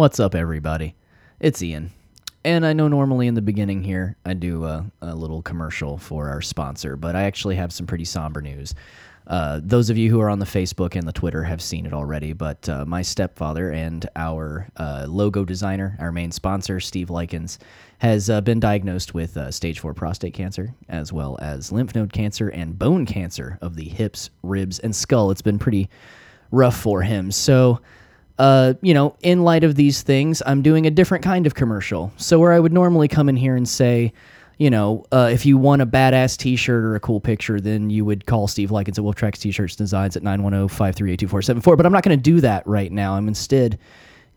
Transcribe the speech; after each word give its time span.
What's 0.00 0.18
up, 0.18 0.34
everybody? 0.34 0.94
It's 1.40 1.62
Ian. 1.62 1.90
And 2.42 2.64
I 2.64 2.72
know 2.72 2.88
normally 2.88 3.26
in 3.26 3.34
the 3.34 3.42
beginning 3.42 3.84
here 3.84 4.16
I 4.24 4.32
do 4.32 4.64
a, 4.64 4.90
a 5.02 5.14
little 5.14 5.42
commercial 5.42 5.98
for 5.98 6.30
our 6.30 6.40
sponsor, 6.40 6.96
but 6.96 7.14
I 7.14 7.24
actually 7.24 7.56
have 7.56 7.70
some 7.70 7.86
pretty 7.86 8.06
somber 8.06 8.40
news. 8.40 8.74
Uh, 9.26 9.60
those 9.62 9.90
of 9.90 9.98
you 9.98 10.08
who 10.08 10.18
are 10.18 10.30
on 10.30 10.38
the 10.38 10.46
Facebook 10.46 10.96
and 10.96 11.06
the 11.06 11.12
Twitter 11.12 11.44
have 11.44 11.60
seen 11.60 11.84
it 11.84 11.92
already, 11.92 12.32
but 12.32 12.66
uh, 12.66 12.86
my 12.86 13.02
stepfather 13.02 13.72
and 13.72 14.08
our 14.16 14.66
uh, 14.78 15.04
logo 15.06 15.44
designer, 15.44 15.98
our 16.00 16.12
main 16.12 16.32
sponsor, 16.32 16.80
Steve 16.80 17.10
Likens, 17.10 17.58
has 17.98 18.30
uh, 18.30 18.40
been 18.40 18.58
diagnosed 18.58 19.12
with 19.12 19.36
uh, 19.36 19.50
stage 19.50 19.80
four 19.80 19.92
prostate 19.92 20.32
cancer, 20.32 20.72
as 20.88 21.12
well 21.12 21.36
as 21.42 21.72
lymph 21.72 21.94
node 21.94 22.14
cancer 22.14 22.48
and 22.48 22.78
bone 22.78 23.04
cancer 23.04 23.58
of 23.60 23.76
the 23.76 23.90
hips, 23.90 24.30
ribs, 24.42 24.78
and 24.78 24.96
skull. 24.96 25.30
It's 25.30 25.42
been 25.42 25.58
pretty 25.58 25.90
rough 26.50 26.80
for 26.80 27.02
him. 27.02 27.30
So, 27.30 27.82
uh, 28.40 28.72
you 28.80 28.94
know, 28.94 29.14
in 29.20 29.44
light 29.44 29.64
of 29.64 29.74
these 29.74 30.00
things, 30.00 30.42
I'm 30.46 30.62
doing 30.62 30.86
a 30.86 30.90
different 30.90 31.22
kind 31.22 31.46
of 31.46 31.54
commercial. 31.54 32.10
So, 32.16 32.38
where 32.38 32.52
I 32.52 32.58
would 32.58 32.72
normally 32.72 33.06
come 33.06 33.28
in 33.28 33.36
here 33.36 33.54
and 33.54 33.68
say, 33.68 34.14
you 34.56 34.70
know, 34.70 35.04
uh, 35.12 35.28
if 35.30 35.44
you 35.44 35.58
want 35.58 35.82
a 35.82 35.86
badass 35.86 36.38
t 36.38 36.56
shirt 36.56 36.82
or 36.82 36.94
a 36.94 37.00
cool 37.00 37.20
picture, 37.20 37.60
then 37.60 37.90
you 37.90 38.06
would 38.06 38.24
call 38.24 38.48
Steve 38.48 38.70
Likens 38.70 38.96
at 38.96 39.04
Wolf 39.04 39.16
Tracks 39.16 39.40
T 39.40 39.50
shirts 39.50 39.76
designs 39.76 40.16
at 40.16 40.22
910 40.22 40.68
538 40.68 41.18
2474. 41.18 41.76
But 41.76 41.84
I'm 41.84 41.92
not 41.92 42.02
going 42.02 42.18
to 42.18 42.22
do 42.22 42.40
that 42.40 42.66
right 42.66 42.90
now. 42.90 43.14
I'm 43.14 43.28
instead 43.28 43.78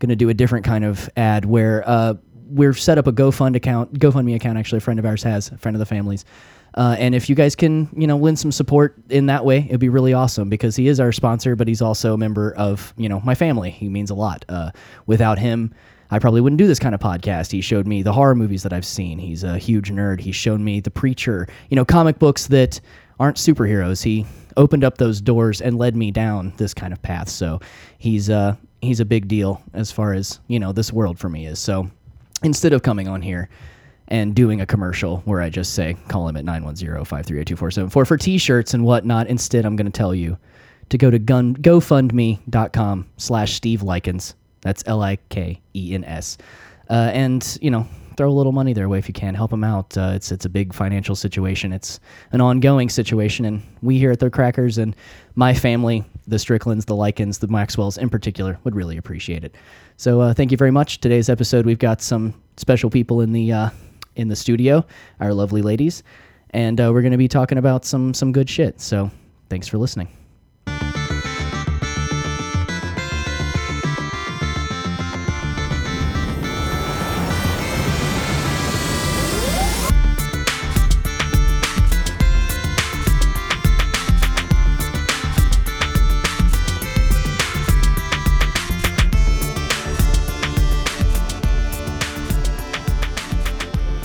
going 0.00 0.10
to 0.10 0.16
do 0.16 0.28
a 0.28 0.34
different 0.34 0.66
kind 0.66 0.84
of 0.84 1.08
ad 1.16 1.46
where 1.46 1.82
uh, 1.88 2.14
we've 2.48 2.78
set 2.78 2.98
up 2.98 3.06
a 3.06 3.12
GoFund 3.12 3.56
account, 3.56 3.92
GoFundMe 3.98 4.34
account, 4.34 4.58
actually, 4.58 4.78
a 4.78 4.80
friend 4.80 4.98
of 4.98 5.06
ours 5.06 5.22
has, 5.22 5.50
a 5.50 5.58
friend 5.58 5.74
of 5.74 5.78
the 5.78 5.86
family's. 5.86 6.24
Uh, 6.76 6.96
and 6.98 7.14
if 7.14 7.28
you 7.28 7.36
guys 7.36 7.54
can, 7.54 7.88
you 7.96 8.06
know, 8.06 8.16
lend 8.16 8.38
some 8.38 8.50
support 8.50 8.96
in 9.08 9.26
that 9.26 9.44
way, 9.44 9.58
it'd 9.68 9.78
be 9.78 9.88
really 9.88 10.12
awesome 10.12 10.48
because 10.48 10.74
he 10.74 10.88
is 10.88 10.98
our 10.98 11.12
sponsor, 11.12 11.54
but 11.54 11.68
he's 11.68 11.80
also 11.80 12.14
a 12.14 12.18
member 12.18 12.52
of, 12.56 12.92
you 12.96 13.08
know, 13.08 13.20
my 13.20 13.34
family. 13.34 13.70
He 13.70 13.88
means 13.88 14.10
a 14.10 14.14
lot. 14.14 14.44
Uh, 14.48 14.70
without 15.06 15.38
him, 15.38 15.72
I 16.10 16.18
probably 16.18 16.40
wouldn't 16.40 16.58
do 16.58 16.66
this 16.66 16.80
kind 16.80 16.94
of 16.94 17.00
podcast. 17.00 17.52
He 17.52 17.60
showed 17.60 17.86
me 17.86 18.02
the 18.02 18.12
horror 18.12 18.34
movies 18.34 18.64
that 18.64 18.72
I've 18.72 18.84
seen. 18.84 19.18
He's 19.18 19.44
a 19.44 19.56
huge 19.56 19.90
nerd. 19.90 20.20
He's 20.20 20.36
shown 20.36 20.64
me 20.64 20.80
The 20.80 20.90
Preacher, 20.90 21.46
you 21.70 21.76
know, 21.76 21.84
comic 21.84 22.18
books 22.18 22.48
that 22.48 22.80
aren't 23.20 23.36
superheroes. 23.36 24.02
He 24.02 24.26
opened 24.56 24.84
up 24.84 24.98
those 24.98 25.20
doors 25.20 25.60
and 25.60 25.78
led 25.78 25.96
me 25.96 26.10
down 26.10 26.52
this 26.56 26.74
kind 26.74 26.92
of 26.92 27.00
path. 27.02 27.28
So 27.28 27.60
he's 27.98 28.30
uh 28.30 28.56
he's 28.82 29.00
a 29.00 29.04
big 29.04 29.28
deal 29.28 29.62
as 29.72 29.90
far 29.90 30.12
as, 30.12 30.40
you 30.46 30.58
know, 30.58 30.72
this 30.72 30.92
world 30.92 31.18
for 31.18 31.28
me 31.28 31.46
is. 31.46 31.58
So 31.58 31.90
instead 32.42 32.72
of 32.72 32.82
coming 32.82 33.08
on 33.08 33.22
here 33.22 33.48
and 34.08 34.34
doing 34.34 34.60
a 34.60 34.66
commercial 34.66 35.18
where 35.18 35.40
I 35.40 35.48
just 35.48 35.74
say, 35.74 35.96
call 36.08 36.28
him 36.28 36.36
at 36.36 36.44
910-538-2474 36.44 38.06
for 38.06 38.16
t-shirts 38.16 38.74
and 38.74 38.84
whatnot. 38.84 39.28
Instead, 39.28 39.64
I'm 39.64 39.76
going 39.76 39.90
to 39.90 39.96
tell 39.96 40.14
you 40.14 40.36
to 40.90 40.98
go 40.98 41.10
to 41.10 41.18
gun, 41.18 41.56
gofundme.com 41.56 43.06
slash 43.16 43.54
Steve 43.54 43.82
Likens. 43.82 44.34
That's 44.60 44.82
L-I-K-E-N-S. 44.86 46.38
Uh, 46.90 46.92
and, 46.92 47.58
you 47.62 47.70
know, 47.70 47.86
throw 48.16 48.28
a 48.28 48.32
little 48.32 48.52
money 48.52 48.72
their 48.72 48.88
way 48.88 48.98
if 48.98 49.08
you 49.08 49.14
can. 49.14 49.34
Help 49.34 49.50
them 49.50 49.64
out. 49.64 49.96
Uh, 49.96 50.12
it's, 50.14 50.30
it's 50.30 50.44
a 50.44 50.48
big 50.48 50.74
financial 50.74 51.16
situation. 51.16 51.72
It's 51.72 51.98
an 52.32 52.40
ongoing 52.40 52.88
situation. 52.88 53.44
And 53.44 53.62
we 53.82 53.98
here 53.98 54.10
at 54.10 54.20
The 54.20 54.30
Crackers 54.30 54.78
and 54.78 54.94
my 55.34 55.54
family, 55.54 56.04
the 56.26 56.38
Stricklands, 56.38 56.84
the 56.86 56.96
Likens, 56.96 57.38
the 57.38 57.48
Maxwells 57.48 57.98
in 57.98 58.08
particular, 58.08 58.58
would 58.64 58.74
really 58.74 58.96
appreciate 58.96 59.44
it. 59.44 59.54
So 59.96 60.20
uh, 60.20 60.34
thank 60.34 60.50
you 60.50 60.56
very 60.56 60.70
much. 60.70 61.00
Today's 61.00 61.28
episode, 61.28 61.66
we've 61.66 61.78
got 61.78 62.00
some 62.00 62.34
special 62.56 62.90
people 62.90 63.20
in 63.20 63.32
the 63.32 63.52
uh, 63.52 63.70
in 64.16 64.28
the 64.28 64.36
studio, 64.36 64.84
our 65.20 65.34
lovely 65.34 65.62
ladies, 65.62 66.02
and 66.50 66.80
uh, 66.80 66.90
we're 66.92 67.02
going 67.02 67.12
to 67.12 67.18
be 67.18 67.28
talking 67.28 67.58
about 67.58 67.84
some 67.84 68.14
some 68.14 68.32
good 68.32 68.48
shit. 68.48 68.80
So 68.80 69.10
thanks 69.48 69.68
for 69.68 69.78
listening. 69.78 70.08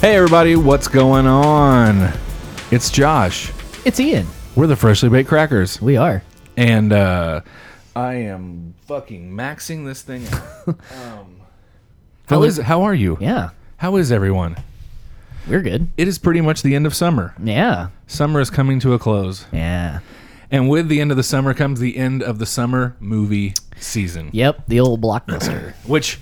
Hey 0.02 0.16
everybody, 0.16 0.56
what's 0.56 0.88
going 0.88 1.28
on? 1.28 2.14
It's 2.72 2.90
Josh. 2.90 3.52
It's 3.84 4.00
Ian. 4.00 4.28
We're 4.56 4.68
the 4.68 4.76
freshly 4.78 5.10
baked 5.10 5.28
crackers, 5.28 5.82
We 5.82 5.98
are. 5.98 6.24
and 6.56 6.94
uh, 6.94 7.42
I 7.96 8.14
am 8.16 8.76
fucking 8.88 9.32
maxing 9.32 9.86
this 9.86 10.02
thing. 10.02 10.26
out. 10.28 10.68
um, 10.68 11.42
how 12.30 12.44
is? 12.44 12.58
How 12.58 12.84
are 12.84 12.94
you? 12.94 13.18
Yeah, 13.20 13.50
How 13.78 13.98
is 13.98 14.12
everyone? 14.12 14.56
we're 15.48 15.62
good. 15.62 15.88
It 15.98 16.08
is 16.08 16.18
pretty 16.18 16.42
much 16.42 16.62
the 16.62 16.76
end 16.76 16.86
of 16.86 16.94
summer. 16.96 17.34
Yeah, 17.44 17.90
Summer 18.08 18.40
is 18.40 18.50
coming 18.50 18.80
to 18.82 18.94
a 18.94 19.00
close, 19.00 19.46
yeah. 19.52 20.00
and 20.50 20.70
with 20.70 20.88
the 20.88 21.02
end 21.02 21.12
of 21.12 21.18
the 21.18 21.24
summer 21.24 21.54
comes 21.54 21.80
the 21.82 21.98
end 21.98 22.24
of 22.24 22.40
the 22.40 22.46
summer 22.46 22.96
movie 23.02 23.54
season, 23.80 24.30
Yep, 24.32 24.64
the 24.68 24.80
old 24.80 25.02
blockbuster 25.02 25.74
which 25.86 26.20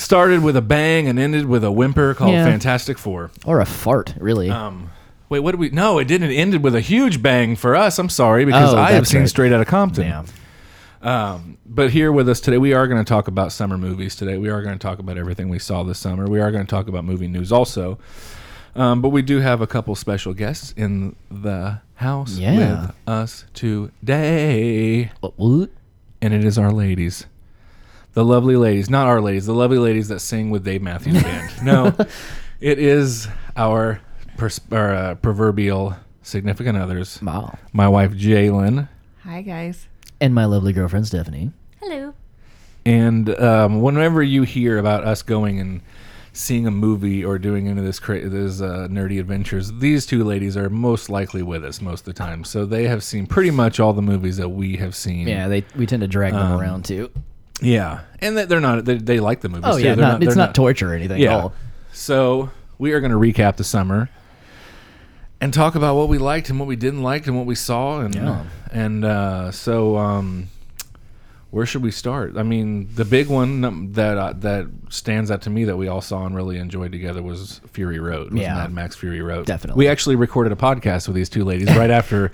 started 0.00 0.42
with 0.42 0.56
a 0.56 0.62
bang 0.62 1.06
and 1.08 1.18
ended 1.18 1.46
with 1.46 1.62
a 1.64 1.70
whimper 1.70 2.14
called 2.14 2.32
Yeah. 2.32 2.44
Fantastic 2.44 2.98
Four. 2.98 3.30
or 3.44 3.60
a 3.60 3.66
fart, 3.66 4.14
really. 4.18 4.50
Um, 4.50 4.90
wait, 5.28 5.40
what 5.40 5.52
did 5.52 5.60
we? 5.60 5.70
No, 5.70 5.98
it 5.98 6.06
didn't. 6.08 6.30
It 6.30 6.34
ended 6.36 6.62
with 6.62 6.74
a 6.74 6.80
huge 6.80 7.22
bang 7.22 7.56
for 7.56 7.76
us. 7.76 7.98
I'm 7.98 8.08
sorry 8.08 8.44
because 8.44 8.72
Oh, 8.74 8.78
I 8.78 8.92
have 8.92 9.00
that's 9.02 9.10
seen 9.10 9.20
right. 9.20 9.28
Straight 9.28 9.52
Outta 9.52 9.64
Compton. 9.66 10.06
yeah, 10.06 10.24
Um, 11.02 11.56
but 11.66 11.90
here 11.90 12.12
with 12.12 12.28
us 12.28 12.40
today, 12.40 12.58
we 12.58 12.72
are 12.72 12.86
going 12.88 13.02
to 13.02 13.08
talk 13.08 13.28
about 13.28 13.52
summer 13.52 13.78
movies 13.78 14.16
today. 14.16 14.36
We 14.38 14.48
are 14.50 14.62
going 14.62 14.74
to 14.78 14.82
talk 14.82 14.98
about 14.98 15.16
everything 15.18 15.48
we 15.48 15.58
saw 15.58 15.82
this 15.82 15.98
summer. 15.98 16.26
We 16.26 16.40
are 16.40 16.50
going 16.50 16.64
to 16.66 16.70
talk 16.70 16.88
about 16.88 17.04
movie 17.04 17.28
news 17.28 17.52
also. 17.52 17.98
Um, 18.76 19.02
but 19.02 19.08
we 19.08 19.20
do 19.22 19.38
have 19.40 19.60
a 19.60 19.66
couple 19.66 19.94
special 19.96 20.32
guests 20.32 20.72
in 20.76 21.16
the 21.30 21.80
house 21.94 22.38
Yeah. 22.38 22.56
with 22.86 22.92
us 23.06 23.44
today, 23.52 25.10
What- 25.20 25.32
what? 25.38 25.70
and 26.22 26.32
it 26.34 26.44
is 26.44 26.56
our 26.58 26.70
ladies. 26.72 27.26
The 28.12 28.24
lovely 28.24 28.56
ladies, 28.56 28.90
not 28.90 29.06
our 29.06 29.20
ladies, 29.20 29.46
the 29.46 29.54
lovely 29.54 29.78
ladies 29.78 30.08
that 30.08 30.20
sing 30.20 30.50
with 30.50 30.64
Dave 30.64 30.82
Matthews 30.82 31.22
Band. 31.22 31.64
No, 31.64 31.94
it 32.60 32.78
is 32.78 33.28
our 33.56 34.00
pers- 34.36 34.60
our, 34.72 34.94
uh, 34.94 35.14
proverbial 35.16 35.96
significant 36.22 36.76
others. 36.76 37.22
Wow. 37.22 37.56
My 37.72 37.88
wife 37.88 38.12
Jalen, 38.12 38.88
Hi, 39.22 39.42
guys. 39.42 39.86
And 40.20 40.34
my 40.34 40.44
lovely 40.44 40.72
girlfriend 40.72 41.06
Stephanie. 41.06 41.52
Hello. 41.80 42.14
and 42.84 43.30
um, 43.40 43.80
whenever 43.80 44.22
you 44.22 44.42
hear 44.42 44.78
about 44.78 45.04
us 45.04 45.22
going 45.22 45.60
and 45.60 45.80
seeing 46.32 46.66
a 46.66 46.70
movie 46.70 47.24
or 47.24 47.38
doing 47.38 47.68
any 47.68 47.78
of 47.80 47.84
this 47.84 47.98
cra- 47.98 48.28
this 48.28 48.60
uh, 48.60 48.86
nerdy 48.90 49.18
adventures, 49.20 49.72
these 49.74 50.04
two 50.04 50.24
ladies 50.24 50.56
are 50.56 50.68
most 50.68 51.08
likely 51.10 51.42
with 51.42 51.64
us 51.64 51.80
most 51.80 52.00
of 52.00 52.04
the 52.06 52.12
time. 52.12 52.44
So 52.44 52.66
they 52.66 52.86
have 52.88 53.02
seen 53.04 53.26
pretty 53.26 53.50
much 53.50 53.78
all 53.80 53.92
the 53.92 54.02
movies 54.02 54.36
that 54.38 54.48
we 54.48 54.76
have 54.76 54.94
seen. 54.96 55.28
Yeah, 55.28 55.48
they 55.48 55.64
we 55.76 55.86
tend 55.86 56.00
to 56.02 56.08
drag 56.08 56.32
them 56.32 56.42
Um, 56.52 56.60
around 56.60 56.84
too. 56.84 57.10
Yeah, 57.62 58.00
and 58.20 58.36
that 58.36 58.48
they're 58.48 58.60
not 58.60 58.84
they, 58.84 58.96
they 58.96 59.20
like 59.20 59.40
the 59.40 59.48
movies. 59.48 59.64
Oh 59.66 59.78
too. 59.78 59.84
yeah, 59.84 59.94
They're 59.94 60.04
not, 60.06 60.22
it's 60.22 60.34
they're 60.34 60.46
not, 60.46 60.54
torture 60.54 60.92
or 60.92 60.94
anything 60.94 61.20
Yeah. 61.20 61.34
at 61.36 61.40
all. 61.40 61.52
So 61.92 62.50
we 62.78 62.92
are 62.92 63.00
going 63.00 63.12
to 63.12 63.18
recap 63.18 63.56
the 63.56 63.64
summer 63.64 64.08
and 65.40 65.52
talk 65.54 65.74
about 65.74 65.96
what 65.96 66.08
we 66.08 66.18
liked 66.18 66.50
and 66.50 66.58
what 66.58 66.68
we 66.68 66.76
didn't 66.76 67.02
like 67.02 67.26
and 67.26 67.36
what 67.36 67.46
we 67.46 67.54
saw 67.54 68.00
and 68.00 68.14
Yeah. 68.14 68.44
and 68.72 69.04
uh, 69.04 69.50
so 69.50 69.96
um, 69.96 70.48
where 71.50 71.66
should 71.66 71.82
we 71.82 71.90
start? 71.90 72.36
I 72.36 72.42
mean, 72.44 72.88
the 72.94 73.04
big 73.04 73.26
one 73.28 73.92
that 73.92 74.16
uh, 74.18 74.34
that 74.38 74.66
stands 74.88 75.30
out 75.30 75.42
to 75.42 75.50
me 75.50 75.64
that 75.64 75.76
we 75.76 75.88
all 75.88 76.00
saw 76.00 76.24
and 76.26 76.34
really 76.34 76.58
enjoyed 76.58 76.92
together 76.92 77.22
was 77.22 77.60
Fury 77.72 77.98
Road. 77.98 78.32
Was 78.32 78.40
Yeah. 78.42 78.54
Mad 78.54 78.72
Max 78.72 78.96
Fury 78.96 79.20
Road. 79.20 79.46
Definitely. 79.46 79.78
We 79.78 79.88
actually 79.88 80.16
recorded 80.16 80.52
a 80.52 80.56
podcast 80.56 81.08
with 81.08 81.14
these 81.16 81.28
two 81.28 81.44
ladies 81.44 81.68
right 81.76 81.90
after, 81.90 82.30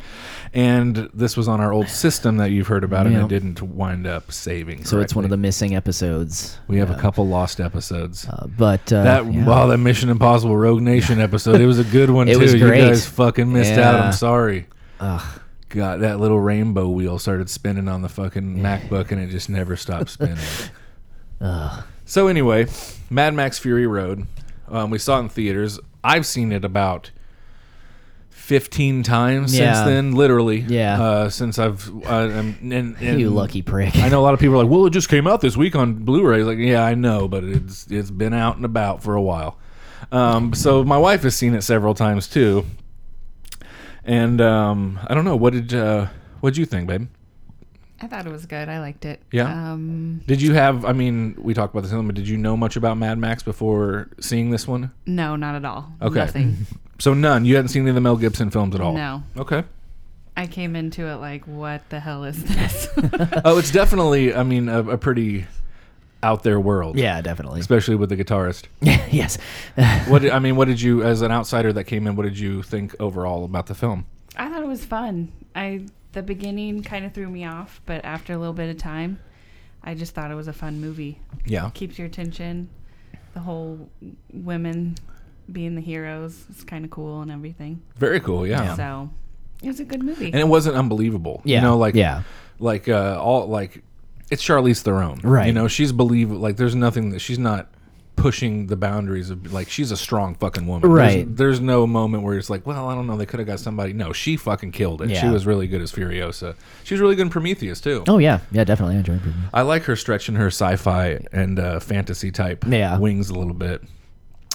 and 0.54 1.08
this 1.14 1.36
was 1.36 1.48
on 1.48 1.60
our 1.60 1.72
old 1.72 1.88
system 1.88 2.36
that 2.38 2.50
you've 2.50 2.66
heard 2.66 2.84
about, 2.84 3.06
and 3.06 3.16
it 3.16 3.28
didn't 3.28 3.62
wind 3.62 4.06
up 4.06 4.32
saving. 4.32 4.84
So 4.84 5.00
it's 5.00 5.14
one 5.14 5.24
of 5.24 5.30
the 5.30 5.36
missing 5.36 5.74
episodes. 5.74 6.58
We 6.68 6.78
have 6.78 6.90
Yeah. 6.90 6.96
a 6.96 7.00
couple 7.00 7.26
lost 7.26 7.60
episodes. 7.60 8.26
Uh, 8.28 8.46
but 8.58 8.92
uh, 8.92 9.02
That 9.02 9.32
yeah. 9.32 9.46
wow, 9.46 9.66
that 9.68 9.78
Mission 9.78 10.08
Impossible 10.10 10.56
Rogue 10.56 10.82
Nation 10.82 11.20
episode. 11.28 11.60
It 11.60 11.66
was 11.66 11.78
a 11.78 11.84
good 11.84 12.10
one 12.10 12.28
It 12.28 12.34
too. 12.34 12.40
was 12.40 12.54
great. 12.54 12.82
You 12.82 12.88
guys 12.88 13.06
fucking 13.06 13.52
missed 13.52 13.72
out. 13.78 13.94
I'm 14.00 14.12
sorry. 14.12 14.66
Ugh. 15.00 15.40
God, 15.68 16.00
that 16.00 16.20
little 16.20 16.38
rainbow 16.40 16.88
wheel 16.88 17.18
started 17.18 17.50
spinning 17.50 17.88
on 17.88 18.02
the 18.02 18.08
fucking 18.08 18.56
MacBook 18.58 19.10
and 19.10 19.20
it 19.20 19.28
just 19.30 19.48
never 19.50 19.76
stopped 19.76 20.10
spinning. 20.10 20.38
Ugh. 21.40 21.84
so 22.04 22.28
anyway, 22.28 22.66
Mad 23.10 23.34
Max 23.34 23.58
Fury 23.58 23.86
Road. 23.86 24.26
Um, 24.68 24.90
we 24.90 24.98
saw 24.98 25.16
it 25.18 25.20
in 25.22 25.28
theaters. 25.28 25.78
I've 26.04 26.24
seen 26.24 26.52
it 26.52 26.64
about 26.64 27.10
15 28.30 29.02
times 29.02 29.56
Yeah. 29.58 29.74
since 29.74 29.86
then, 29.86 30.12
literally. 30.14 30.60
Yeah. 30.60 31.02
Uh, 31.02 31.30
since 31.30 31.58
I've 31.58 31.88
uh, 32.06 32.28
and, 32.30 32.56
and, 32.72 32.96
and 33.00 33.20
you 33.20 33.30
lucky 33.30 33.60
prick. 33.62 33.96
I 33.96 34.08
know 34.08 34.20
a 34.20 34.22
lot 34.22 34.34
of 34.34 34.40
people 34.40 34.54
are 34.54 34.62
like, 34.64 34.70
"Well, 34.70 34.86
it 34.86 34.90
just 34.90 35.08
came 35.08 35.26
out 35.26 35.40
this 35.40 35.56
week 35.56 35.74
on 35.74 35.94
Blu-ray." 35.94 36.44
Like, 36.44 36.58
yeah, 36.58 36.84
I 36.84 36.94
know, 36.94 37.26
but 37.28 37.42
it's 37.44 37.86
it's 37.90 38.10
been 38.10 38.32
out 38.32 38.56
and 38.56 38.64
about 38.64 39.02
for 39.02 39.14
a 39.14 39.22
while. 39.22 39.58
Um, 40.12 40.54
so 40.54 40.84
my 40.84 40.98
wife 40.98 41.22
has 41.24 41.34
seen 41.34 41.54
it 41.54 41.62
several 41.62 41.92
times 41.94 42.28
too, 42.28 42.64
and 44.06 44.40
um, 44.40 44.98
I 45.06 45.14
don't 45.14 45.24
know 45.24 45.36
what 45.36 45.52
did 45.52 45.74
uh, 45.74 46.06
what 46.40 46.50
did 46.50 46.58
you 46.58 46.66
think, 46.66 46.88
babe? 46.88 47.08
I 48.00 48.06
thought 48.06 48.26
it 48.26 48.32
was 48.32 48.44
good. 48.46 48.68
I 48.68 48.78
liked 48.80 49.06
it. 49.06 49.22
Yeah? 49.32 49.72
Um, 49.72 50.20
Did 50.26 50.42
you 50.42 50.52
have? 50.52 50.84
I 50.84 50.92
mean, 50.92 51.34
we 51.38 51.54
talked 51.54 51.72
about 51.72 51.80
this, 51.80 51.92
film, 51.92 52.06
but 52.06 52.14
did 52.14 52.28
you 52.28 52.36
know 52.36 52.54
much 52.54 52.76
about 52.76 52.98
Mad 52.98 53.16
Max 53.18 53.42
before 53.42 54.10
seeing 54.20 54.50
this 54.50 54.68
one? 54.68 54.90
no, 55.06 55.34
not 55.34 55.54
at 55.54 55.64
all. 55.64 55.92
Okay. 56.02 56.20
Nothing. 56.20 56.56
So 56.98 57.12
none. 57.12 57.44
You 57.44 57.56
hadn't 57.56 57.68
seen 57.68 57.82
any 57.82 57.90
of 57.90 57.94
the 57.94 58.00
Mel 58.00 58.16
Gibson 58.16 58.50
films 58.50 58.74
at 58.74 58.80
all. 58.80 58.94
No. 58.94 59.22
Okay. 59.36 59.64
I 60.34 60.46
came 60.46 60.74
into 60.74 61.06
it 61.06 61.16
like, 61.16 61.44
what 61.44 61.86
the 61.90 62.00
hell 62.00 62.24
is 62.24 62.42
this? 62.42 62.88
Oh, 63.44 63.58
it's 63.58 63.70
definitely. 63.82 64.34
I 64.34 64.42
mean, 64.42 64.70
a, 64.70 64.78
a 64.92 64.96
pretty 64.96 65.44
out 66.26 66.42
there 66.42 66.58
world. 66.58 66.98
Yeah, 66.98 67.20
definitely. 67.20 67.60
Especially 67.60 67.94
with 67.94 68.08
the 68.08 68.16
guitarist. 68.16 68.64
yes. 68.80 69.38
What 70.08 70.22
did, 70.22 70.32
I 70.32 70.38
mean, 70.38 70.56
what 70.56 70.68
did 70.68 70.80
you, 70.80 71.02
as 71.02 71.22
an 71.22 71.30
outsider 71.30 71.72
that 71.72 71.84
came 71.84 72.06
in, 72.06 72.16
what 72.16 72.24
did 72.24 72.38
you 72.38 72.62
think 72.62 72.94
overall 73.00 73.44
about 73.44 73.66
the 73.66 73.74
film? 73.74 74.06
I 74.36 74.48
thought 74.48 74.62
it 74.62 74.68
was 74.68 74.84
fun. 74.84 75.32
I 75.54 75.86
the 76.12 76.22
beginning 76.22 76.82
kind 76.82 77.04
of 77.04 77.12
threw 77.12 77.28
me 77.28 77.44
off, 77.44 77.80
but 77.84 78.04
after 78.04 78.32
a 78.32 78.38
little 78.38 78.54
bit 78.54 78.70
of 78.70 78.78
time, 78.78 79.18
I 79.82 79.94
just 79.94 80.14
thought 80.14 80.30
it 80.30 80.34
was 80.34 80.48
a 80.48 80.52
fun 80.52 80.80
movie. 80.80 81.20
Yeah. 81.44 81.70
Keeps 81.74 81.98
your 81.98 82.06
attention. 82.06 82.68
The 83.34 83.40
whole 83.40 83.88
women 84.32 84.96
being 85.50 85.74
the 85.74 85.80
heroes 85.80 86.44
is 86.50 86.64
kind 86.64 86.84
of 86.84 86.90
cool 86.90 87.20
and 87.20 87.30
everything. 87.30 87.82
Very 87.96 88.20
cool. 88.20 88.46
Yeah. 88.46 88.74
So 88.74 89.10
it 89.62 89.68
was 89.68 89.80
a 89.80 89.84
good 89.84 90.02
movie. 90.02 90.26
And 90.26 90.36
it 90.36 90.48
wasn't 90.48 90.76
unbelievable. 90.76 91.42
Yeah. 91.44 91.58
You 91.58 91.62
know, 91.62 91.78
like 91.78 91.94
yeah. 91.94 92.22
like 92.58 92.88
uh 92.88 93.20
all 93.20 93.46
like 93.46 93.82
it's 94.30 94.42
Charlize 94.42 94.82
Theron. 94.82 95.20
Right. 95.22 95.46
You 95.46 95.52
know, 95.52 95.68
she's 95.68 95.92
believable. 95.92 96.40
Like 96.40 96.56
there's 96.56 96.74
nothing 96.74 97.10
that 97.10 97.20
she's 97.20 97.38
not 97.38 97.68
pushing 98.16 98.66
the 98.68 98.76
boundaries 98.76 99.28
of 99.28 99.52
like 99.52 99.68
she's 99.68 99.90
a 99.90 99.96
strong 99.96 100.34
fucking 100.36 100.66
woman. 100.66 100.90
Right. 100.90 101.26
There's, 101.26 101.36
there's 101.36 101.60
no 101.60 101.86
moment 101.86 102.22
where 102.22 102.36
it's 102.38 102.48
like, 102.48 102.66
well, 102.66 102.88
I 102.88 102.94
don't 102.94 103.06
know, 103.06 103.16
they 103.16 103.26
could 103.26 103.40
have 103.40 103.46
got 103.46 103.60
somebody. 103.60 103.92
No, 103.92 104.12
she 104.14 104.36
fucking 104.38 104.72
killed 104.72 105.02
it. 105.02 105.14
She 105.14 105.28
was 105.28 105.44
really 105.46 105.66
good 105.66 105.82
as 105.82 105.92
Furiosa. 105.92 106.54
She 106.84 106.94
was 106.94 107.00
really 107.02 107.14
good 107.14 107.22
in 107.26 107.30
Prometheus 107.30 107.80
too. 107.80 108.04
Oh 108.08 108.16
yeah. 108.18 108.40
Yeah, 108.50 108.64
definitely. 108.64 108.96
I 108.96 108.98
enjoyed 109.00 109.24
it. 109.26 109.32
I 109.52 109.62
like 109.62 109.82
her 109.84 109.96
stretching 109.96 110.34
her 110.36 110.46
sci-fi 110.46 111.20
and 111.30 111.58
uh, 111.58 111.78
fantasy 111.80 112.30
type 112.32 112.64
Yeah. 112.66 112.98
wings 112.98 113.28
a 113.28 113.34
little 113.34 113.54
bit. 113.54 113.82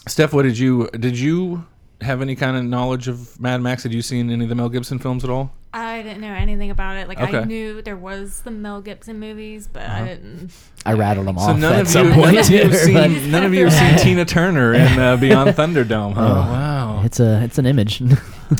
Steph, 0.08 0.34
what 0.34 0.42
did 0.44 0.58
you 0.58 0.90
did 1.00 1.18
you 1.20 1.66
have 2.02 2.24
any 2.24 2.36
kind 2.36 2.58
of 2.58 2.64
knowledge 2.64 3.08
of 3.08 3.40
Mad 3.40 3.62
Max? 3.62 3.84
Had 3.84 3.94
you 3.94 4.02
seen 4.02 4.32
any 4.32 4.44
of 4.46 4.50
the 4.50 4.56
Mel 4.56 4.70
Gibson 4.70 4.98
films 4.98 5.24
at 5.24 5.30
all? 5.30 5.54
I 5.74 6.02
didn't 6.02 6.20
know 6.22 6.34
anything 6.34 6.70
about 6.70 6.98
it. 6.98 7.08
Like 7.08 7.20
Okay. 7.22 7.38
I 7.40 7.44
knew 7.46 7.82
there 7.82 7.96
was 7.96 8.42
the 8.42 8.52
Mel 8.52 8.82
Gibson 8.82 9.20
movies, 9.20 9.70
but 9.72 9.84
I 9.84 10.06
didn't. 10.06 10.52
I 10.86 10.94
rattled 10.94 11.28
them 11.28 11.38
So 11.38 11.44
off 11.44 11.58
none 11.60 11.74
at 11.74 11.82
of 11.82 11.88
some 11.88 12.10
you, 12.10 12.14
point. 12.14 12.34
none 12.36 12.44
of 12.44 12.50
you 12.50 12.60
have 12.64 12.72
but 12.72 12.78
seen 12.80 13.32
none 13.32 13.44
of 13.46 13.54
you 13.54 13.68
have 13.68 13.74
seen 13.74 14.04
Tina 14.06 14.26
Turner 14.26 14.74
in 14.74 15.00
uh, 15.00 15.16
Beyond 15.22 15.52
Thunderdome. 15.52 16.14
Huh? 16.14 16.22
Oh. 16.22 16.34
wow. 16.52 17.02
it's 17.06 17.20
a 17.20 17.42
it's 17.44 17.58
an 17.58 17.66
image. 17.66 18.02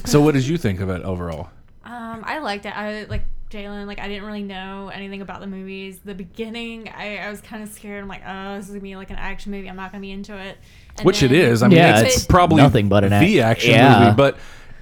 So 0.06 0.22
what 0.22 0.36
did 0.36 0.48
you 0.48 0.58
think 0.58 0.80
of 0.80 0.90
it 0.90 1.02
overall? 1.04 1.50
Um, 1.84 2.24
I 2.26 2.40
liked 2.40 2.66
it. 2.66 2.70
I 2.70 3.04
like 3.10 3.24
Jalen. 3.50 3.88
Like 3.88 4.00
I 4.00 4.08
didn't 4.08 4.24
really 4.24 4.44
know 4.44 4.88
anything 4.88 5.22
about 5.22 5.42
the 5.42 5.48
movies. 5.48 6.00
The 6.06 6.16
beginning, 6.16 6.88
I, 6.88 7.18
I 7.18 7.30
was 7.30 7.42
kind 7.42 7.62
of 7.62 7.68
scared. 7.68 8.02
I'm 8.02 8.08
like, 8.08 8.22
oh, 8.26 8.56
this 8.56 8.68
is 8.68 8.72
gonna 8.72 8.80
be 8.82 8.96
like 8.96 9.10
an 9.10 9.18
action 9.18 9.52
movie. 9.52 9.70
I'm 9.70 9.76
not 9.76 9.92
gonna 9.92 10.02
be 10.02 10.12
into 10.12 10.38
it. 10.38 10.58
And 10.98 11.06
Which 11.06 11.22
it 11.24 11.32
then- 11.32 11.52
is. 11.52 11.62
I 11.62 11.68
mean, 11.68 11.78
Yeah, 11.78 12.00
it's, 12.00 12.16
it's 12.18 12.26
probably 12.26 12.58
nothing 12.62 12.88
but 12.88 13.04
an 13.04 13.10
the 13.20 13.42
action 13.42 13.72
yeah. 13.72 14.00
movie, 14.06 14.16
but 14.16 14.38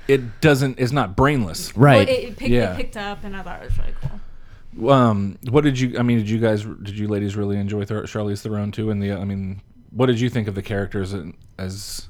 it 0.10 0.42
doesn't. 0.42 0.80
It's 0.80 0.92
not 0.92 1.16
brainless. 1.16 1.76
Well, 1.76 1.86
right. 1.86 2.10
it, 2.10 2.24
it, 2.30 2.38
picked, 2.38 2.52
Yeah. 2.52 2.74
it 2.74 2.78
picked 2.78 2.98
up, 2.98 3.24
and 3.24 3.36
I 3.36 3.44
thought 3.44 3.62
it 3.62 3.66
was 3.70 3.78
really 3.78 3.94
cool. 4.02 4.90
Um, 4.92 5.38
what 5.50 5.64
did 5.64 5.80
you? 5.80 5.98
I 5.98 6.02
mean, 6.04 6.18
did 6.20 6.30
you 6.30 6.40
guys? 6.40 6.64
Did 6.64 6.98
you 6.98 7.08
ladies 7.08 7.36
really 7.36 7.58
enjoy 7.58 7.86
Thar- 7.86 8.04
Charlize 8.04 8.42
Theron 8.42 8.72
too? 8.72 8.90
And 8.92 9.02
the, 9.02 9.14
I 9.14 9.24
mean, 9.26 9.62
what 9.92 10.06
did 10.08 10.20
you 10.20 10.30
think 10.30 10.48
of 10.48 10.56
the 10.56 10.62
characters 10.62 11.14
in- 11.14 11.36
as 11.58 12.08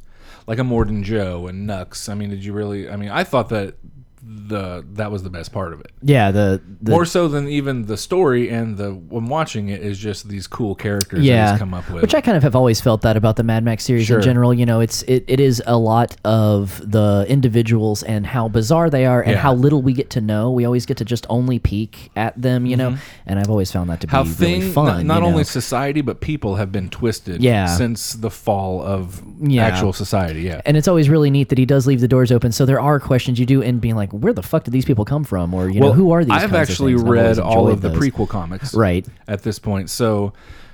like 0.47 0.57
Immortan 0.59 1.03
Joe 1.03 1.47
and 1.47 1.65
Nux? 1.67 2.07
I 2.09 2.15
mean, 2.15 2.29
did 2.29 2.43
you 2.43 2.53
really? 2.53 2.89
I 2.89 2.95
mean, 2.95 3.09
I 3.09 3.23
thought 3.23 3.49
that 3.49 3.75
the 4.21 4.85
that 4.93 5.11
was 5.11 5.23
the 5.23 5.29
best 5.29 5.51
part 5.51 5.73
of 5.73 5.79
it. 5.79 5.91
yeah, 6.01 6.31
the, 6.31 6.61
the 6.81 6.91
More 6.91 7.05
so 7.05 7.27
than 7.27 7.47
even 7.47 7.85
the 7.85 7.97
story 7.97 8.49
and 8.49 8.77
the 8.77 8.91
when 8.91 9.27
watching 9.27 9.69
it 9.69 9.81
is 9.81 9.97
just 9.97 10.27
these 10.27 10.47
cool 10.47 10.75
characters 10.75 11.19
that 11.19 11.25
yeah, 11.25 11.51
he's 11.51 11.59
come 11.59 11.73
up 11.73 11.89
with. 11.89 12.01
which 12.01 12.13
I 12.15 12.21
kind 12.21 12.35
of 12.37 12.43
have 12.43 12.55
always 12.55 12.81
felt 12.81 13.01
that 13.01 13.15
about 13.17 13.35
the 13.37 13.43
Mad 13.43 13.63
Max 13.63 13.83
series 13.85 14.05
Sure. 14.07 14.17
in 14.17 14.23
general. 14.23 14.53
You 14.53 14.65
know, 14.65 14.79
it's 14.81 15.03
it, 15.03 15.23
it 15.27 15.39
is 15.39 15.61
a 15.65 15.77
lot 15.77 16.15
of 16.25 16.81
the 16.89 17.25
individuals 17.29 18.03
and 18.03 18.25
how 18.25 18.47
bizarre 18.49 18.89
they 18.89 19.05
are 19.05 19.21
and 19.21 19.31
Yeah. 19.31 19.37
how 19.39 19.53
little 19.53 19.81
we 19.81 19.93
get 19.93 20.09
to 20.11 20.21
know. 20.21 20.51
We 20.51 20.65
always 20.65 20.85
get 20.85 20.97
to 20.97 21.05
just 21.05 21.25
only 21.29 21.59
peek 21.59 22.11
at 22.15 22.39
them, 22.41 22.65
you 22.65 22.75
know, 22.77 22.97
and 23.25 23.39
I've 23.39 23.49
always 23.49 23.71
found 23.71 23.89
that 23.89 24.01
to 24.01 24.07
be 24.07 24.11
Mm-hmm. 24.13 24.43
really 24.43 24.59
thing 24.61 24.71
fun. 24.73 24.85
not, 25.07 25.15
not 25.15 25.19
you 25.21 25.27
only 25.27 25.37
know? 25.39 25.43
society 25.43 26.01
but 26.01 26.19
people 26.21 26.55
have 26.55 26.71
been 26.71 26.89
twisted 26.89 27.41
Yeah. 27.41 27.65
since 27.67 28.13
the 28.13 28.29
fall 28.29 28.81
of 28.81 29.21
Yeah. 29.41 29.65
actual 29.65 29.93
society. 29.93 30.41
Yeah. 30.41 30.61
and 30.65 30.75
it's 30.77 30.87
always 30.87 31.09
really 31.09 31.29
neat 31.31 31.49
that 31.49 31.57
he 31.57 31.65
does 31.65 31.87
leave 31.87 32.01
the 32.01 32.07
doors 32.07 32.31
open. 32.31 32.51
So 32.51 32.65
there 32.65 32.79
are 32.79 32.99
questions 32.99 33.39
you 33.39 33.45
do 33.45 33.61
end 33.61 33.81
being 33.81 33.95
like, 33.95 34.08
where 34.13 34.33
the 34.33 34.43
fuck 34.43 34.63
did 34.63 34.71
these 34.71 34.85
people 34.85 35.05
come 35.05 35.23
from, 35.23 35.53
or 35.53 35.69
you 35.69 35.79
know, 35.79 35.93
who 35.93 36.11
are 36.11 36.23
these? 36.23 36.31
I've 36.31 36.51
of 36.51 36.55
actually 36.55 36.93
things? 36.93 37.03
Read 37.03 37.39
all 37.39 37.67
of 37.67 37.83
enjoyed 37.83 37.93
the 37.93 38.11
prequel 38.11 38.27
comics, 38.27 38.73
Right. 38.73 39.05
At 39.27 39.43
this 39.43 39.59
point, 39.59 39.89
so 39.89 40.33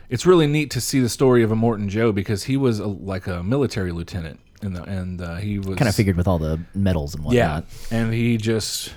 it's 0.09 0.25
really 0.25 0.47
neat 0.47 0.71
to 0.71 0.81
see 0.81 0.99
the 0.99 1.09
story 1.09 1.43
of 1.43 1.49
Immortan 1.49 1.87
Joe 1.87 2.11
because 2.11 2.43
he 2.43 2.57
was 2.57 2.79
a, 2.79 2.87
like 2.87 3.27
a 3.27 3.41
military 3.43 3.91
lieutenant, 3.91 4.39
in 4.61 4.73
the, 4.73 4.83
and 4.83 5.21
uh, 5.21 5.35
he 5.35 5.57
was 5.59 5.77
Kind 5.77 5.89
of 5.89 5.95
figured 5.95 6.15
with 6.17 6.27
all 6.27 6.39
the 6.39 6.59
medals 6.73 7.15
and 7.15 7.23
whatnot. 7.23 7.65
yeah, 7.91 7.97
and 7.97 8.13
he 8.13 8.37
just 8.37 8.93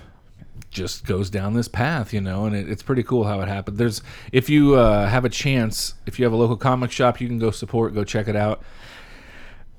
just 0.71 1.07
goes 1.07 1.31
down 1.31 1.55
this 1.55 1.67
path, 1.69 2.13
you 2.13 2.21
know, 2.21 2.45
and 2.45 2.55
it, 2.55 2.69
it's 2.69 2.83
pretty 2.83 3.03
cool 3.03 3.25
how 3.25 3.41
it 3.41 3.49
happened. 3.49 3.79
There's 3.79 4.03
if 4.33 4.51
you 4.51 4.75
uh, 4.75 5.09
have 5.09 5.25
a 5.25 5.29
chance, 5.31 5.95
if 6.07 6.19
you 6.19 6.25
have 6.25 6.33
a 6.33 6.37
local 6.37 6.57
comic 6.57 6.91
shop, 6.91 7.21
you 7.21 7.27
can 7.29 7.39
go 7.39 7.51
support, 7.51 7.95
go 7.95 8.05
check 8.05 8.29
it 8.29 8.37
out. 8.37 8.63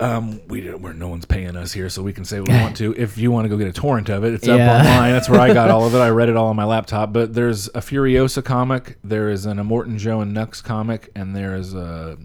Um, 0.01 0.39
we 0.47 0.61
where 0.71 0.93
no 0.93 1.09
one's 1.09 1.25
paying 1.25 1.57
us 1.57 1.73
here, 1.73 1.89
so 1.89 2.01
we 2.01 2.13
can 2.13 2.23
say 2.23 2.39
what 2.39 2.47
we 2.49 2.55
want 2.55 2.77
to. 2.83 2.95
If 2.95 3.17
you 3.17 3.31
want 3.31 3.45
to 3.45 3.49
go 3.49 3.57
get 3.57 3.67
a 3.67 3.73
torrent 3.73 4.07
of 4.09 4.23
it, 4.23 4.33
it's 4.33 4.47
up 4.47 4.59
online. 4.59 5.11
That's 5.11 5.27
where 5.29 5.41
I 5.41 5.53
got 5.53 5.69
all 5.69 5.85
of 5.85 5.93
it. 5.93 5.97
I 5.99 6.09
read 6.09 6.29
it 6.29 6.37
all 6.37 6.47
on 6.47 6.55
my 6.55 6.63
laptop. 6.63 7.11
But 7.11 7.33
there's 7.33 7.67
a 7.69 7.81
Furiosa 7.81 8.43
comic, 8.43 8.97
there 9.03 9.29
is 9.29 9.45
an 9.45 9.57
Immortan 9.57 9.97
Joe 9.97 10.21
and 10.21 10.33
Nux 10.33 10.61
comic, 10.63 11.11
and 11.15 11.35
there 11.35 11.55
is 11.55 11.73
a, 11.73 12.17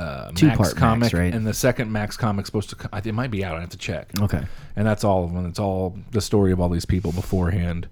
a 0.00 0.32
Two-part 0.34 0.58
Max 0.58 0.58
Max, 0.58 0.72
comic, 0.74 1.12
right? 1.12 1.32
and 1.32 1.46
the 1.46 1.54
second 1.54 1.92
Max 1.92 2.16
comic 2.16 2.44
supposed 2.46 2.70
to. 2.70 2.76
co- 2.76 2.88
I 2.92 2.96
think 2.96 3.12
It 3.12 3.12
might 3.14 3.30
be 3.30 3.44
out. 3.44 3.56
I 3.56 3.60
have 3.60 3.70
to 3.70 3.78
check 3.78 4.10
Okay. 4.20 4.42
and 4.74 4.84
that's 4.84 5.04
all 5.04 5.24
of 5.24 5.32
them. 5.32 5.46
It's 5.46 5.60
all 5.60 5.96
the 6.10 6.20
story 6.20 6.50
of 6.50 6.58
all 6.58 6.70
these 6.70 6.84
people 6.86 7.12
beforehand. 7.12 7.86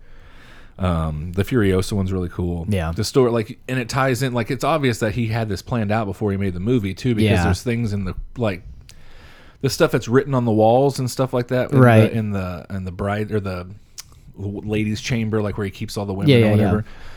Um, 0.78 1.32
the 1.32 1.44
Furiosa 1.44 1.92
one's 1.92 2.10
really 2.12 2.30
cool. 2.30 2.64
Yeah. 2.68 2.90
the 2.92 3.04
story 3.04 3.30
like, 3.30 3.58
and 3.68 3.78
it 3.78 3.88
ties 3.90 4.22
in 4.22 4.32
like 4.32 4.50
it's 4.50 4.64
obvious 4.64 4.98
that 5.00 5.12
he 5.14 5.26
had 5.26 5.48
this 5.48 5.60
planned 5.62 5.92
out 5.92 6.06
before 6.06 6.30
he 6.32 6.38
made 6.38 6.54
the 6.54 6.60
movie 6.60 6.94
too, 6.94 7.14
because 7.14 7.30
Yeah. 7.38 7.44
there's 7.44 7.62
things 7.62 7.92
in 7.92 8.04
the 8.06 8.14
like 8.38 8.62
the 9.62 9.70
stuff 9.70 9.90
that's 9.92 10.08
written 10.08 10.34
on 10.34 10.44
the 10.44 10.52
walls 10.52 10.98
and 10.98 11.10
stuff 11.10 11.32
like 11.34 11.48
that, 11.48 11.72
in 11.72 11.78
Right. 11.78 12.00
The, 12.10 12.12
in 12.12 12.30
the 12.30 12.66
in 12.70 12.84
the 12.84 12.92
bride 12.92 13.30
or 13.32 13.40
the 13.40 13.68
ladies' 14.36 15.00
chamber, 15.00 15.42
like 15.42 15.58
where 15.58 15.64
he 15.66 15.70
keeps 15.70 15.96
all 15.96 16.06
the 16.06 16.14
women 16.14 16.28
Yeah, 16.30 16.36
or 16.36 16.40
yeah, 16.40 16.50
whatever. 16.52 16.76
yeah. 16.86 17.09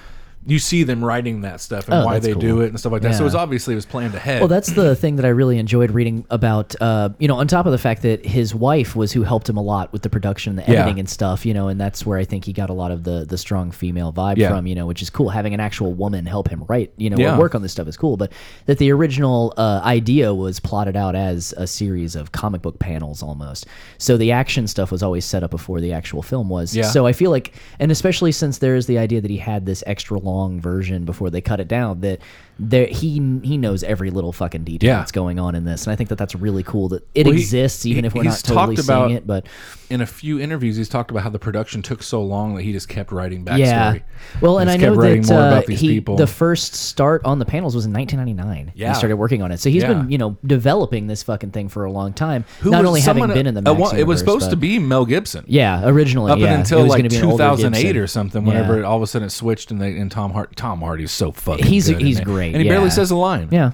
You 0.45 0.59
see 0.59 0.83
them 0.83 1.03
writing 1.03 1.41
that 1.41 1.61
stuff 1.61 1.85
and 1.87 1.93
Oh, 1.95 2.05
why 2.05 2.13
that's 2.15 2.25
they 2.25 2.33
do 2.33 2.53
cool. 2.55 2.61
it 2.61 2.67
and 2.69 2.79
stuff 2.79 2.91
like 2.91 3.01
that. 3.03 3.15
So 3.15 3.23
Yeah. 3.23 3.27
it's 3.27 3.35
obviously 3.35 3.73
it 3.73 3.75
was 3.75 3.85
planned 3.85 4.13
ahead. 4.15 4.41
Well, 4.41 4.47
that's 4.47 4.71
the 4.71 4.95
thing 4.95 5.15
that 5.17 5.25
I 5.25 5.29
really 5.29 5.57
enjoyed 5.57 5.91
reading 5.91 6.25
about. 6.29 6.75
Uh, 6.81 7.09
you 7.19 7.27
know, 7.27 7.35
on 7.35 7.47
top 7.47 7.65
of 7.65 7.71
the 7.71 7.77
fact 7.77 8.01
that 8.01 8.25
his 8.25 8.53
wife 8.53 8.95
was 8.95 9.11
who 9.13 9.23
helped 9.23 9.47
him 9.47 9.57
a 9.57 9.61
lot 9.61 9.91
with 9.93 10.01
the 10.01 10.09
production, 10.09 10.51
and 10.51 10.59
the 10.67 10.71
Yeah. 10.71 10.79
editing, 10.81 10.99
and 10.99 11.07
stuff. 11.09 11.45
You 11.45 11.53
know, 11.53 11.67
and 11.69 11.79
that's 11.79 12.05
where 12.05 12.17
I 12.17 12.25
think 12.25 12.45
he 12.45 12.53
got 12.53 12.69
a 12.69 12.73
lot 12.73 12.91
of 12.91 13.03
the 13.03 13.25
the 13.27 13.37
strong 13.37 13.71
female 13.71 14.11
vibe 14.11 14.37
Yeah. 14.37 14.49
from. 14.49 14.67
You 14.67 14.75
know, 14.75 14.85
which 14.85 15.01
is 15.01 15.09
cool. 15.09 15.29
Having 15.29 15.53
an 15.53 15.59
actual 15.59 15.93
woman 15.93 16.25
help 16.25 16.49
him 16.49 16.63
write, 16.67 16.91
you 16.97 17.09
know, 17.09 17.17
Yeah. 17.17 17.35
or 17.35 17.39
work 17.39 17.55
on 17.55 17.61
this 17.61 17.71
stuff 17.71 17.87
is 17.87 17.95
cool. 17.95 18.17
But 18.17 18.31
that 18.65 18.79
the 18.79 18.91
original 18.91 19.53
uh, 19.57 19.81
idea 19.83 20.33
was 20.33 20.59
plotted 20.59 20.95
out 20.97 21.15
as 21.15 21.53
a 21.57 21.67
series 21.67 22.15
of 22.15 22.31
comic 22.31 22.61
book 22.61 22.79
panels 22.79 23.23
almost. 23.23 23.65
So 23.97 24.17
the 24.17 24.31
action 24.31 24.67
stuff 24.67 24.91
was 24.91 25.01
always 25.03 25.23
set 25.25 25.43
up 25.43 25.51
before 25.51 25.79
the 25.79 25.93
actual 25.93 26.21
film 26.21 26.49
was. 26.49 26.75
Yeah. 26.75 26.83
So 26.83 27.05
I 27.05 27.13
feel 27.13 27.31
like, 27.31 27.53
and 27.79 27.91
especially 27.91 28.31
since 28.33 28.57
there 28.57 28.75
is 28.75 28.87
the 28.87 28.97
idea 28.97 29.21
that 29.21 29.31
he 29.31 29.37
had 29.37 29.65
this 29.65 29.83
extra 29.87 30.17
long 30.19 30.32
version 30.59 31.05
before 31.05 31.29
they 31.29 31.41
cut 31.41 31.59
it 31.59 31.67
down, 31.67 32.01
that 32.01 32.19
there 32.59 32.85
he 32.87 33.13
he 33.43 33.57
knows 33.57 33.83
every 33.83 34.09
little 34.11 34.31
fucking 34.31 34.63
detail 34.63 34.87
Yeah. 34.87 34.97
that's 34.99 35.11
going 35.11 35.39
on 35.39 35.55
in 35.55 35.65
this, 35.65 35.85
and 35.85 35.91
I 35.91 35.95
think 35.95 36.09
that 36.09 36.17
that's 36.17 36.35
really 36.35 36.63
cool 36.63 36.89
that 36.89 37.07
it 37.15 37.25
Well, 37.25 37.33
he- 37.35 37.41
exists, 37.41 37.85
even 37.85 38.03
he- 38.03 38.07
if 38.07 38.13
we're 38.15 38.23
not 38.23 38.39
totally 38.43 38.75
talked 38.75 38.87
seeing 38.87 39.11
it. 39.11 39.25
But 39.27 39.47
in 39.89 40.01
a 40.01 40.05
few 40.05 40.39
interviews, 40.39 40.75
he's 40.77 40.89
talked 40.89 41.11
about 41.11 41.23
how 41.23 41.29
the 41.29 41.39
production 41.39 41.81
took 41.81 42.01
so 42.03 42.21
long 42.23 42.55
that 42.55 42.63
he 42.63 42.71
just 42.71 42.89
kept 42.89 43.11
writing 43.11 43.43
backstory. 43.45 43.59
yeah, 43.59 43.97
well, 44.41 44.59
and 44.59 44.69
I 44.69 44.77
know 44.77 44.95
that 44.95 45.27
more 45.27 45.39
uh, 45.39 45.47
about 45.49 45.65
these 45.65 45.79
he 45.79 45.87
people. 45.87 46.15
the 46.15 46.27
first 46.27 46.75
start 46.75 47.21
on 47.25 47.39
the 47.39 47.45
panels 47.45 47.75
was 47.75 47.85
in 47.85 47.93
1999. 47.93 48.71
Yeah. 48.75 48.89
he 48.89 48.95
started 48.95 49.15
working 49.17 49.41
on 49.41 49.51
it, 49.51 49.59
so 49.59 49.69
he's 49.69 49.81
Yeah. 49.83 49.93
been 49.93 50.09
you 50.11 50.17
know 50.17 50.37
developing 50.45 51.07
this 51.07 51.23
fucking 51.23 51.51
thing 51.51 51.69
for 51.69 51.85
a 51.85 51.91
long 51.91 52.13
time. 52.13 52.45
Who 52.61 52.69
not 52.71 52.81
was 52.81 52.87
only 52.87 53.01
having 53.01 53.27
been 53.27 53.47
in 53.47 53.53
the 53.55 53.59
uh, 53.61 53.73
Max 53.73 53.79
well, 53.79 53.91
it 53.91 54.03
was 54.03 54.19
universe, 54.19 54.19
supposed 54.19 54.49
to 54.51 54.55
be 54.57 54.79
Mel 54.79 55.05
Gibson. 55.05 55.43
Yeah, 55.47 55.87
originally, 55.87 56.31
up 56.31 56.39
yeah. 56.39 56.53
until 56.57 56.81
like 56.85 56.99
gonna 56.99 57.09
be 57.09 57.17
an 57.17 57.25
older 57.25 57.43
2008 57.43 57.97
or 57.97 58.07
something. 58.07 58.43
Yeah. 58.45 58.53
Whenever 58.53 58.85
all 58.85 58.97
of 58.97 59.03
a 59.03 59.07
sudden 59.07 59.25
it 59.27 59.31
switched 59.31 59.71
and 59.71 59.81
they 59.81 59.97
and 59.97 60.11
Tom 60.11 60.31
Hart 60.33 60.55
Tom 60.55 60.81
Hardy's 60.81 61.11
so 61.11 61.31
fucking 61.31 61.65
He's- 61.65 61.87
he's 61.87 62.19
it. 62.19 62.23
Great, 62.51 62.55
and 62.55 62.61
he 62.61 62.67
yeah. 62.67 62.73
barely 62.75 62.89
says 62.89 63.11
a 63.11 63.15
line. 63.15 63.49
Yeah. 63.51 63.71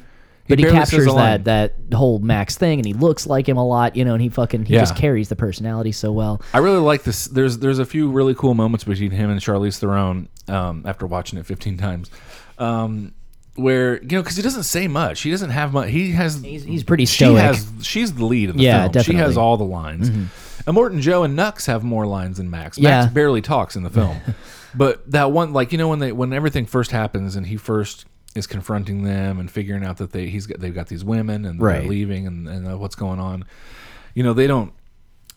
But 0.48 0.58
he, 0.58 0.66
captures 0.66 1.06
that 1.06 1.44
that 1.44 1.76
whole 1.94 2.18
Max 2.18 2.58
thing, 2.58 2.80
and 2.80 2.86
he 2.86 2.94
looks 2.94 3.28
like 3.28 3.48
him 3.48 3.58
a 3.58 3.66
lot, 3.66 3.96
you 3.96 4.04
know, 4.04 4.14
and 4.14 4.22
he 4.22 4.30
fucking 4.30 4.66
he 4.66 4.74
Yeah. 4.74 4.80
just 4.80 4.96
carries 4.96 5.30
the 5.30 5.36
personality 5.36 5.92
so 5.92 6.12
well. 6.12 6.42
I 6.56 6.58
really 6.58 6.80
like 6.80 7.04
this. 7.04 7.26
There's 7.26 7.60
there's 7.60 7.78
a 7.78 7.86
few 7.86 8.10
really 8.10 8.34
cool 8.34 8.56
moments 8.56 8.84
between 8.84 9.12
him 9.12 9.30
and 9.30 9.40
Charlize 9.40 9.78
Theron 9.78 10.28
um, 10.48 10.84
after 10.88 11.06
watching 11.06 11.38
it 11.38 11.46
15 11.46 11.78
times, 11.78 12.10
um, 12.58 13.14
where 13.58 14.02
you 14.02 14.08
know 14.18 14.24
because 14.24 14.38
he 14.38 14.42
doesn't 14.42 14.64
say 14.64 14.88
much. 14.88 15.22
He 15.22 15.30
doesn't 15.30 15.52
have 15.52 15.72
much. 15.72 15.92
He 15.92 16.14
has. 16.14 16.42
He's, 16.42 16.64
he's 16.64 16.84
pretty 16.84 17.06
she 17.06 17.26
has. 17.26 17.72
She's 17.84 18.14
the 18.16 18.26
lead 18.26 18.50
of 18.50 18.58
the 18.58 18.64
Yeah, 18.64 18.88
film. 18.88 19.04
She 19.04 19.14
has 19.14 19.38
all 19.38 19.56
the 19.56 19.64
lines. 19.66 20.08
And 20.10 20.30
Immortan 20.66 21.00
Joe 21.02 21.24
and 21.24 21.36
Nux 21.36 21.66
have 21.68 21.84
more 21.84 22.08
lines 22.08 22.38
than 22.38 22.50
Max. 22.50 22.78
Yeah. 22.78 23.02
Max 23.02 23.14
barely 23.14 23.42
talks 23.42 23.76
in 23.76 23.84
the 23.84 23.90
film. 23.92 24.20
but 24.74 25.10
that 25.12 25.32
one 25.32 25.54
like 25.54 25.72
you 25.72 25.78
know 25.78 25.90
when 25.90 26.00
they 26.00 26.12
when 26.12 26.34
everything 26.34 26.66
first 26.66 26.90
happens 26.90 27.36
and 27.36 27.46
he 27.46 27.56
first 27.58 28.06
is 28.36 28.46
confronting 28.48 29.04
them 29.04 29.40
and 29.40 29.50
figuring 29.50 29.84
out 29.84 29.98
that 29.98 30.12
they 30.12 30.28
he's 30.28 30.46
got 30.46 30.60
they've 30.60 30.76
got 30.76 30.88
these 30.88 31.04
women 31.04 31.46
and 31.46 31.60
Right. 31.62 31.80
they're 31.82 31.90
leaving 31.90 32.28
and, 32.28 32.48
and 32.48 32.68
uh, 32.72 32.78
what's 32.78 32.96
going 32.96 33.20
on. 33.20 33.44
You 34.14 34.24
know, 34.24 34.34
they 34.34 34.48
don't 34.48 34.72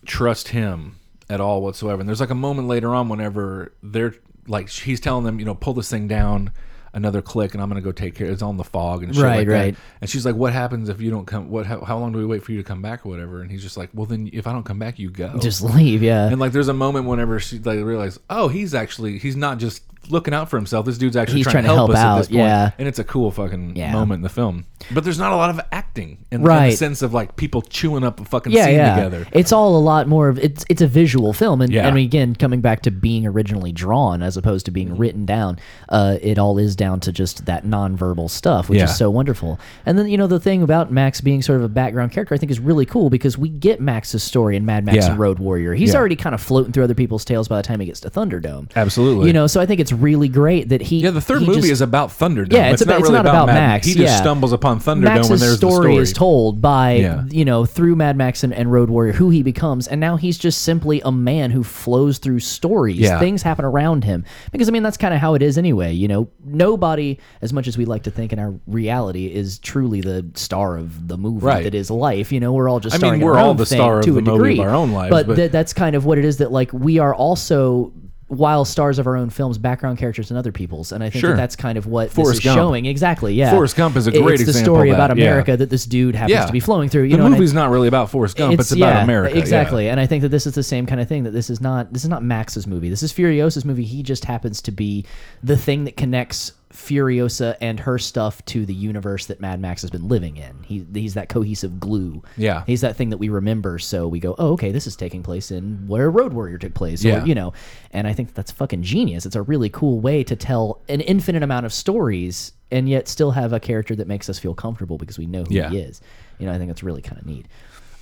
trust 0.05 0.49
him 0.49 0.97
at 1.29 1.39
all 1.41 1.61
whatsoever. 1.61 1.99
And 2.01 2.07
there's 2.09 2.19
like 2.19 2.29
a 2.29 2.35
moment 2.35 2.67
later 2.67 2.93
on 2.93 3.09
whenever 3.09 3.73
they're 3.81 4.13
like 4.47 4.69
he's 4.69 4.99
telling 4.99 5.23
them, 5.25 5.39
you 5.39 5.45
know, 5.45 5.55
pull 5.55 5.73
this 5.73 5.89
thing 5.89 6.07
down 6.07 6.51
another 6.95 7.23
click 7.23 7.55
and 7.55 7.63
I'm 7.63 7.69
gonna 7.69 7.81
go 7.81 7.91
take 7.91 8.13
care. 8.13 8.27
Of 8.27 8.33
it's 8.33 8.41
on 8.43 8.57
the 8.57 8.63
fog 8.63 9.01
and 9.03 9.15
shit 9.15 9.23
Right, 9.23 9.37
like 9.39 9.47
right. 9.47 9.73
that. 9.73 9.81
And 10.01 10.09
she's 10.09 10.25
like, 10.27 10.35
"What 10.35 10.53
happens 10.53 10.89
if 10.89 11.01
you 11.01 11.09
don't 11.09 11.25
come? 11.25 11.49
What? 11.49 11.65
How, 11.65 11.81
how 11.81 11.97
long 11.97 12.11
do 12.11 12.19
we 12.19 12.25
wait 12.25 12.43
for 12.43 12.51
you 12.51 12.59
to 12.59 12.63
come 12.63 12.83
back 12.83 13.03
or 13.05 13.09
whatever?" 13.09 13.41
And 13.41 13.49
he's 13.49 13.63
just 13.63 13.77
like, 13.77 13.89
"Well, 13.95 14.05
then 14.05 14.29
if 14.31 14.45
I 14.45 14.51
don't 14.51 14.63
come 14.63 14.77
back, 14.77 14.99
you 14.99 15.09
go." 15.09 15.35
Just 15.39 15.63
leave, 15.63 16.03
yeah. 16.03 16.27
and 16.27 16.39
like, 16.39 16.51
there's 16.51 16.67
a 16.67 16.73
moment 16.73 17.07
whenever 17.07 17.39
she 17.39 17.57
like 17.57 17.79
realizes, 17.83 18.19
oh, 18.29 18.47
he's 18.47 18.75
actually 18.75 19.17
he's 19.17 19.35
not 19.35 19.57
just 19.57 19.81
looking 20.09 20.33
out 20.33 20.49
for 20.49 20.57
himself. 20.57 20.85
This 20.85 20.97
dude's 20.97 21.15
actually 21.15 21.37
He's 21.39 21.47
trying, 21.47 21.63
to 21.63 21.73
help, 21.73 21.89
us 21.91 21.97
at 21.97 22.17
this 22.17 22.27
out, 22.27 22.29
point. 22.29 22.37
yeah. 22.39 22.71
And 22.77 22.87
it's 22.87 22.99
a 22.99 23.03
cool 23.03 23.31
fucking 23.31 23.75
Yeah. 23.75 23.91
moment 23.93 24.19
in 24.19 24.21
the 24.23 24.29
film. 24.29 24.65
But 24.91 25.03
there's 25.05 25.17
not 25.19 25.31
a 25.31 25.35
lot 25.37 25.49
of 25.49 25.61
acting 25.71 26.17
in, 26.31 26.37
in 26.37 26.41
the 26.43 26.47
Right. 26.49 26.77
sense 26.77 27.01
of 27.01 27.13
like 27.13 27.35
people 27.37 27.61
chewing 27.61 28.03
up 28.03 28.19
a 28.19 28.25
fucking 28.25 28.51
yeah, 28.51 28.65
scene 28.65 28.75
yeah. 28.75 28.95
together. 28.95 29.25
It's 29.31 29.51
all 29.53 29.77
a 29.77 29.79
lot 29.79 30.07
more 30.09 30.27
of 30.27 30.37
it's 30.39 30.65
it's 30.69 30.81
a 30.81 30.87
visual 30.87 31.31
film, 31.31 31.61
and, 31.61 31.71
Yeah. 31.71 31.87
and 31.87 31.97
again, 31.97 32.35
coming 32.35 32.59
back 32.61 32.81
to 32.81 32.91
being 32.91 33.25
originally 33.25 33.71
drawn 33.71 34.21
as 34.21 34.35
opposed 34.35 34.65
to 34.65 34.71
being 34.71 34.89
Mm-hmm. 34.89 34.97
written 34.97 35.25
down, 35.25 35.57
uh, 35.89 36.17
it 36.21 36.37
all 36.37 36.57
is 36.57 36.75
down 36.75 36.99
to 37.01 37.11
just 37.13 37.45
that 37.45 37.65
nonverbal 37.65 38.29
stuff, 38.29 38.69
which 38.69 38.79
Yeah. 38.79 38.85
is 38.85 38.95
so 38.97 39.09
wonderful. 39.09 39.59
And 39.85 39.97
then 39.97 40.07
you 40.09 40.17
know 40.17 40.27
the 40.27 40.39
thing 40.39 40.63
about 40.63 40.91
Max 40.91 41.21
being 41.21 41.41
sort 41.41 41.59
of 41.59 41.63
a 41.63 41.69
background 41.69 42.11
character, 42.11 42.35
I 42.35 42.37
think 42.37 42.51
is 42.51 42.59
really 42.59 42.85
cool 42.85 43.09
because 43.09 43.37
we 43.37 43.47
get 43.49 43.79
Max's 43.79 44.21
story 44.23 44.57
in 44.57 44.65
Mad 44.65 44.85
Max 44.85 44.97
Yeah. 44.97 45.11
and 45.11 45.19
Road 45.19 45.39
Warrior. 45.39 45.73
He's 45.73 45.93
Yeah. 45.93 45.99
already 45.99 46.17
kind 46.17 46.35
of 46.35 46.41
floating 46.41 46.73
through 46.73 46.83
other 46.83 46.93
people's 46.93 47.23
tales 47.23 47.47
by 47.47 47.55
the 47.57 47.63
time 47.63 47.79
he 47.79 47.85
gets 47.85 48.01
to 48.01 48.09
Thunderdome. 48.09 48.67
Absolutely. 48.75 49.27
You 49.27 49.33
know, 49.33 49.47
so 49.47 49.61
I 49.61 49.65
think 49.65 49.79
it's 49.79 49.92
really 49.93 50.27
great 50.27 50.69
that 50.69 50.81
he 50.81 50.99
yeah, 50.99 51.11
the 51.11 51.21
third 51.21 51.41
he 51.41 51.47
movie 51.47 51.61
just- 51.61 51.71
is 51.71 51.81
about 51.81 52.09
Thunderdome. 52.09 52.51
Yeah, 52.53 52.71
it's, 52.71 52.81
about, 52.81 52.93
not 52.93 52.99
it's 52.99 53.09
really 53.09 53.23
not 53.23 53.25
about, 53.25 53.45
Mad- 53.47 53.53
Max. 53.53 53.87
He 53.87 53.93
just 53.93 54.13
yeah. 54.13 54.21
stumbles 54.21 54.51
upon 54.53 54.79
Thunderdome 54.79 55.01
Max's 55.03 55.29
when 55.29 55.39
there's 55.39 55.57
story, 55.57 55.73
the 55.73 55.81
story. 55.81 55.95
is 55.97 56.13
told 56.13 56.61
by 56.61 56.91
Yeah. 56.93 57.23
you 57.29 57.45
know 57.45 57.65
through 57.65 57.95
Mad 57.95 58.17
Max 58.17 58.43
and, 58.43 58.53
and 58.53 58.71
Road 58.71 58.89
Warrior 58.89 59.13
who 59.13 59.29
he 59.29 59.43
becomes, 59.43 59.87
and 59.87 59.99
now 60.01 60.15
he's 60.17 60.37
just 60.37 60.61
simply 60.63 61.01
a 61.05 61.11
man 61.11 61.51
who 61.51 61.63
flows 61.63 62.17
through 62.17 62.39
stories. 62.39 62.97
Yeah. 62.99 63.19
Things 63.19 63.41
happen 63.43 63.65
around 63.65 64.03
him 64.03 64.25
because 64.51 64.67
I 64.67 64.71
mean 64.71 64.83
that's 64.83 64.97
kind 64.97 65.13
of 65.13 65.19
how 65.19 65.33
it 65.35 65.41
is 65.41 65.57
anyway. 65.57 65.93
You 65.93 66.07
know, 66.07 66.29
nobody, 66.43 67.19
as 67.41 67.53
much 67.53 67.67
as 67.67 67.77
we 67.77 67.85
like 67.85 68.03
to 68.03 68.11
think 68.11 68.33
in 68.33 68.39
our 68.39 68.53
reality, 68.67 69.27
is 69.27 69.59
truly 69.59 70.01
the 70.01 70.25
star 70.35 70.77
of 70.77 71.07
the 71.07 71.17
movie 71.17 71.45
Right. 71.45 71.63
that 71.63 71.75
is 71.75 71.89
life. 71.91 72.31
You 72.31 72.39
know, 72.39 72.53
we're 72.53 72.69
all 72.69 72.79
just 72.79 73.03
I 73.03 73.11
mean, 73.11 73.21
we're 73.21 73.37
all 73.37 73.53
the 73.53 73.65
star 73.65 73.99
of 73.99 74.05
to 74.05 74.11
the 74.13 74.19
a 74.19 74.21
movie 74.21 74.31
of 74.31 74.37
degree. 74.37 74.59
our 74.59 74.69
own 74.75 74.91
lives, 74.91 75.09
but, 75.11 75.27
but- 75.27 75.35
th- 75.35 75.51
that's 75.51 75.73
kind 75.73 75.95
of 75.95 76.05
what 76.05 76.17
it 76.17 76.25
is 76.25 76.37
that 76.37 76.51
like 76.51 76.71
we 76.73 76.99
are 76.99 77.13
also. 77.13 77.91
While 78.33 78.65
stars 78.65 78.99
of 78.99 79.07
our 79.07 79.15
own 79.15 79.29
films, 79.29 79.57
background 79.57 79.97
characters 79.97 80.31
in 80.31 80.37
other 80.37 80.51
people's, 80.51 80.91
and 80.91 81.03
I 81.03 81.09
think 81.09 81.21
Sure. 81.21 81.29
that 81.31 81.37
that's 81.37 81.55
kind 81.55 81.77
of 81.77 81.85
what 81.85 82.09
Forrest 82.11 82.31
this 82.31 82.39
is 82.39 82.43
Gump. 82.43 82.57
showing. 82.57 82.85
Exactly, 82.85 83.33
yeah. 83.33 83.51
Forrest 83.51 83.75
Gump 83.75 83.95
is 83.95 84.07
a 84.07 84.11
great 84.11 84.41
It's 84.41 84.45
the 84.45 84.53
story 84.53 84.89
about 84.89 85.15
yeah. 85.17 85.23
America 85.25 85.55
that 85.57 85.69
this 85.69 85.85
dude 85.85 86.15
happens 86.15 86.31
Yeah. 86.31 86.45
to 86.45 86.51
be 86.51 86.59
flowing 86.59 86.89
through. 86.89 87.03
You 87.03 87.11
the 87.11 87.17
know, 87.17 87.25
and 87.27 87.35
I- 87.35 87.37
movie's 87.37 87.53
not 87.53 87.69
really 87.69 87.87
about 87.87 88.09
Forrest 88.09 88.35
Gump. 88.37 88.59
It's, 88.59 88.71
about 88.71 88.79
yeah, 88.79 89.03
America. 89.03 89.35
yeah. 89.35 89.41
exactly. 89.41 89.89
And 89.89 89.99
I 89.99 90.05
think 90.05 90.21
that 90.23 90.29
this 90.29 90.47
is 90.47 90.53
the 90.53 90.63
same 90.63 90.85
kind 90.85 90.99
of 90.99 91.07
thing. 91.07 91.23
That 91.23 91.31
this 91.31 91.49
is 91.49 91.61
not 91.61 91.93
this 91.93 92.03
is 92.03 92.09
not 92.09 92.23
Max's 92.23 92.65
movie. 92.67 92.89
This 92.89 93.03
is 93.03 93.13
Furiosa's 93.13 93.65
movie. 93.65 93.83
He 93.85 94.03
just 94.03 94.25
happens 94.25 94.61
to 94.63 94.71
be 94.71 95.05
the 95.43 95.55
thing 95.57 95.83
that 95.85 95.95
connects 95.97 96.53
Furiosa 96.73 97.55
and 97.61 97.79
her 97.79 97.97
stuff 97.97 98.43
to 98.45 98.65
the 98.65 98.73
universe 98.73 99.27
that 99.27 99.39
Mad 99.39 99.59
Max 99.61 99.81
has 99.81 99.91
been 99.91 100.07
living 100.07 100.37
in. 100.37 100.63
He, 100.63 100.85
he's 100.93 101.13
that 101.13 101.29
cohesive 101.29 101.79
glue. 101.79 102.23
Yeah. 102.35 102.63
He's 102.65 102.81
that 102.81 102.95
thing 102.95 103.09
that 103.11 103.17
we 103.17 103.29
remember. 103.29 103.79
So 103.79 104.07
we 104.07 104.19
go, 104.19 104.35
oh, 104.37 104.53
okay, 104.53 104.71
this 104.71 104.87
is 104.87 104.95
taking 104.95 105.23
place 105.23 105.51
in 105.51 105.87
where 105.87 106.09
Road 106.09 106.33
Warrior 106.33 106.57
took 106.57 106.73
place. 106.73 107.03
Yeah. 107.03 107.21
Or, 107.23 107.25
you 107.25 107.35
know, 107.35 107.53
and 107.91 108.07
I 108.07 108.13
think 108.13 108.33
that's 108.33 108.51
fucking 108.51 108.81
genius. 108.83 109.25
It's 109.25 109.35
a 109.35 109.41
really 109.41 109.69
cool 109.69 109.99
way 109.99 110.23
to 110.23 110.35
tell 110.35 110.81
an 110.89 111.01
infinite 111.01 111.43
amount 111.43 111.65
of 111.65 111.73
stories 111.73 112.51
and 112.71 112.89
yet 112.89 113.07
still 113.07 113.31
have 113.31 113.53
a 113.53 113.59
character 113.59 113.95
that 113.95 114.07
makes 114.07 114.27
us 114.29 114.39
feel 114.39 114.55
comfortable 114.55 114.97
because 114.97 115.19
we 115.19 115.27
know 115.27 115.43
who 115.43 115.53
Yeah. 115.53 115.69
he 115.69 115.77
is. 115.77 116.01
You 116.39 116.47
know, 116.47 116.53
I 116.53 116.57
think 116.57 116.69
that's 116.69 116.83
really 116.83 117.03
kind 117.03 117.19
of 117.21 117.25
neat. 117.27 117.45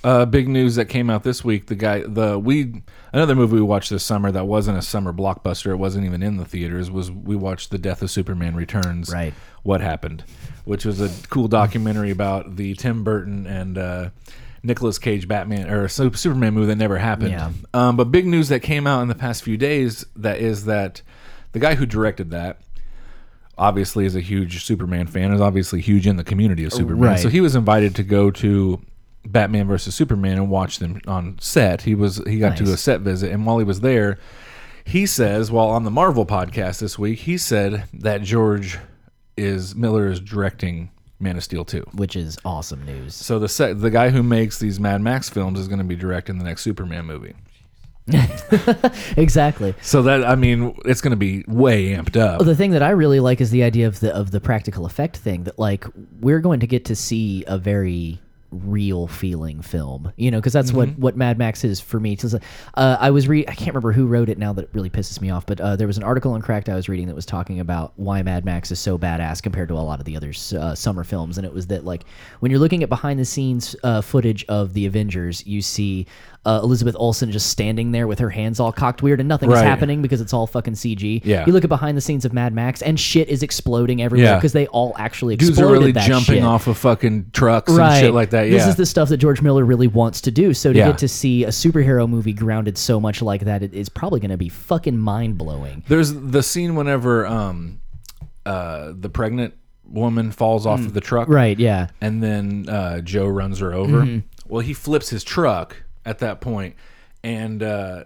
Uh, 0.04 0.24
big 0.24 0.48
news 0.48 0.74
that 0.74 0.86
came 0.86 1.08
out 1.08 1.22
this 1.22 1.44
week. 1.44 1.66
The 1.66 1.76
guy, 1.76 2.00
the 2.00 2.38
we 2.38 2.82
another 3.12 3.36
movie 3.36 3.54
we 3.54 3.62
watched 3.62 3.90
this 3.90 4.02
summer 4.02 4.32
that 4.32 4.46
wasn't 4.46 4.78
a 4.78 4.82
summer 4.82 5.12
blockbuster. 5.12 5.70
It 5.70 5.76
wasn't 5.76 6.06
even 6.06 6.22
in 6.22 6.38
the 6.38 6.44
theaters. 6.44 6.90
Was 6.90 7.10
we 7.10 7.36
watched 7.36 7.70
The 7.70 7.78
Death 7.78 8.02
of 8.02 8.10
Superman 8.10 8.56
Returns? 8.56 9.12
Right. 9.12 9.32
What 9.62 9.80
happened? 9.80 10.24
Which 10.64 10.84
was 10.84 11.00
a 11.00 11.10
cool 11.28 11.46
documentary 11.46 12.10
about 12.10 12.56
the 12.56 12.74
Tim 12.74 13.04
Burton 13.04 13.46
and 13.46 13.78
uh, 13.78 14.10
Nicolas 14.64 14.98
Cage 14.98 15.28
Batman 15.28 15.70
or 15.70 15.88
Superman 15.88 16.54
movie 16.54 16.66
that 16.66 16.76
never 16.76 16.98
happened. 16.98 17.30
Yeah. 17.30 17.52
Um, 17.72 17.96
but 17.96 18.06
big 18.06 18.26
news 18.26 18.48
that 18.48 18.60
came 18.60 18.88
out 18.88 19.02
in 19.02 19.08
the 19.08 19.14
past 19.14 19.44
few 19.44 19.56
days 19.56 20.04
that 20.16 20.38
is 20.38 20.64
that 20.64 21.02
the 21.52 21.58
guy 21.60 21.76
who 21.76 21.86
directed 21.86 22.30
that 22.30 22.60
obviously 23.58 24.04
is 24.04 24.16
a 24.16 24.20
huge 24.20 24.64
Superman 24.64 25.06
fan, 25.06 25.32
is 25.32 25.40
obviously 25.40 25.80
huge 25.80 26.06
in 26.06 26.16
the 26.16 26.24
community 26.24 26.64
of 26.64 26.72
Superman. 26.72 27.10
Right. 27.10 27.20
So 27.20 27.28
he 27.28 27.40
was 27.40 27.54
invited 27.54 27.94
to 27.96 28.02
go 28.02 28.30
to 28.32 28.80
Batman 29.24 29.66
versus 29.66 29.94
Superman 29.94 30.38
and 30.38 30.50
watch 30.50 30.78
them 30.78 31.00
on 31.06 31.38
set. 31.40 31.82
He 31.82 31.94
was 31.94 32.18
he 32.26 32.38
got 32.38 32.56
to 32.56 32.64
do 32.64 32.72
a 32.72 32.76
set 32.76 33.00
visit, 33.00 33.30
and 33.32 33.46
while 33.46 33.58
he 33.58 33.64
was 33.64 33.80
there, 33.80 34.18
he 34.84 35.06
says, 35.06 35.50
while 35.50 35.68
on 35.68 35.84
the 35.84 35.90
Marvel 35.90 36.26
podcast 36.26 36.80
this 36.80 36.98
week, 36.98 37.20
he 37.20 37.38
said 37.38 37.84
that 37.92 38.22
George 38.22 38.78
is 39.36 39.74
Miller 39.74 40.08
is 40.08 40.20
directing 40.20 40.90
Man 41.20 41.36
of 41.36 41.44
Steel 41.44 41.64
2. 41.64 41.86
which 41.94 42.16
is 42.16 42.36
awesome 42.44 42.84
news. 42.84 43.14
So 43.14 43.38
the 43.38 43.48
set, 43.48 43.80
the 43.80 43.90
guy 43.90 44.10
who 44.10 44.22
makes 44.22 44.58
these 44.58 44.80
Mad 44.80 45.00
Max 45.00 45.30
films 45.30 45.58
is 45.58 45.68
going 45.68 45.78
to 45.78 45.84
be 45.84 45.96
directing 45.96 46.38
the 46.38 46.44
next 46.44 46.62
Superman 46.62 47.06
movie. 47.06 47.34
exactly. 49.16 49.74
So 49.80 50.02
that 50.02 50.24
I 50.24 50.34
mean, 50.34 50.76
it's 50.84 51.00
going 51.00 51.12
to 51.12 51.16
be 51.16 51.44
way 51.46 51.90
amped 51.90 52.16
up. 52.16 52.40
Well, 52.40 52.48
the 52.48 52.56
thing 52.56 52.72
that 52.72 52.82
I 52.82 52.90
really 52.90 53.20
like 53.20 53.40
is 53.40 53.52
the 53.52 53.62
idea 53.62 53.86
of 53.86 54.00
the 54.00 54.12
of 54.14 54.32
the 54.32 54.40
practical 54.40 54.84
effect 54.84 55.16
thing. 55.16 55.44
That 55.44 55.58
like 55.58 55.84
we're 56.20 56.40
going 56.40 56.58
to 56.60 56.66
get 56.66 56.84
to 56.86 56.96
see 56.96 57.44
a 57.46 57.58
very 57.58 58.20
real 58.52 59.06
feeling 59.06 59.62
film, 59.62 60.12
you 60.16 60.30
know, 60.30 60.38
because 60.38 60.52
that's 60.52 60.72
what 60.72 60.90
what 60.98 61.16
Mad 61.16 61.38
Max 61.38 61.64
is 61.64 61.80
for 61.80 61.98
me. 61.98 62.16
Uh, 62.74 62.96
I 63.00 63.10
was 63.10 63.26
read 63.26 63.48
I 63.48 63.54
can't 63.54 63.68
remember 63.68 63.92
who 63.92 64.06
wrote 64.06 64.28
it 64.28 64.38
now 64.38 64.52
that 64.52 64.62
it 64.62 64.70
really 64.72 64.90
pisses 64.90 65.20
me 65.20 65.30
off, 65.30 65.46
but 65.46 65.60
uh, 65.60 65.76
there 65.76 65.86
was 65.86 65.96
an 65.96 66.04
article 66.04 66.36
in 66.36 66.42
Cracked 66.42 66.68
I 66.68 66.74
was 66.74 66.88
reading 66.88 67.06
that 67.08 67.14
was 67.14 67.26
talking 67.26 67.60
about 67.60 67.92
why 67.96 68.22
Mad 68.22 68.44
Max 68.44 68.70
is 68.70 68.78
so 68.78 68.98
badass 68.98 69.42
compared 69.42 69.68
to 69.68 69.74
a 69.74 69.76
lot 69.76 69.98
of 69.98 70.04
the 70.04 70.16
other 70.16 70.32
uh, 70.58 70.74
summer 70.74 71.04
films, 71.04 71.38
and 71.38 71.46
it 71.46 71.52
was 71.52 71.66
that 71.68 71.84
like 71.84 72.04
when 72.40 72.50
you're 72.50 72.60
looking 72.60 72.82
at 72.82 72.88
behind 72.88 73.18
the 73.18 73.24
scenes 73.24 73.74
uh, 73.82 74.00
footage 74.00 74.44
of 74.48 74.74
the 74.74 74.86
Avengers, 74.86 75.46
you 75.46 75.62
see. 75.62 76.06
Uh, 76.44 76.58
Elizabeth 76.60 76.96
Olsen 76.98 77.30
just 77.30 77.50
standing 77.50 77.92
there 77.92 78.08
with 78.08 78.18
her 78.18 78.30
hands 78.30 78.58
all 78.58 78.72
cocked 78.72 79.00
weird 79.00 79.20
and 79.20 79.28
nothing's 79.28 79.52
Right. 79.52 79.64
happening 79.64 80.02
because 80.02 80.20
it's 80.20 80.32
all 80.32 80.48
fucking 80.48 80.74
CG. 80.74 81.22
Yeah. 81.24 81.46
You 81.46 81.52
look 81.52 81.62
at 81.62 81.68
behind 81.68 81.96
the 81.96 82.00
scenes 82.00 82.24
of 82.24 82.32
Mad 82.32 82.52
Max 82.52 82.82
and 82.82 82.98
shit 82.98 83.28
is 83.28 83.44
exploding 83.44 84.02
everywhere 84.02 84.30
Yeah. 84.32 84.34
because 84.38 84.52
they 84.52 84.66
all 84.66 84.92
actually 84.98 85.36
Dudes 85.36 85.50
exploded 85.50 85.70
are 85.70 85.78
really 85.78 85.92
that 85.92 86.08
jumping 86.08 86.34
shit. 86.38 86.42
off 86.42 86.66
of 86.66 86.76
fucking 86.78 87.26
trucks 87.32 87.70
and 87.72 87.94
shit 88.00 88.12
like 88.12 88.30
that. 88.30 88.48
Yeah. 88.48 88.58
This 88.58 88.66
is 88.66 88.74
the 88.74 88.86
stuff 88.86 89.08
that 89.10 89.18
George 89.18 89.40
Miller 89.40 89.64
really 89.64 89.86
wants 89.86 90.20
to 90.22 90.32
do. 90.32 90.52
So 90.52 90.72
to 90.72 90.78
Yeah. 90.80 90.88
get 90.88 90.98
to 90.98 91.06
see 91.06 91.44
a 91.44 91.50
superhero 91.50 92.08
movie 92.08 92.32
grounded 92.32 92.76
so 92.76 92.98
much 92.98 93.22
like 93.22 93.42
that, 93.44 93.62
it 93.62 93.72
is 93.72 93.88
probably 93.88 94.18
going 94.18 94.32
to 94.32 94.36
be 94.36 94.48
fucking 94.48 94.98
mind 94.98 95.38
blowing. 95.38 95.84
There's 95.86 96.12
the 96.12 96.42
scene 96.42 96.74
whenever 96.74 97.24
um, 97.24 97.78
uh, 98.44 98.92
the 98.98 99.08
pregnant 99.08 99.54
woman 99.88 100.32
falls 100.32 100.66
off 100.66 100.80
of 100.80 100.92
the 100.94 101.00
truck, 101.00 101.28
Mm. 101.28 101.34
Right? 101.34 101.58
Yeah. 101.60 101.86
and 102.00 102.20
then 102.20 102.66
uh, 102.68 103.00
Joe 103.00 103.28
runs 103.28 103.60
her 103.60 103.72
over. 103.72 104.02
Mm-hmm. 104.02 104.18
Well, 104.48 104.60
he 104.62 104.72
flips 104.74 105.10
his 105.10 105.22
truck 105.22 105.76
at 106.04 106.20
that 106.20 106.40
point, 106.40 106.76
and 107.22 107.62
uh, 107.62 108.04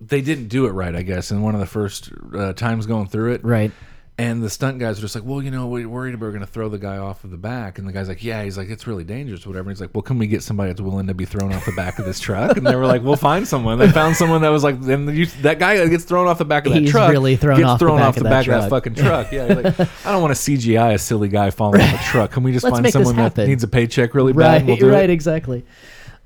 they 0.00 0.20
didn't 0.20 0.48
do 0.48 0.66
it 0.66 0.70
right, 0.70 0.94
I 0.94 1.02
guess. 1.02 1.30
In 1.30 1.42
one 1.42 1.54
of 1.54 1.60
the 1.60 1.66
first 1.66 2.10
uh, 2.34 2.52
times 2.52 2.86
going 2.86 3.08
through 3.08 3.32
it, 3.32 3.44
Right. 3.44 3.72
And 4.20 4.42
the 4.42 4.50
stunt 4.50 4.80
guys 4.80 4.98
are 4.98 5.02
just 5.02 5.14
like, 5.14 5.22
well, 5.22 5.40
you 5.40 5.52
know, 5.52 5.68
we're 5.68 5.88
worried 5.88 6.20
we're 6.20 6.30
going 6.30 6.40
to 6.40 6.46
throw 6.46 6.68
the 6.68 6.78
guy 6.78 6.96
off 6.96 7.22
of 7.22 7.30
the 7.30 7.36
back. 7.36 7.78
And 7.78 7.86
the 7.86 7.92
guy's 7.92 8.08
like, 8.08 8.24
yeah. 8.24 8.42
He's 8.42 8.58
like, 8.58 8.68
it's 8.68 8.84
really 8.84 9.04
dangerous, 9.04 9.46
whatever. 9.46 9.70
And 9.70 9.76
He's 9.76 9.80
like, 9.80 9.94
well, 9.94 10.02
can 10.02 10.18
we 10.18 10.26
get 10.26 10.42
somebody 10.42 10.70
that's 10.70 10.80
willing 10.80 11.06
to 11.06 11.14
be 11.14 11.24
thrown 11.24 11.52
off 11.52 11.64
the 11.64 11.72
back 11.76 12.00
of 12.00 12.04
this 12.04 12.18
truck? 12.18 12.56
And 12.56 12.66
they 12.66 12.74
were 12.74 12.84
like, 12.84 13.04
we'll 13.04 13.14
find 13.14 13.46
someone. 13.46 13.78
They 13.78 13.88
found 13.92 14.16
someone 14.16 14.42
that 14.42 14.48
was 14.48 14.64
like, 14.64 14.74
and 14.74 15.16
you, 15.16 15.26
that 15.42 15.60
guy 15.60 15.76
that 15.76 15.88
gets 15.88 16.02
thrown 16.02 16.26
off 16.26 16.38
the 16.38 16.44
back 16.44 16.66
of 16.66 16.72
that 16.72 16.80
He's 16.80 16.90
truck. 16.90 17.12
really 17.12 17.36
thrown 17.36 17.58
gets 17.58 17.68
off 17.68 17.78
the 17.78 17.84
thrown 17.84 17.98
back 17.98 18.08
off 18.08 18.16
of 18.16 18.22
the 18.24 18.28
that 18.28 18.46
back 18.46 18.46
of 18.48 18.62
that 18.62 18.70
fucking 18.70 18.94
truck. 18.96 19.30
Yeah. 19.30 19.54
He's 19.54 19.78
like, 19.78 19.80
I 20.04 20.10
don't 20.10 20.20
want 20.20 20.34
to 20.34 20.40
CGI 20.40 20.94
a 20.94 20.98
silly 20.98 21.28
guy 21.28 21.50
falling 21.50 21.80
off 21.80 22.00
a 22.00 22.04
truck. 22.10 22.32
Can 22.32 22.42
we 22.42 22.50
just 22.50 22.64
Let's 22.64 22.80
find 22.80 22.92
someone 22.92 23.14
that 23.14 23.36
needs 23.36 23.62
a 23.62 23.68
paycheck 23.68 24.16
really 24.16 24.32
bad? 24.32 24.40
Right. 24.40 24.56
and 24.56 24.66
we'll 24.66 24.76
do 24.78 24.90
right. 24.90 25.04
it? 25.04 25.10
Exactly. 25.10 25.64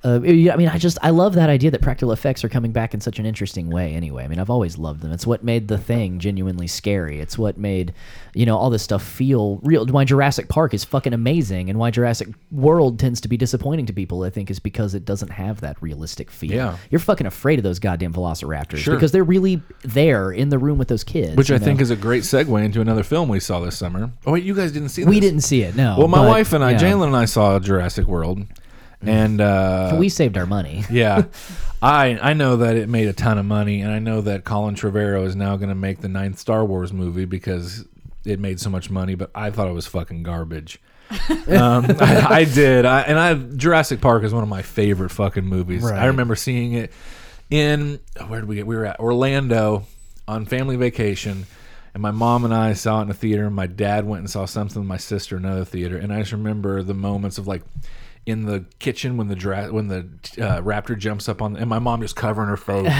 Uh, 0.04 0.16
I 0.16 0.56
mean, 0.56 0.68
I 0.68 0.78
just 0.78 0.98
I 1.00 1.10
love 1.10 1.34
that 1.34 1.48
idea 1.48 1.70
that 1.70 1.80
practical 1.80 2.10
effects 2.12 2.42
are 2.42 2.48
coming 2.48 2.72
back 2.72 2.92
in 2.92 3.00
such 3.00 3.18
an 3.20 3.26
interesting 3.26 3.70
way. 3.70 3.94
Anyway, 3.94 4.24
I 4.24 4.28
mean, 4.28 4.40
I've 4.40 4.50
always 4.50 4.76
loved 4.76 5.00
them. 5.00 5.12
It's 5.12 5.26
what 5.26 5.44
made 5.44 5.68
the 5.68 5.78
thing 5.78 6.18
genuinely 6.18 6.66
scary. 6.66 7.20
It's 7.20 7.38
what 7.38 7.56
made 7.56 7.94
you 8.34 8.44
know 8.44 8.56
all 8.58 8.68
this 8.70 8.82
stuff 8.82 9.02
feel 9.02 9.60
real. 9.62 9.86
Why 9.86 10.04
Jurassic 10.04 10.48
Park 10.48 10.74
is 10.74 10.82
fucking 10.84 11.12
amazing, 11.12 11.70
and 11.70 11.78
why 11.78 11.90
Jurassic 11.92 12.28
World 12.50 12.98
tends 12.98 13.20
to 13.20 13.28
be 13.28 13.36
disappointing 13.36 13.86
to 13.86 13.92
people. 13.92 14.24
I 14.24 14.30
think 14.30 14.50
is 14.50 14.58
because 14.58 14.94
it 14.94 15.04
doesn't 15.04 15.30
have 15.30 15.60
that 15.60 15.80
realistic 15.80 16.30
feel. 16.30 16.52
Yeah. 16.52 16.76
you're 16.90 16.98
fucking 16.98 17.26
afraid 17.28 17.58
of 17.60 17.62
those 17.62 17.78
goddamn 17.78 18.12
Velociraptors 18.12 18.78
Sure. 18.78 18.94
because 18.94 19.12
they're 19.12 19.22
really 19.22 19.62
there 19.82 20.32
in 20.32 20.48
the 20.48 20.58
room 20.58 20.78
with 20.78 20.88
those 20.88 21.04
kids. 21.04 21.36
Which 21.36 21.50
I 21.52 21.58
know? 21.58 21.64
think 21.64 21.80
is 21.80 21.90
a 21.90 21.96
great 21.96 22.24
segue 22.24 22.64
into 22.64 22.80
another 22.80 23.04
film 23.04 23.28
we 23.28 23.38
saw 23.38 23.60
this 23.60 23.76
summer. 23.78 24.10
Oh 24.26 24.32
wait, 24.32 24.42
you 24.44 24.54
guys 24.54 24.72
didn't 24.72 24.88
see 24.88 25.02
this? 25.02 25.08
we 25.10 25.20
didn't 25.20 25.42
see 25.42 25.62
it. 25.62 25.76
No, 25.76 25.94
Well, 25.96 26.08
my 26.08 26.18
but, 26.18 26.28
wife 26.28 26.52
and 26.52 26.64
I, 26.64 26.72
yeah. 26.72 26.78
Jalen 26.80 27.06
and 27.06 27.16
I 27.16 27.24
saw 27.26 27.58
Jurassic 27.60 28.06
World, 28.06 28.44
and 29.02 29.40
uh, 29.40 29.94
we 29.98 30.08
saved 30.08 30.36
our 30.36 30.46
money. 30.46 30.84
yeah, 30.90 31.24
I 31.80 32.18
I 32.20 32.32
know 32.32 32.56
that 32.58 32.76
it 32.76 32.88
made 32.88 33.08
a 33.08 33.12
ton 33.12 33.38
of 33.38 33.44
money, 33.44 33.80
and 33.80 33.92
I 33.92 33.98
know 33.98 34.20
that 34.22 34.44
Colin 34.44 34.74
Trevorrow 34.74 35.24
is 35.24 35.36
now 35.36 35.56
going 35.56 35.68
to 35.68 35.74
make 35.74 36.00
the 36.00 36.08
ninth 36.08 36.38
Star 36.38 36.64
Wars 36.64 36.92
movie 36.92 37.24
because 37.24 37.86
it 38.24 38.38
made 38.38 38.60
so 38.60 38.70
much 38.70 38.90
money. 38.90 39.14
But 39.14 39.30
I 39.34 39.50
thought 39.50 39.68
it 39.68 39.74
was 39.74 39.86
fucking 39.86 40.22
garbage. 40.22 40.80
um, 41.10 41.84
I, 42.00 42.26
I 42.30 42.44
did, 42.44 42.86
I, 42.86 43.02
and 43.02 43.18
I 43.18 43.34
Jurassic 43.34 44.00
Park 44.00 44.24
is 44.24 44.32
one 44.32 44.42
of 44.42 44.48
my 44.48 44.62
favorite 44.62 45.10
fucking 45.10 45.44
movies. 45.44 45.82
Right. 45.82 45.98
I 45.98 46.06
remember 46.06 46.36
seeing 46.36 46.72
it 46.72 46.92
in 47.50 48.00
where 48.28 48.40
did 48.40 48.48
we 48.48 48.56
get? 48.56 48.66
We 48.66 48.76
were 48.76 48.86
at 48.86 48.98
Orlando 48.98 49.84
on 50.26 50.46
family 50.46 50.76
vacation. 50.76 51.46
And 51.94 52.00
my 52.00 52.10
mom 52.10 52.46
and 52.46 52.54
I 52.54 52.72
saw 52.72 53.00
it 53.00 53.02
in 53.04 53.10
a 53.10 53.14
theater. 53.14 53.46
And 53.46 53.54
my 53.54 53.66
dad 53.66 54.06
went 54.06 54.20
and 54.20 54.30
saw 54.30 54.46
something 54.46 54.80
with 54.80 54.88
my 54.88 54.96
sister 54.96 55.36
in 55.36 55.44
another 55.44 55.64
theater. 55.64 55.98
And 55.98 56.12
I 56.12 56.20
just 56.20 56.32
remember 56.32 56.82
the 56.82 56.94
moments 56.94 57.38
of 57.38 57.46
like 57.46 57.62
in 58.26 58.46
the 58.46 58.64
kitchen 58.78 59.16
when 59.16 59.28
the 59.28 59.34
dra- 59.34 59.72
when 59.72 59.88
the 59.88 60.08
uh, 60.38 60.60
raptor 60.62 60.96
jumps 60.98 61.28
up 61.28 61.42
on, 61.42 61.56
and 61.56 61.68
my 61.68 61.78
mom 61.78 62.00
just 62.00 62.16
covering 62.16 62.48
her 62.48 62.56
face. 62.56 62.92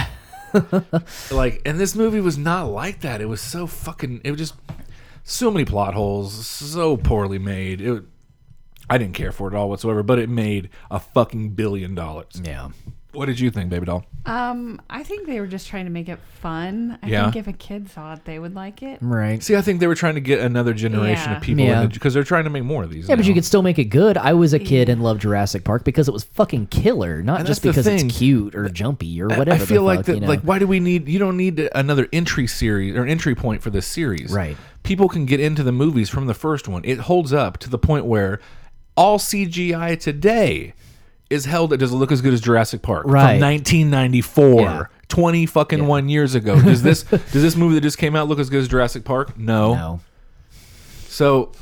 like, 1.30 1.62
and 1.64 1.78
this 1.78 1.94
movie 1.94 2.20
was 2.20 2.36
not 2.36 2.64
like 2.64 3.00
that. 3.00 3.20
It 3.20 3.26
was 3.26 3.40
so 3.40 3.66
fucking. 3.66 4.20
It 4.24 4.30
was 4.30 4.38
just 4.38 4.54
so 5.24 5.50
many 5.50 5.64
plot 5.64 5.94
holes, 5.94 6.46
so 6.46 6.96
poorly 6.96 7.38
made. 7.38 7.80
It. 7.80 8.04
I 8.90 8.98
didn't 8.98 9.14
care 9.14 9.32
for 9.32 9.48
it 9.48 9.54
at 9.54 9.58
all 9.58 9.70
whatsoever, 9.70 10.02
but 10.02 10.18
it 10.18 10.28
made 10.28 10.68
a 10.90 11.00
fucking 11.00 11.50
billion 11.50 11.94
dollars. 11.94 12.40
Yeah. 12.42 12.70
What 13.12 13.26
did 13.26 13.38
you 13.38 13.50
think, 13.50 13.68
baby 13.68 13.84
doll? 13.84 14.04
Um, 14.24 14.80
I 14.88 15.02
think 15.02 15.26
they 15.26 15.38
were 15.38 15.46
just 15.46 15.66
trying 15.68 15.84
to 15.84 15.90
make 15.90 16.08
it 16.08 16.18
fun. 16.40 16.98
I 17.02 17.08
Yeah. 17.08 17.24
think 17.24 17.36
if 17.36 17.46
a 17.46 17.52
kid 17.52 17.90
saw 17.90 18.14
it, 18.14 18.24
they 18.24 18.38
would 18.38 18.54
like 18.54 18.82
it. 18.82 18.98
Right. 19.02 19.42
See, 19.42 19.54
I 19.54 19.60
think 19.60 19.80
they 19.80 19.86
were 19.86 19.94
trying 19.94 20.14
to 20.14 20.20
get 20.22 20.40
another 20.40 20.72
generation 20.72 21.30
Yeah. 21.32 21.36
of 21.36 21.42
people 21.42 21.64
Yeah. 21.64 21.86
because 21.86 22.14
they're 22.14 22.24
trying 22.24 22.44
to 22.44 22.50
make 22.50 22.64
more 22.64 22.82
of 22.84 22.90
these. 22.90 23.08
Yeah, 23.08 23.16
but 23.16 23.22
now. 23.22 23.28
you 23.28 23.34
could 23.34 23.44
still 23.44 23.62
make 23.62 23.78
it 23.78 23.86
good. 23.86 24.16
I 24.16 24.32
was 24.32 24.54
a 24.54 24.58
kid 24.58 24.88
and 24.88 25.02
loved 25.02 25.20
Jurassic 25.20 25.62
Park 25.62 25.84
because 25.84 26.08
it 26.08 26.12
was 26.12 26.24
fucking 26.24 26.68
killer, 26.68 27.22
not 27.22 27.40
And 27.40 27.46
just 27.46 27.62
that's 27.62 27.76
the 27.76 27.82
because 27.82 28.00
thing. 28.00 28.06
it's 28.08 28.16
cute 28.18 28.54
or 28.54 28.68
jumpy 28.70 29.20
or 29.20 29.30
I- 29.30 29.36
whatever. 29.38 29.56
I 29.56 29.58
the 29.58 29.66
feel 29.66 29.82
like 29.82 29.98
fuck, 30.00 30.06
that. 30.06 30.14
you 30.14 30.20
know? 30.20 30.28
Like, 30.28 30.40
why 30.40 30.58
do 30.58 30.66
we 30.66 30.80
need? 30.80 31.06
You 31.08 31.18
don't 31.18 31.36
need 31.36 31.68
another 31.74 32.08
entry 32.14 32.46
series 32.46 32.96
or 32.96 33.04
entry 33.04 33.34
point 33.34 33.60
for 33.62 33.68
this 33.68 33.86
series. 33.86 34.30
Right. 34.32 34.56
People 34.84 35.08
can 35.10 35.26
get 35.26 35.38
into 35.38 35.62
the 35.62 35.72
movies 35.72 36.08
from 36.08 36.26
the 36.28 36.34
first 36.34 36.66
one. 36.66 36.80
It 36.84 37.00
holds 37.00 37.32
up 37.34 37.58
to 37.58 37.68
the 37.68 37.78
point 37.78 38.06
where 38.06 38.40
all 38.96 39.18
CGI 39.18 39.96
today 39.96 40.72
is 41.32 41.44
held. 41.46 41.72
It 41.72 41.78
does 41.78 41.92
it 41.92 41.96
look 41.96 42.12
as 42.12 42.20
good 42.20 42.32
as 42.34 42.40
Jurassic 42.40 42.82
Park 42.82 43.06
Right. 43.06 43.38
from 43.38 43.40
1994. 43.40 44.60
Yeah. 44.60 44.84
20 45.08 45.46
fucking 45.46 45.86
one 45.86 46.08
years 46.08 46.34
ago. 46.34 46.60
Does 46.60 46.82
this 46.82 47.02
does 47.02 47.32
this 47.42 47.56
movie 47.56 47.74
that 47.74 47.80
just 47.82 47.98
came 47.98 48.14
out 48.16 48.28
look 48.28 48.38
as 48.38 48.48
good 48.50 48.60
as 48.62 48.68
Jurassic 48.68 49.04
Park? 49.04 49.36
No. 49.38 49.74
No. 49.74 50.00
So 51.08 51.52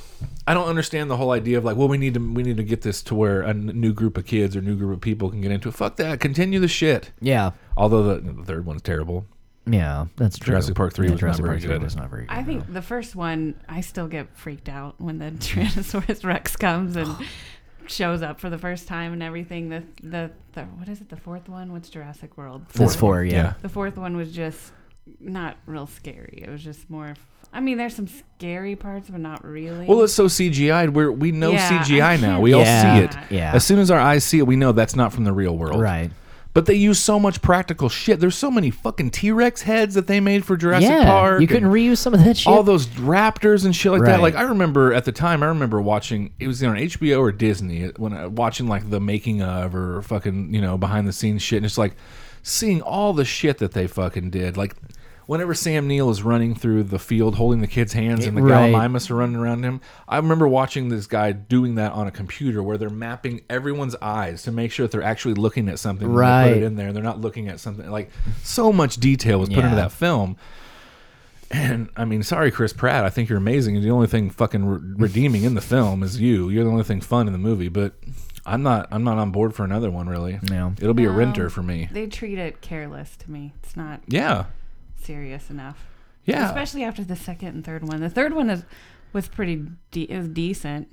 I 0.47 0.55
don't 0.55 0.69
understand 0.69 1.11
the 1.11 1.17
whole 1.17 1.31
idea 1.33 1.59
of 1.59 1.65
like, 1.65 1.77
well, 1.77 1.89
we 1.89 1.99
need 1.99 2.15
to 2.15 2.21
we 2.21 2.43
need 2.43 2.57
to 2.59 2.63
get 2.63 2.83
this 2.83 3.03
to 3.05 3.15
where 3.15 3.43
a 3.43 3.51
n- 3.51 3.73
new 3.75 3.93
group 3.93 4.17
of 4.17 4.27
kids 4.27 4.55
or 4.57 4.61
new 4.61 4.77
group 4.77 4.93
of 4.95 5.01
people 5.01 5.31
can 5.31 5.41
get 5.41 5.51
into 5.51 5.69
it. 5.69 5.75
Fuck 5.75 5.97
that. 5.97 6.21
Continue 6.21 6.61
the 6.61 6.69
shit. 6.69 7.11
Yeah. 7.21 7.53
Although 7.77 8.15
the, 8.15 8.33
the 8.33 8.45
third 8.45 8.67
one's 8.67 8.83
terrible. 8.83 9.27
Yeah, 9.67 10.07
that's 10.17 10.39
true. 10.39 10.53
Jurassic 10.53 10.75
Park 10.75 10.95
3 10.95 11.07
Yeah, 11.07 11.13
was 11.13 11.21
not 11.23 11.27
Jurassic 11.27 11.45
very 11.45 11.55
Park 11.57 11.63
3 11.63 11.69
good. 11.75 11.83
was 11.83 11.97
not 11.97 12.11
very 12.11 12.23
good. 12.27 12.33
I 12.35 12.43
think 12.43 12.73
the 12.73 12.83
first 12.83 13.15
one, 13.15 13.55
I 13.69 13.83
still 13.83 14.09
get 14.09 14.35
freaked 14.37 14.69
out 14.69 15.01
when 15.01 15.19
the 15.19 15.31
Tyrannosaurus 15.33 16.25
Rex 16.25 16.57
comes 16.57 16.97
and 16.97 17.15
shows 17.91 18.23
up 18.23 18.41
for 18.41 18.49
the 18.51 18.59
first 18.59 18.87
time 18.89 19.13
and 19.13 19.23
everything. 19.23 19.69
The, 19.69 19.83
the 20.03 20.31
the 20.53 20.63
what 20.65 20.89
is 20.89 21.01
it? 21.01 21.09
The 21.09 21.17
fourth 21.17 21.49
one? 21.49 21.73
What's 21.73 21.89
Jurassic 21.91 22.37
World? 22.37 22.67
That's 22.75 22.95
four, 22.97 23.25
yeah. 23.25 23.33
Yeah. 23.33 23.53
The 23.63 23.69
fourth 23.69 23.97
one 23.97 24.17
was 24.17 24.33
just 24.33 24.73
not 25.19 25.57
real 25.67 25.87
scary. 25.87 26.43
It 26.47 26.51
was 26.51 26.63
just 26.63 26.89
more. 26.89 27.15
I 27.53 27.59
mean, 27.61 27.79
there's 27.79 27.97
some 27.97 28.07
scary 28.07 28.77
parts, 28.77 29.11
but 29.11 29.21
not 29.21 29.45
really. 29.45 29.87
Well, 29.87 30.03
it's 30.03 30.13
so 30.13 30.27
CGI'd. 30.27 30.91
Where 30.91 31.11
we 31.11 31.33
know 31.33 31.51
Yeah, 31.51 31.83
CGI 31.83 32.21
now. 32.21 32.29
can't 32.35 32.43
We 32.43 32.53
all 32.53 32.65
see 32.65 33.05
it. 33.05 33.17
yeah. 33.31 33.53
As 33.55 33.65
soon 33.65 33.81
as 33.81 33.91
our 33.91 33.99
eyes 33.99 34.23
see 34.25 34.39
it, 34.39 34.47
we 34.47 34.55
know 34.57 34.71
that's 34.73 34.95
not 34.95 35.13
from 35.13 35.25
the 35.25 35.33
real 35.33 35.57
world. 35.57 35.81
Right. 35.81 36.11
But 36.53 36.67
they 36.67 36.75
use 36.75 36.99
so 36.99 37.21
much 37.21 37.43
practical 37.43 37.89
shit. 37.89 38.19
There's 38.19 38.37
so 38.37 38.51
many 38.51 38.71
fucking 38.71 39.11
T 39.11 39.31
Rex 39.31 39.63
heads 39.63 39.95
that 39.95 40.09
they 40.09 40.19
made 40.19 40.45
for 40.45 40.57
Jurassic 40.57 40.91
yeah. 40.91 41.05
Park. 41.05 41.41
you 41.41 41.47
couldn't 41.47 41.65
and 41.65 41.73
reuse 41.73 41.99
some 41.99 42.13
of 42.13 42.25
that 42.25 42.39
shit. 42.39 42.49
all 42.49 42.65
those 42.65 42.87
raptors 42.87 43.65
and 43.65 43.75
shit 43.75 43.93
like 43.93 44.03
that. 44.03 44.15
Right. 44.15 44.21
Like 44.21 44.35
I 44.35 44.43
remember 44.43 44.93
at 44.93 45.05
the 45.05 45.13
time, 45.13 45.45
I 45.45 45.47
remember 45.47 45.81
watching. 45.81 46.33
It 46.41 46.49
was 46.49 46.63
on 46.65 46.75
HBO 46.75 47.21
or 47.21 47.31
Disney 47.31 47.85
uh, 47.85 47.93
when 47.99 48.13
I, 48.13 48.27
watching 48.27 48.67
like 48.67 48.91
the 48.91 49.01
making 49.01 49.43
of 49.43 49.77
or 49.77 50.03
fucking 50.03 50.53
you 50.53 50.61
know 50.61 50.77
behind 50.77 51.07
the 51.07 51.13
scenes 51.13 51.41
shit. 51.41 51.59
And 51.59 51.67
it's 51.67 51.79
like 51.79 51.95
seeing 52.43 52.83
all 52.83 53.13
the 53.13 53.25
shit 53.25 53.59
that 53.59 53.73
they 53.73 53.87
fucking 53.87 54.31
did. 54.31 54.57
Like 54.57 54.75
whenever 55.31 55.55
Sam 55.55 55.87
Neill 55.87 56.11
is 56.11 56.25
running 56.25 56.57
through 56.57 56.83
the 56.83 56.99
field 56.99 57.37
holding 57.37 57.61
the 57.61 57.69
kid's 57.69 57.93
hands 57.93 58.27
and 58.27 58.37
the 58.37 58.43
Right. 58.43 58.75
Gallimimus 58.75 59.11
are 59.13 59.15
running 59.15 59.37
around 59.37 59.63
him. 59.63 59.81
I 60.09 60.17
remember 60.17 60.49
watching 60.49 60.89
this 60.89 61.07
guy 61.07 61.31
doing 61.31 61.77
that 61.77 61.93
on 61.93 62.09
a 62.09 62.11
computer 62.11 62.65
where 62.65 62.77
they're 62.77 62.91
mapping 62.91 63.43
everyone's 63.49 63.95
eyes 64.03 64.43
to 64.43 64.51
make 64.51 64.73
sure 64.73 64.85
that 64.85 64.91
they're 64.91 65.05
actually 65.05 65.35
looking 65.35 65.69
at 65.69 65.79
something 65.79 66.09
when 66.09 66.17
they 66.17 66.21
put 66.21 66.51
Right. 66.51 66.57
it 66.57 66.63
in 66.65 66.75
there. 66.75 66.93
They're 66.93 67.03
not 67.05 67.21
looking 67.21 67.47
at 67.49 67.61
something 67.61 67.89
like 67.89 68.11
so 68.43 68.73
much 68.73 68.97
detail 68.97 69.39
was 69.39 69.49
put 69.51 69.59
into 69.63 69.77
that 69.77 69.93
film. 69.93 70.37
And 71.53 71.89
I 71.97 72.05
mean, 72.05 72.23
sorry, 72.23 72.51
Chris 72.51 72.73
Pratt. 72.73 73.05
I 73.05 73.11
think 73.11 73.29
you're 73.29 73.39
amazing. 73.39 73.77
And 73.77 73.85
the 73.85 73.91
only 73.91 74.07
thing 74.07 74.31
fucking 74.31 74.65
re- 74.65 74.79
redeeming 74.97 75.45
in 75.45 75.55
the 75.55 75.61
film 75.61 76.03
is 76.03 76.21
you. 76.21 76.49
You're 76.49 76.65
the 76.65 76.71
only 76.71 76.85
thing 76.85 77.01
fun 77.01 77.27
in 77.27 77.33
the 77.33 77.39
movie. 77.41 77.69
But 77.69 77.95
I'm 78.47 78.63
not. 78.63 78.89
I'm 78.93 79.03
not 79.05 79.19
on 79.19 79.31
board 79.33 79.55
for 79.55 79.65
another 79.65 79.91
one. 79.91 80.09
Really. 80.09 80.39
No. 80.51 80.75
It'll 80.81 80.95
be 80.95 81.05
a 81.07 81.11
renter 81.11 81.51
for 81.51 81.63
me. 81.63 81.89
they 81.93 82.07
treat 82.07 82.39
it 82.39 82.61
careless 82.61 83.17
to 83.19 83.31
me. 83.31 83.53
It's 83.63 83.77
not 83.77 84.01
Yeah. 84.09 84.45
Serious 85.05 85.51
enough. 85.51 85.87
Yeah. 86.25 86.47
Especially 86.47 86.85
after 86.85 87.03
the 87.05 87.17
second 87.17 87.49
and 87.49 87.65
third 87.65 87.83
one. 87.87 88.01
The 88.01 88.11
third 88.11 88.35
one 88.35 88.51
is 88.51 88.63
was 89.13 89.27
pretty 89.29 89.65
de- 89.91 90.11
it 90.11 90.17
was 90.19 90.29
decent. 90.29 90.89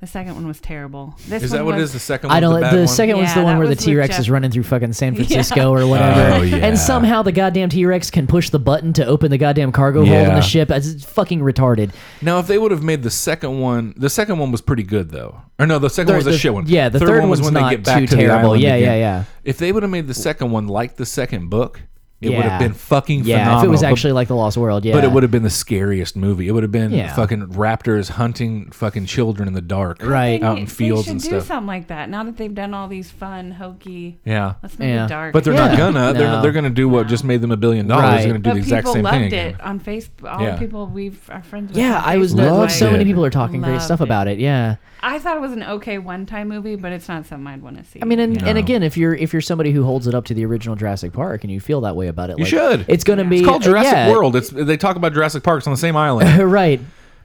The 0.00 0.06
second 0.06 0.34
one 0.34 0.46
was 0.46 0.60
terrible. 0.62 1.14
This 1.28 1.42
is 1.42 1.50
one 1.50 1.58
that 1.58 1.64
what 1.66 1.74
it 1.74 1.82
was, 1.82 1.90
is? 1.90 1.92
The 1.92 1.98
second. 1.98 2.30
I 2.30 2.34
one, 2.36 2.40
don't. 2.40 2.52
The, 2.54 2.60
The, 2.60 2.70
bad 2.70 2.78
one? 2.78 2.88
second 2.88 3.16
one's 3.18 3.28
Yeah, 3.28 3.34
the 3.34 3.44
one 3.44 3.58
where 3.58 3.68
the 3.68 3.76
T 3.76 3.94
Rex 3.94 4.18
is 4.18 4.30
running 4.30 4.50
through 4.50 4.62
fucking 4.62 4.94
San 4.94 5.14
Francisco 5.16 5.74
or 5.74 5.86
whatever. 5.86 6.36
Oh, 6.36 6.40
yeah. 6.40 6.56
And 6.64 6.78
somehow 6.78 7.20
the 7.22 7.32
goddamn 7.32 7.68
T 7.68 7.84
Rex 7.84 8.10
can 8.10 8.26
push 8.26 8.48
the 8.48 8.58
button 8.58 8.94
to 8.94 9.04
open 9.04 9.30
the 9.30 9.36
goddamn 9.36 9.72
cargo 9.72 10.06
hold 10.06 10.28
in 10.28 10.34
the 10.34 10.40
ship. 10.40 10.70
It's 10.70 11.04
fucking 11.04 11.40
retarded. 11.40 11.90
Now, 12.22 12.38
if 12.38 12.46
they 12.46 12.56
would 12.56 12.70
have 12.70 12.82
made 12.82 13.02
the 13.02 13.10
second 13.10 13.60
one, 13.60 13.92
the 13.94 14.08
second 14.08 14.38
one 14.38 14.50
was 14.50 14.62
pretty 14.62 14.84
good 14.84 15.10
though. 15.10 15.42
Or 15.58 15.66
no, 15.66 15.78
the 15.78 15.90
second 15.90 16.14
one 16.14 16.24
was 16.24 16.34
a 16.34 16.38
shit 16.38 16.54
one. 16.54 16.64
Yeah, 16.66 16.88
the 16.88 16.98
third, 16.98 17.20
one 17.20 17.28
was 17.28 17.42
when 17.42 17.52
not 17.52 17.68
they 17.68 17.76
get 17.76 17.84
back 17.84 17.98
too 18.00 18.06
to 18.06 18.16
the 18.16 18.22
terrible. 18.22 18.48
island 18.52 18.62
Yeah, 18.62 18.76
yeah, 18.76 18.94
yeah. 18.94 19.24
If 19.44 19.58
they 19.58 19.70
would 19.70 19.82
have 19.82 19.92
made 19.92 20.06
the 20.06 20.14
second 20.14 20.50
one 20.50 20.66
like 20.66 20.96
the 20.96 21.04
second 21.04 21.50
book, 21.50 21.82
it 22.20 22.36
would 22.36 22.44
have 22.44 22.60
been 22.60 22.74
fucking 22.74 23.24
Yeah, 23.24 23.38
phenomenal. 23.38 23.60
if 23.60 23.64
it 23.64 23.70
was 23.70 23.80
But- 23.80 23.90
actually 23.92 24.12
like 24.12 24.28
the 24.28 24.36
Lost 24.36 24.56
World, 24.56 24.84
yeah. 24.84 24.94
But 24.94 25.04
it 25.04 25.12
would 25.12 25.22
have 25.22 25.30
been 25.32 25.42
the 25.42 25.50
scariest 25.50 26.16
movie. 26.16 26.48
It 26.48 26.52
would 26.52 26.62
have 26.62 26.72
been 26.72 26.90
Yeah. 26.92 27.14
fucking 27.14 27.46
raptors 27.48 28.10
hunting 28.10 28.70
fucking 28.72 29.06
children 29.06 29.48
in 29.48 29.54
the 29.54 29.60
dark, 29.62 30.04
Right. 30.04 30.42
out 30.42 30.58
in 30.58 30.64
they 30.64 30.70
fields 30.70 31.04
should 31.04 31.12
and 31.12 31.22
do 31.22 31.40
something 31.40 31.66
like 31.66 31.86
that. 31.88 32.10
Now 32.10 32.24
that 32.24 32.36
they've 32.36 32.54
done 32.54 32.74
all 32.74 32.88
these 32.88 33.10
fun, 33.10 33.52
hokey. 33.52 34.18
Yeah, 34.24 34.54
Let's 34.62 34.78
make 34.78 34.88
Yeah. 34.88 35.04
it 35.06 35.08
dark. 35.08 35.32
but 35.32 35.44
they're 35.44 35.54
Yeah. 35.54 35.68
not 35.68 35.78
gonna. 35.78 36.12
They're 36.12 36.42
they're 36.42 36.52
gonna 36.52 36.70
do 36.70 36.88
what 36.88 37.06
just 37.08 37.24
made 37.24 37.40
them 37.40 37.50
a 37.52 37.56
billion 37.56 37.86
dollars. 37.86 38.02
Right. 38.04 38.18
They're 38.18 38.26
gonna 38.28 38.38
do 38.40 38.50
but 38.50 38.54
the 38.54 38.60
exact 38.60 38.80
people 38.82 38.92
same 38.94 39.02
loved 39.04 39.14
thing 39.16 39.24
again. 39.24 39.46
it 39.48 39.60
on 39.62 39.80
Facebook. 39.80 40.30
All 40.32 40.42
Yeah. 40.42 40.50
the 40.52 40.58
people 40.58 40.86
we've 40.86 41.18
are 41.30 41.42
friends 41.42 41.68
with. 41.70 41.78
Yeah, 41.78 42.02
I 42.04 42.16
was. 42.18 42.34
Facebook, 42.34 42.38
Like, 42.40 42.50
Loved 42.50 42.72
so 42.72 42.90
many 42.90 43.04
people 43.04 43.24
are 43.24 43.30
talking 43.30 43.60
great 43.62 43.80
stuff 43.80 44.00
Loved 44.00 44.08
about 44.10 44.28
it. 44.28 44.38
Yeah. 44.38 44.76
I 45.02 45.18
thought 45.18 45.36
it 45.36 45.40
was 45.40 45.52
an 45.52 45.62
okay 45.62 45.96
one-time 45.96 46.48
movie, 46.48 46.76
but 46.76 46.92
it's 46.92 47.08
not 47.08 47.24
something 47.24 47.46
I'd 47.46 47.62
want 47.62 47.78
to 47.78 47.84
see. 47.84 48.00
I 48.02 48.04
mean, 48.04 48.18
and, 48.20 48.42
and 48.42 48.58
again, 48.58 48.82
if 48.82 48.98
you're 48.98 49.14
if 49.14 49.32
you're 49.32 49.40
somebody 49.40 49.72
who 49.72 49.82
holds 49.84 50.06
it 50.06 50.14
up 50.14 50.26
to 50.26 50.34
the 50.34 50.44
original 50.44 50.76
Jurassic 50.76 51.12
Park 51.14 51.42
and 51.42 51.50
you 51.50 51.58
feel 51.58 51.80
that 51.80 51.96
way 51.96 52.08
about 52.10 52.28
it, 52.30 52.36
You 52.38 52.44
like, 52.44 52.50
should. 52.50 52.84
It's 52.88 53.04
going 53.04 53.18
to 53.18 53.24
be 53.24 53.38
It's 53.38 53.48
called 53.48 53.62
uh, 53.62 53.66
Jurassic 53.66 53.92
yeah, 53.92 54.10
World. 54.10 54.36
It's 54.36 54.50
they 54.50 54.76
talk 54.76 54.96
about 54.96 55.14
Jurassic 55.14 55.42
Parks 55.42 55.66
on 55.66 55.72
the 55.72 55.78
same 55.78 55.96
island. 55.96 56.38
right. 56.52 56.80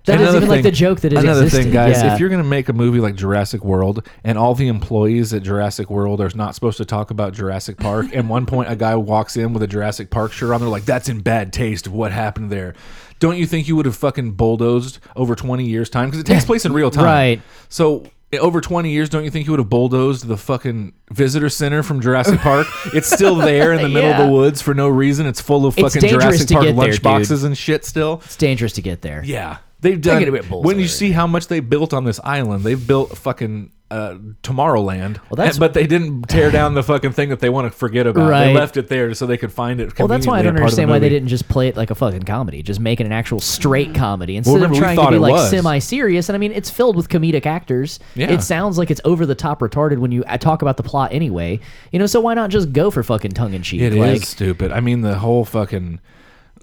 That 0.06 0.22
is 0.22 0.30
Another 0.30 0.38
even 0.38 0.50
like 0.50 0.62
the 0.64 0.70
joke 0.72 1.00
that 1.02 1.14
is 1.14 1.24
Another 1.24 1.46
existed. 1.46 1.64
thing, 1.64 1.74
guys, 1.74 1.98
yeah. 2.02 2.14
if 2.14 2.20
you're 2.20 2.30
gonna 2.30 2.44
make 2.44 2.70
a 2.70 2.74
movie 2.74 3.00
like 3.00 3.16
Jurassic 3.16 3.66
World 3.66 4.08
and 4.24 4.38
all 4.38 4.54
the 4.54 4.68
employees 4.68 5.34
at 5.34 5.42
Jurassic 5.42 5.90
World 5.90 6.22
are 6.22 6.30
not 6.36 6.54
supposed 6.54 6.78
to 6.78 6.86
talk 6.86 7.10
about 7.10 7.34
Jurassic 7.34 7.78
Park, 7.78 8.06
and 8.14 8.30
one 8.30 8.46
point 8.46 8.70
a 8.72 8.76
guy 8.76 8.96
walks 8.96 9.36
in 9.36 9.52
with 9.52 9.64
a 9.64 9.68
Jurassic 9.68 10.12
Park 10.12 10.32
shirt 10.32 10.52
on, 10.54 10.62
they're 10.62 10.70
like, 10.70 10.86
"That's 10.86 11.10
in 11.10 11.22
bad 11.22 11.52
taste 11.52 11.88
of 11.88 11.94
what 11.94 12.12
happened 12.12 12.52
there." 12.52 12.76
Don't 13.20 13.38
you 13.38 13.48
think 13.48 13.68
you 13.68 13.76
would 13.78 13.88
have 13.88 13.96
fucking 13.96 14.34
bulldozed 14.34 15.00
over 15.16 15.34
20 15.36 15.66
years 15.66 15.90
time 15.90 16.10
because 16.10 16.20
it 16.20 16.28
takes 16.28 16.46
place 16.52 16.66
in 16.66 16.74
real 16.74 16.92
time, 16.92 17.04
Right. 17.06 17.42
So 17.70 18.04
i- 18.04 18.10
over 18.40 18.62
20 18.62 18.90
years, 18.90 19.10
don't 19.10 19.24
you 19.24 19.32
think 19.32 19.46
he 19.46 19.52
would 19.52 19.60
have 19.60 19.70
bulldozed 19.70 20.28
the 20.28 20.38
fucking 20.38 20.94
visitor 21.12 21.50
center 21.50 21.84
from 21.84 22.02
Jurassic 22.02 22.40
Park? 22.40 22.68
it's 22.94 23.10
still 23.10 23.36
there 23.36 23.74
in 23.74 23.82
the 23.82 23.90
middle 23.90 24.12
of 24.12 24.26
the 24.26 24.32
woods 24.32 24.62
for 24.62 24.74
no 24.74 24.88
reason. 24.88 25.26
It's 25.26 25.42
full 25.42 25.66
of 25.66 25.76
fucking 25.76 26.02
Jurassic 26.02 26.50
Park 26.50 26.66
there, 26.66 26.74
lunch 26.74 26.96
dude. 26.96 27.04
boxes 27.04 27.44
and 27.44 27.58
shit 27.58 27.86
still. 27.86 28.22
it's 28.26 28.38
dangerous 28.38 28.74
to 28.74 28.82
get 28.82 29.02
there. 29.02 29.24
Yeah, 29.24 29.58
they've 29.80 30.00
done. 30.00 30.24
bit 30.32 30.50
when 30.50 30.80
you 30.80 30.88
see 30.88 31.12
how 31.12 31.28
much 31.28 31.48
they 31.48 31.60
built 31.60 31.94
on 31.94 32.04
this 32.04 32.20
island, 32.24 32.64
they've 32.64 32.88
built 32.88 33.18
fucking 33.18 33.72
uh, 33.92 34.16
Tomorrowland. 34.42 35.18
Well, 35.30 35.36
that's- 35.36 35.56
and- 35.56 35.60
but 35.60 35.74
they 35.74 35.86
didn't 35.86 36.24
tear 36.24 36.50
down 36.50 36.74
the 36.74 36.84
fucking 36.84 37.12
thing 37.12 37.30
that 37.30 37.40
they 37.40 37.50
want 37.50 37.72
to 37.72 37.78
forget 37.78 38.08
about. 38.08 38.30
They 38.30 38.54
left 38.54 38.78
it 38.78 38.88
there 38.88 39.14
so 39.14 39.26
they 39.28 39.38
could 39.38 39.52
find 39.52 39.80
it. 39.80 39.98
Well, 39.98 40.08
that's 40.08 40.26
why 40.26 40.40
I 40.40 40.42
don't 40.42 40.56
the 40.56 40.62
understand 40.62 40.90
why 40.90 41.00
they 41.00 41.10
didn't 41.10 41.28
just 41.28 41.48
play 41.48 41.68
it 41.68 41.78
like 41.78 41.92
a 41.92 41.96
fucking 41.96 42.24
comedy, 42.24 42.64
just 42.64 42.80
make 42.80 43.00
it 43.00 43.06
an 43.06 43.12
actual 43.12 43.40
straight 43.40 43.94
comedy 43.94 44.38
instead 44.38 44.56
remember, 44.56 44.76
of 44.76 44.82
trying 44.82 44.98
to 44.98 45.12
be 45.12 45.18
like 45.18 45.34
was. 45.34 45.50
semi-serious. 45.50 46.30
And 46.30 46.36
I 46.36 46.40
mean, 46.40 46.52
it's 46.52 46.70
filled 46.70 46.96
with 46.96 47.10
comedic 47.10 47.46
actors. 47.46 48.00
Yeah. 48.16 48.32
It 48.32 48.42
sounds 48.42 48.78
like 48.78 48.90
it's 48.90 49.02
over 49.06 49.26
the 49.26 49.36
top 49.36 49.60
retarded 49.60 50.00
when 50.00 50.12
you 50.12 50.24
uh, 50.24 50.38
talk 50.38 50.62
about 50.62 50.78
the 50.78 50.84
plot 50.84 51.14
anyway. 51.14 51.60
You 51.92 52.00
know, 52.00 52.08
so 52.08 52.20
why 52.20 52.34
not 52.34 52.50
just 52.50 52.74
go 52.74 52.90
for 52.90 53.04
fucking 53.04 53.32
tongue 53.32 53.54
in 53.54 53.62
cheek? 53.62 53.82
It 53.82 53.94
is 53.94 54.00
like, 54.00 54.24
stupid. 54.24 54.72
I 54.72 54.80
mean, 54.80 55.02
the 55.02 55.20
whole 55.20 55.46
fucking 55.46 56.00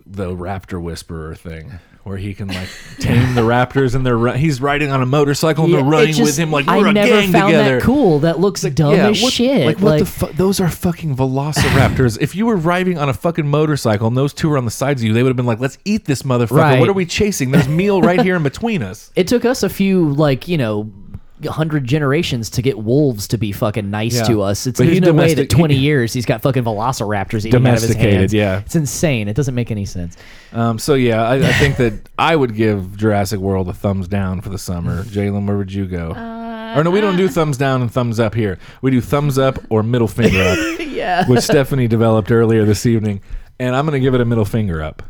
the 0.04 0.34
raptor 0.34 0.82
whisperer 0.82 1.34
thing. 1.34 1.78
Where 2.04 2.16
he 2.16 2.34
can 2.34 2.48
like 2.48 2.68
tame 2.98 3.34
the 3.34 3.40
raptors 3.42 3.94
and 3.94 4.04
they're 4.04 4.18
run- 4.18 4.36
he's 4.36 4.60
riding 4.60 4.90
on 4.90 5.02
a 5.02 5.06
motorcycle 5.06 5.64
and 5.64 5.72
Yeah, 5.72 5.80
they're 5.80 5.88
running 5.90 6.20
with 6.20 6.36
him 6.36 6.50
like 6.50 6.66
I 6.66 6.78
we're 6.78 6.88
a 6.88 6.92
never 6.92 7.08
gang 7.08 7.30
found 7.32 7.52
together. 7.52 7.76
that 7.78 7.82
cool. 7.84 8.18
That 8.20 8.40
looks 8.40 8.62
dumb 8.62 8.94
as 8.94 9.22
what, 9.22 9.32
shit. 9.32 9.66
Like, 9.66 9.78
what 9.78 9.98
the 10.00 10.06
fu- 10.06 10.32
those 10.32 10.60
are 10.60 10.68
fucking 10.68 11.16
velociraptors. 11.16 12.18
if 12.20 12.34
you 12.34 12.46
were 12.46 12.56
riding 12.56 12.98
on 12.98 13.08
a 13.08 13.14
fucking 13.14 13.46
motorcycle 13.46 14.08
and 14.08 14.16
those 14.16 14.32
two 14.34 14.48
were 14.48 14.58
on 14.58 14.64
the 14.64 14.70
sides 14.70 15.00
of 15.02 15.06
you, 15.06 15.12
they 15.12 15.22
would 15.22 15.28
have 15.30 15.36
been 15.36 15.46
like, 15.46 15.60
"Let's 15.60 15.78
eat 15.84 16.04
this 16.06 16.22
motherfucker." 16.22 16.50
Right. 16.58 16.80
What 16.80 16.88
are 16.88 16.92
we 16.92 17.06
chasing? 17.06 17.50
There's 17.52 17.68
meal 17.68 18.02
right 18.02 18.20
here 18.20 18.36
in 18.36 18.42
between 18.42 18.82
us. 18.82 19.10
it 19.16 19.28
took 19.28 19.44
us 19.44 19.62
a 19.62 19.68
few 19.68 20.08
like 20.10 20.48
you 20.48 20.58
know 20.58 20.90
hundred 21.46 21.84
generations 21.84 22.50
to 22.50 22.62
get 22.62 22.78
wolves 22.78 23.28
to 23.28 23.38
be 23.38 23.52
fucking 23.52 23.90
nice 23.90 24.16
Yeah. 24.16 24.24
to 24.24 24.42
us. 24.42 24.66
It's 24.66 24.78
But 24.78 24.84
there's 24.84 24.94
he 24.94 25.00
no 25.00 25.08
way 25.12 25.28
domestic- 25.28 25.48
that 25.50 25.56
twenty 25.56 25.74
he- 25.76 25.80
years 25.82 26.12
he's 26.12 26.26
got 26.26 26.42
fucking 26.42 26.64
velociraptors 26.64 27.44
eating 27.46 27.54
out 27.54 27.74
of 27.76 27.82
his 27.82 27.82
Domesticated, 27.82 28.14
hands. 28.20 28.34
yeah. 28.34 28.58
it's 28.60 28.76
insane. 28.76 29.28
It 29.28 29.34
doesn't 29.36 29.54
make 29.54 29.70
any 29.70 29.84
sense. 29.84 30.16
Um, 30.52 30.78
so 30.78 30.94
yeah, 30.94 31.22
I, 31.22 31.34
I 31.36 31.52
think 31.54 31.76
that 31.76 31.94
I 32.18 32.36
would 32.36 32.54
give 32.54 32.96
Jurassic 32.96 33.40
World 33.40 33.68
a 33.68 33.72
thumbs 33.72 34.08
down 34.08 34.40
for 34.40 34.48
the 34.50 34.58
summer. 34.58 35.02
Jalen, 35.04 35.46
where 35.46 35.56
would 35.56 35.72
you 35.72 35.86
go? 35.86 36.10
Uh, 36.12 36.74
or 36.76 36.84
no, 36.84 36.90
we 36.90 37.00
don't 37.00 37.16
do 37.16 37.28
thumbs 37.28 37.56
down 37.56 37.82
and 37.82 37.92
thumbs 37.92 38.18
up 38.20 38.34
here. 38.34 38.58
We 38.80 38.90
do 38.90 39.00
thumbs 39.00 39.38
up 39.38 39.58
or 39.70 39.82
middle 39.82 40.08
finger 40.08 40.42
up, 40.42 40.58
yeah. 40.80 41.26
which 41.26 41.40
Stephanie 41.40 41.88
developed 41.88 42.30
earlier 42.30 42.64
this 42.64 42.86
evening, 42.86 43.20
and 43.60 43.76
I'm 43.76 43.84
going 43.86 44.00
to 44.00 44.04
give 44.04 44.14
it 44.14 44.20
a 44.20 44.24
middle 44.24 44.44
finger 44.46 44.82
up. 44.82 45.02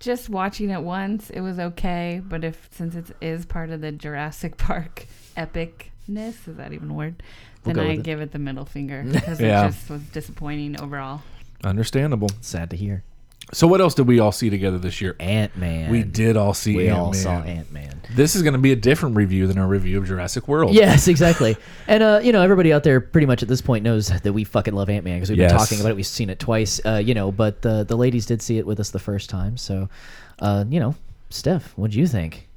Just 0.00 0.28
watching 0.28 0.70
it 0.70 0.82
once, 0.82 1.30
it 1.30 1.40
was 1.40 1.58
okay. 1.58 2.20
But 2.26 2.42
if 2.42 2.68
since 2.72 2.94
it 2.96 3.14
is 3.20 3.46
part 3.46 3.70
of 3.70 3.80
the 3.80 3.92
Jurassic 3.92 4.56
Park 4.56 5.06
epicness, 5.36 6.48
is 6.48 6.56
that 6.56 6.72
even 6.72 6.90
a 6.90 6.94
word? 6.94 7.22
We'll 7.64 7.74
Then 7.74 7.86
I 7.86 7.90
it. 7.92 8.02
give 8.02 8.20
it 8.20 8.32
the 8.32 8.38
middle 8.38 8.64
finger 8.64 9.04
because 9.10 9.40
Yeah. 9.40 9.66
it 9.66 9.70
just 9.72 9.90
was 9.90 10.02
disappointing 10.04 10.80
overall. 10.80 11.22
Understandable. 11.62 12.30
Sad 12.40 12.70
to 12.70 12.76
hear. 12.76 13.04
So 13.52 13.66
what 13.66 13.80
else 13.80 13.94
did 13.94 14.06
we 14.06 14.20
all 14.20 14.32
see 14.32 14.48
together 14.50 14.78
this 14.78 15.00
year? 15.00 15.16
Ant 15.18 15.56
Man. 15.56 15.90
We 15.90 16.02
did 16.02 16.36
all 16.36 16.54
see 16.54 16.76
We 16.76 16.90
all 16.90 17.06
Ant-Man. 17.06 17.22
saw 17.22 17.42
Ant 17.42 17.72
Man. 17.72 18.00
This 18.14 18.34
is 18.36 18.42
going 18.42 18.52
to 18.54 18.58
be 18.60 18.72
a 18.72 18.76
different 18.76 19.16
review 19.16 19.46
than 19.46 19.58
our 19.58 19.66
review 19.66 19.98
of 19.98 20.06
Jurassic 20.06 20.46
World. 20.48 20.74
Yes, 20.74 21.08
exactly. 21.14 21.56
and 21.88 22.02
uh, 22.02 22.20
you 22.22 22.32
know, 22.32 22.42
everybody 22.42 22.72
out 22.72 22.82
there 22.84 23.00
pretty 23.00 23.26
much 23.26 23.42
at 23.42 23.48
this 23.48 23.60
point 23.60 23.84
knows 23.84 24.08
that 24.08 24.32
we 24.32 24.44
fucking 24.44 24.74
love 24.74 24.88
Ant 24.90 25.04
Man 25.04 25.16
because 25.16 25.30
we've 25.30 25.38
Yes. 25.38 25.50
been 25.52 25.58
talking 25.58 25.80
about 25.80 25.90
it. 25.90 25.96
We've 25.96 26.06
seen 26.06 26.30
it 26.30 26.38
twice. 26.38 26.80
Uh, 26.84 27.02
you 27.04 27.14
know, 27.14 27.32
but 27.32 27.62
the 27.62 27.84
the 27.84 27.96
ladies 27.96 28.26
did 28.26 28.42
see 28.42 28.58
it 28.58 28.66
with 28.66 28.78
us 28.80 28.90
the 28.90 28.98
first 28.98 29.30
time. 29.30 29.56
So, 29.56 29.88
uh, 30.40 30.64
you 30.68 30.78
know, 30.80 30.94
Steph, 31.30 31.72
what 31.76 31.90
do 31.92 31.98
you 31.98 32.06
think? 32.06 32.48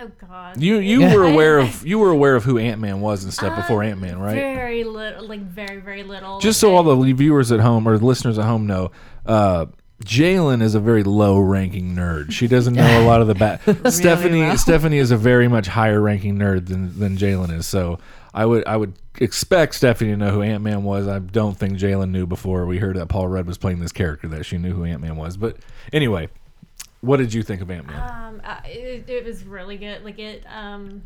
Oh 0.00 0.10
God. 0.20 0.60
You 0.60 0.78
you 0.78 1.00
Yeah. 1.00 1.14
were 1.14 1.24
aware 1.24 1.58
of 1.58 1.86
you 1.86 1.98
were 1.98 2.10
aware 2.10 2.34
of 2.36 2.44
who 2.44 2.58
Ant 2.58 2.80
Man 2.80 3.00
was 3.00 3.24
and 3.24 3.32
stuff 3.32 3.54
before 3.56 3.82
Uh, 3.84 3.88
Ant 3.88 4.00
Man, 4.00 4.18
right? 4.18 4.34
Very 4.34 4.84
little, 4.84 5.26
like 5.26 5.40
very, 5.40 5.78
very 5.80 6.02
little. 6.02 6.40
Just 6.40 6.58
so 6.60 6.74
all 6.74 6.82
the 6.82 7.12
viewers 7.12 7.52
at 7.52 7.60
home 7.60 7.86
or 7.86 7.98
listeners 7.98 8.38
at 8.38 8.44
home 8.46 8.66
know, 8.66 8.90
uh, 9.26 9.66
Jalen 10.04 10.62
is 10.62 10.74
a 10.74 10.80
very 10.80 11.02
low-ranking 11.02 11.94
nerd. 11.94 12.32
She 12.32 12.48
doesn't 12.48 12.72
know 12.72 13.02
a 13.02 13.04
lot 13.04 13.20
of 13.20 13.26
the 13.26 13.34
back. 13.34 13.60
Stephanie 13.90 14.40
low. 14.42 14.56
Stephanie 14.56 14.96
is 14.96 15.10
a 15.10 15.16
very 15.18 15.46
much 15.46 15.66
higher-ranking 15.66 16.38
nerd 16.38 16.68
than 16.68 16.98
than 16.98 17.18
Jalen 17.18 17.52
is. 17.52 17.66
So 17.66 17.98
I 18.32 18.46
would 18.46 18.66
I 18.66 18.78
would 18.78 18.94
expect 19.20 19.74
Stephanie 19.74 20.12
to 20.12 20.16
know 20.16 20.30
who 20.30 20.40
Ant 20.40 20.62
Man 20.64 20.84
was. 20.84 21.06
I 21.06 21.18
don't 21.18 21.54
think 21.58 21.74
Jalen 21.78 22.10
knew 22.10 22.26
before 22.26 22.64
we 22.64 22.78
heard 22.78 22.96
that 22.96 23.08
Paul 23.10 23.28
Rudd 23.28 23.46
was 23.46 23.58
playing 23.58 23.80
this 23.80 23.92
character 23.92 24.28
that 24.28 24.46
she 24.46 24.56
knew 24.56 24.72
who 24.72 24.84
Ant 24.84 25.02
Man 25.02 25.16
was. 25.16 25.36
But 25.36 25.58
anyway, 25.92 26.28
what 27.00 27.18
did 27.18 27.32
you 27.32 27.42
think 27.42 27.62
of 27.62 27.70
Ant 27.70 27.86
Man? 27.86 28.10
Um, 28.10 28.42
it, 28.64 29.08
it 29.08 29.24
was 29.24 29.44
really 29.44 29.76
good. 29.76 30.04
Like 30.04 30.18
it, 30.18 30.44
um, 30.46 31.02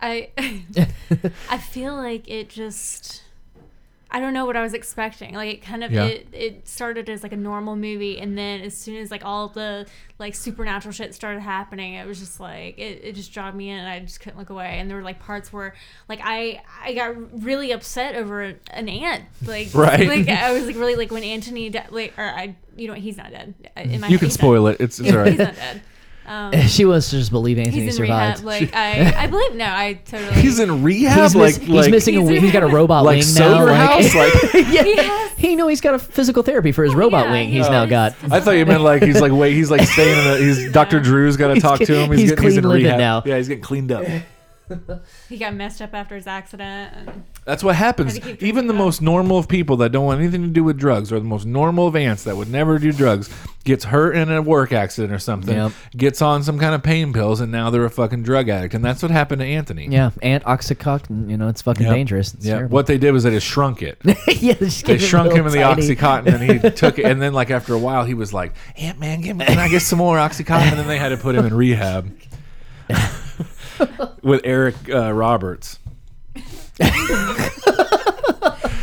I, 0.00 0.30
I 1.50 1.58
feel 1.58 1.94
like 1.94 2.28
it 2.28 2.48
just, 2.48 3.22
I 4.12 4.18
don't 4.20 4.34
know 4.34 4.44
what 4.44 4.56
I 4.56 4.62
was 4.62 4.74
expecting. 4.74 5.34
Like 5.34 5.54
it 5.54 5.62
kind 5.62 5.84
of, 5.84 5.92
Yeah. 5.92 6.06
it, 6.06 6.28
it 6.32 6.68
started 6.68 7.08
as 7.08 7.22
like 7.22 7.32
a 7.32 7.36
normal 7.36 7.76
movie, 7.76 8.18
and 8.18 8.36
then 8.36 8.60
as 8.60 8.76
soon 8.76 8.96
as 8.96 9.10
like 9.10 9.24
all 9.24 9.48
the 9.48 9.86
like 10.18 10.34
supernatural 10.34 10.92
shit 10.92 11.14
started 11.14 11.40
happening, 11.40 11.94
it 11.94 12.06
was 12.06 12.18
just 12.18 12.40
like 12.40 12.78
it, 12.78 13.00
it 13.04 13.14
just 13.14 13.32
dragged 13.32 13.56
me 13.56 13.70
in, 13.70 13.78
and 13.78 13.88
I 13.88 14.00
just 14.00 14.20
couldn't 14.20 14.38
look 14.38 14.50
away. 14.50 14.78
And 14.78 14.90
there 14.90 14.96
were 14.96 15.02
like 15.04 15.20
parts 15.20 15.52
where 15.52 15.74
like 16.08 16.20
I 16.24 16.62
I 16.82 16.92
got 16.94 17.42
really 17.42 17.70
upset 17.72 18.16
over 18.16 18.42
an 18.70 18.88
ant. 18.88 19.24
Like 19.44 19.68
Right. 19.74 20.08
Like 20.08 20.28
I 20.28 20.52
was 20.52 20.66
like 20.66 20.76
really 20.76 20.96
like 20.96 21.10
when 21.10 21.22
Anthony 21.22 21.70
di- 21.70 21.86
like 21.90 22.14
or 22.18 22.24
I 22.24 22.56
you 22.76 22.88
know 22.88 22.94
he's 22.94 23.16
not 23.16 23.30
dead. 23.30 23.54
In 23.76 23.90
mm-hmm. 23.90 24.00
my 24.00 24.06
you 24.08 24.14
head, 24.14 24.20
can 24.20 24.30
spoil 24.30 24.66
it. 24.66 24.78
It's, 24.80 24.98
it's 24.98 25.14
all 25.14 25.24
He's 25.30 25.38
not 25.38 25.54
dead. 25.54 25.82
Um, 26.26 26.52
she 26.68 26.84
wants 26.84 27.10
to 27.10 27.18
just 27.18 27.30
believe 27.32 27.58
Anthony 27.58 27.82
he's 27.84 27.98
in 27.98 28.04
survived. 28.06 28.44
rehab. 28.44 28.62
Like 28.62 28.74
I, 28.74 29.24
I 29.24 29.26
believe 29.28 29.54
no, 29.56 29.64
I 29.64 29.94
totally. 30.04 30.32
He's 30.40 30.58
in 30.60 30.82
rehab. 30.84 31.22
He's, 31.22 31.34
like 31.34 31.58
miss- 31.60 31.68
like 31.68 31.84
he's 31.84 31.90
missing 31.90 32.16
a 32.16 32.20
He's 32.20 32.28
wing. 32.30 32.40
He's 32.42 32.52
got 32.52 32.62
a 32.62 32.66
robot 32.68 33.04
like 33.04 33.16
wing 33.16 33.22
sober 33.22 33.66
now. 33.66 33.96
like- 33.96 34.04
house. 34.04 34.14
Like 34.14 34.52
yeah, 34.54 34.82
He 34.84 34.96
has- 34.96 35.30
he 35.38 35.56
know 35.56 35.66
he's 35.68 35.80
got 35.80 35.94
a 35.94 35.98
physical 35.98 36.42
therapy 36.42 36.70
for 36.72 36.84
his 36.84 36.94
robot 36.94 37.26
yeah, 37.26 37.32
wing. 37.32 37.48
he 37.48 37.56
He's 37.58 37.68
now 37.68 37.86
does. 37.86 38.14
got. 38.20 38.32
I 38.32 38.40
thought 38.40 38.52
you 38.52 38.66
meant 38.66 38.82
like 38.82 39.02
he's 39.02 39.20
like 39.20 39.32
wait 39.32 39.54
he's 39.54 39.70
like 39.70 39.82
staying 39.88 40.18
in 40.18 40.24
the 40.32 40.38
he's 40.38 40.72
Dr. 40.72 41.00
Drew's 41.00 41.36
got 41.36 41.54
to 41.54 41.60
talk 41.60 41.80
to 41.80 41.94
him. 41.94 42.10
He's, 42.12 42.20
he's 42.20 42.30
getting, 42.30 42.44
he's 42.44 42.56
in 42.58 42.66
rehab 42.68 42.98
now. 42.98 43.22
Yeah, 43.24 43.36
he's 43.38 43.48
getting 43.48 43.62
cleaned 43.64 43.90
up. 43.90 44.04
he 45.28 45.36
got 45.38 45.52
messed 45.54 45.82
up 45.82 45.94
after 45.94 46.14
his 46.14 46.26
accident. 46.28 46.94
And 46.94 47.24
That's 47.50 47.64
what 47.64 47.74
happens. 47.74 48.12
Had 48.14 48.22
to 48.22 48.28
keep 48.30 48.42
Even 48.44 48.68
the 48.68 48.72
drinking 48.72 48.84
most 48.84 49.02
normal 49.02 49.36
of 49.38 49.48
people 49.48 49.76
that 49.78 49.90
don't 49.90 50.04
want 50.04 50.20
anything 50.20 50.42
to 50.42 50.48
do 50.48 50.62
with 50.62 50.78
drugs, 50.78 51.10
or 51.10 51.18
the 51.18 51.24
most 51.24 51.46
normal 51.46 51.88
of 51.88 51.96
ants 51.96 52.22
that 52.22 52.36
would 52.36 52.48
never 52.48 52.78
do 52.78 52.92
drugs, 52.92 53.28
gets 53.64 53.86
hurt 53.86 54.14
in 54.14 54.30
a 54.30 54.40
work 54.40 54.70
accident 54.72 55.12
or 55.12 55.18
something, 55.18 55.56
Yep. 55.56 55.72
gets 55.96 56.22
on 56.22 56.44
some 56.44 56.60
kind 56.60 56.76
of 56.76 56.84
pain 56.84 57.12
pills, 57.12 57.40
and 57.40 57.50
now 57.50 57.68
they're 57.70 57.84
a 57.84 57.90
fucking 57.90 58.22
drug 58.22 58.48
addict. 58.48 58.72
And 58.74 58.84
that's 58.84 59.02
what 59.02 59.10
happened 59.10 59.40
to 59.40 59.46
Anthony. 59.46 59.88
Yeah, 59.90 60.10
ant 60.22 60.44
oxycontin. 60.44 61.28
You 61.28 61.36
know, 61.36 61.48
it's 61.48 61.60
fucking 61.62 61.86
Yep. 61.86 61.94
dangerous. 61.94 62.34
It's 62.34 62.46
Yeah. 62.46 62.54
terrible. 62.58 62.74
What 62.74 62.86
they 62.86 62.98
did 62.98 63.10
was 63.10 63.24
they 63.24 63.30
just 63.30 63.48
shrunk 63.48 63.82
it. 63.82 63.98
yeah, 64.04 64.14
they 64.54 64.66
just 64.66 64.86
They 64.86 64.98
gave 64.98 65.02
shrunk 65.08 65.32
him 65.32 65.38
in 65.46 65.52
little 65.52 65.74
the 65.74 65.82
tiny- 65.96 65.96
oxycontin, 66.28 66.40
and 66.40 66.62
he 66.62 66.70
took 66.76 67.00
it. 67.00 67.04
And 67.04 67.20
then, 67.20 67.32
like 67.32 67.50
after 67.50 67.74
a 67.74 67.78
while, 67.80 68.04
he 68.04 68.14
was 68.14 68.32
like, 68.32 68.52
"Ant 68.78 69.00
Man, 69.00 69.22
give 69.22 69.36
me, 69.36 69.44
can 69.44 69.58
I 69.58 69.68
get 69.68 69.82
some 69.82 69.98
more 69.98 70.18
oxycontin?" 70.18 70.68
And 70.70 70.78
then 70.78 70.86
they 70.86 70.98
had 70.98 71.08
to 71.08 71.16
put 71.16 71.34
him 71.34 71.44
in 71.44 71.52
rehab 71.52 72.12
with 74.22 74.40
Eric 74.44 74.76
uh, 74.88 75.12
Roberts. 75.12 75.78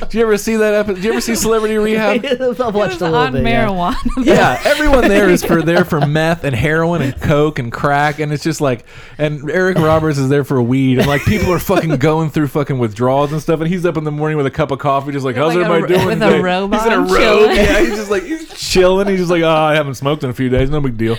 Did 0.09 0.17
you 0.19 0.21
ever 0.23 0.37
see 0.37 0.55
that 0.57 0.73
episode? 0.73 0.95
Do 0.95 1.01
you 1.01 1.11
ever 1.11 1.21
see 1.21 1.35
Celebrity 1.35 1.75
Rehab? 1.77 2.25
I've 2.25 2.39
It 2.39 2.39
watched 2.57 2.73
was 2.73 3.01
a 3.01 3.05
little 3.05 3.15
on 3.15 3.33
bit. 3.33 3.43
yeah. 3.43 3.67
marijuana. 3.67 3.95
Yeah, 4.25 4.61
everyone 4.65 5.07
there 5.07 5.29
is 5.29 5.43
for 5.43 5.61
there 5.61 5.83
for 5.85 5.99
meth 6.07 6.43
and 6.43 6.55
heroin 6.55 7.01
and 7.01 7.19
coke 7.21 7.59
and 7.59 7.71
crack, 7.71 8.19
and 8.19 8.31
it's 8.31 8.43
just 8.43 8.61
like, 8.61 8.85
and 9.17 9.49
Eric 9.49 9.77
Roberts 9.77 10.17
is 10.17 10.29
there 10.29 10.43
for 10.43 10.61
weed, 10.61 10.99
and 10.99 11.07
like 11.07 11.23
people 11.25 11.51
are 11.51 11.59
fucking 11.59 11.97
going 11.97 12.29
through 12.29 12.47
fucking 12.47 12.77
withdrawals 12.79 13.31
and 13.31 13.41
stuff, 13.41 13.59
and 13.59 13.67
he's 13.69 13.85
up 13.85 13.97
in 13.97 14.03
the 14.03 14.11
morning 14.11 14.37
with 14.37 14.45
a 14.45 14.51
cup 14.51 14.71
of 14.71 14.79
coffee, 14.79 15.11
just 15.11 15.25
like, 15.25 15.35
how's 15.35 15.55
Like 15.55 15.65
everybody 15.65 15.93
ro- 15.93 15.99
doing? 15.99 16.19
with 16.19 16.21
a 16.21 16.25
today?" 16.31 16.41
robe 16.41 16.73
He's 16.73 16.85
in 16.85 16.93
a 16.93 16.99
robe. 16.99 17.09
chilling. 17.09 17.55
Yeah, 17.55 17.79
he's 17.81 17.95
just 17.95 18.11
like 18.11 18.23
he's 18.23 18.47
chilling. 18.53 19.07
He's 19.07 19.19
just 19.19 19.31
like, 19.31 19.43
oh, 19.43 19.49
I 19.49 19.75
haven't 19.75 19.95
smoked 19.95 20.23
in 20.23 20.29
a 20.29 20.33
few 20.33 20.49
days, 20.49 20.69
no 20.69 20.81
big 20.81 20.97
deal. 20.97 21.17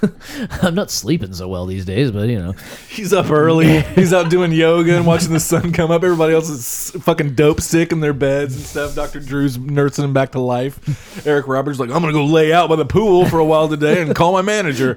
I'm 0.62 0.74
not 0.74 0.90
sleeping 0.90 1.32
so 1.32 1.48
well 1.48 1.66
these 1.66 1.84
days, 1.84 2.10
but 2.10 2.28
you 2.28 2.38
know, 2.38 2.52
He's 2.88 3.12
up 3.12 3.30
early. 3.30 3.80
He's 3.80 4.12
out 4.12 4.30
doing 4.30 4.52
yoga 4.52 4.96
and 4.96 5.06
watching 5.06 5.32
the 5.32 5.40
sun 5.40 5.72
come 5.72 5.90
up. 5.90 6.02
Everybody 6.04 6.34
else 6.34 6.48
is 6.48 6.90
fucking 7.02 7.34
dope 7.34 7.60
sick 7.60 7.92
in 7.92 8.00
their 8.00 8.12
beds 8.12 8.54
and 8.56 8.64
stuff. 8.64 8.94
Dr. 8.94 9.20
Drew's 9.20 9.58
nursing 9.58 10.04
him 10.04 10.12
back 10.12 10.32
to 10.32 10.40
life. 10.40 11.26
Eric 11.26 11.46
Roberts 11.48 11.78
like, 11.78 11.90
I'm 11.90 12.00
gonna 12.00 12.12
go 12.12 12.24
lay 12.24 12.52
out 12.52 12.68
by 12.68 12.76
the 12.76 12.84
pool 12.86 13.26
for 13.26 13.38
a 13.38 13.44
while 13.44 13.68
today 13.68 14.02
and 14.02 14.14
call 14.14 14.32
my 14.32 14.42
manager. 14.42 14.96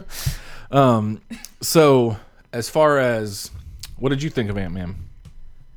um, 0.70 1.20
so 1.60 2.16
as 2.52 2.68
far 2.68 2.98
as 2.98 3.50
what 3.98 4.10
did 4.10 4.22
you 4.22 4.30
think 4.30 4.50
of 4.50 4.58
Ant 4.58 4.74
Man? 4.74 4.96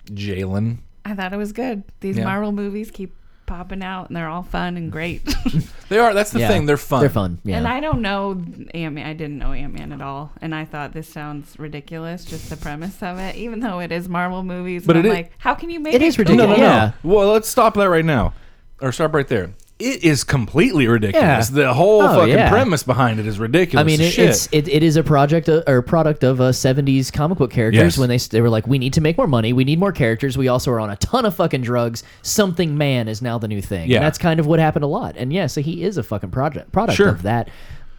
Jalen. 0.07 0.77
I 1.05 1.15
thought 1.15 1.33
it 1.33 1.37
was 1.37 1.51
good. 1.53 1.83
These 1.99 2.17
Yeah. 2.17 2.25
Marvel 2.25 2.51
movies 2.51 2.91
keep 2.91 3.13
popping 3.45 3.83
out, 3.83 4.07
and 4.07 4.15
they're 4.15 4.27
all 4.29 4.43
fun 4.43 4.77
and 4.77 4.91
great. 4.91 5.21
They 5.89 5.99
are. 5.99 6.13
That's 6.15 6.31
the 6.31 6.39
yeah, 6.39 6.47
thing. 6.47 6.65
They're 6.65 6.75
fun. 6.77 7.01
They're 7.01 7.09
fun. 7.09 7.39
Yeah. 7.43 7.57
And 7.57 7.67
I 7.67 7.79
don't 7.79 8.01
know 8.01 8.31
Ant 8.73 8.95
Man. 8.95 9.05
I 9.05 9.13
didn't 9.13 9.37
know 9.37 9.51
Ant 9.51 9.77
Man 9.77 9.91
at 9.91 10.01
all, 10.01 10.31
and 10.41 10.55
I 10.55 10.65
thought 10.65 10.91
this 10.93 11.07
sounds 11.07 11.59
ridiculous. 11.59 12.25
Just 12.25 12.49
the 12.49 12.57
premise 12.57 13.03
of 13.03 13.19
it, 13.19 13.35
even 13.35 13.59
though 13.59 13.79
it 13.79 13.91
is 13.91 14.09
Marvel 14.09 14.41
movies. 14.43 14.87
But 14.87 14.93
But 14.93 14.95
it 14.95 14.99
I'm 15.01 15.05
is- 15.07 15.13
like, 15.13 15.31
how 15.37 15.53
can 15.53 15.69
you 15.69 15.79
make 15.79 15.93
It 15.93 16.01
it? 16.01 16.05
is 16.05 16.15
cool? 16.15 16.23
ridiculous. 16.23 16.57
No, 16.57 16.63
no, 16.63 16.69
no. 16.69 16.73
Yeah. 16.73 16.91
Well, 17.03 17.31
let's 17.33 17.47
stop 17.47 17.75
that 17.75 17.89
right 17.89 18.05
now, 18.05 18.33
or 18.81 18.91
stop 18.91 19.13
right 19.13 19.27
there. 19.27 19.51
It 19.83 20.03
is 20.03 20.23
completely 20.23 20.87
ridiculous. 20.87 21.49
Yeah. 21.49 21.55
The 21.65 21.73
whole 21.73 22.01
Oh, 22.01 22.15
fucking 22.19 22.33
yeah. 22.33 22.49
premise 22.49 22.83
behind 22.83 23.19
it 23.19 23.27
is 23.27 23.37
ridiculous. 23.39 23.81
I 23.81 23.85
mean, 23.85 23.99
it, 24.01 24.17
it's 24.17 24.47
it, 24.51 24.67
it 24.67 24.81
is 24.83 24.95
a 24.95 25.03
project 25.03 25.49
uh, 25.49 25.63
or 25.67 25.81
product 25.81 26.23
of 26.23 26.39
uh, 26.39 26.49
'70s 26.51 27.11
comic 27.11 27.37
book 27.37 27.51
characters 27.51 27.81
Yes. 27.81 27.97
when 27.97 28.09
they 28.09 28.17
they 28.17 28.41
were 28.41 28.49
like, 28.49 28.65
we 28.67 28.77
need 28.79 28.93
to 28.93 29.01
make 29.01 29.17
more 29.17 29.27
money, 29.27 29.51
we 29.53 29.63
need 29.63 29.79
more 29.79 29.91
characters. 29.91 30.37
We 30.37 30.47
also 30.47 30.71
are 30.71 30.79
on 30.79 30.89
a 30.89 30.95
ton 30.97 31.25
of 31.25 31.35
fucking 31.35 31.61
drugs. 31.61 32.03
Something 32.21 32.77
man 32.77 33.07
is 33.07 33.21
now 33.21 33.37
the 33.37 33.47
new 33.47 33.61
thing. 33.61 33.89
Yeah. 33.89 33.97
and 33.97 34.05
that's 34.05 34.17
kind 34.17 34.39
of 34.39 34.45
what 34.47 34.59
happened 34.59 34.83
a 34.85 34.87
lot. 34.87 35.15
And 35.17 35.33
yeah, 35.33 35.47
so 35.47 35.61
he 35.61 35.83
is 35.83 35.97
a 35.97 36.03
fucking 36.03 36.31
project 36.31 36.71
product 36.71 36.95
Sure. 36.97 37.09
of 37.09 37.23
that 37.23 37.49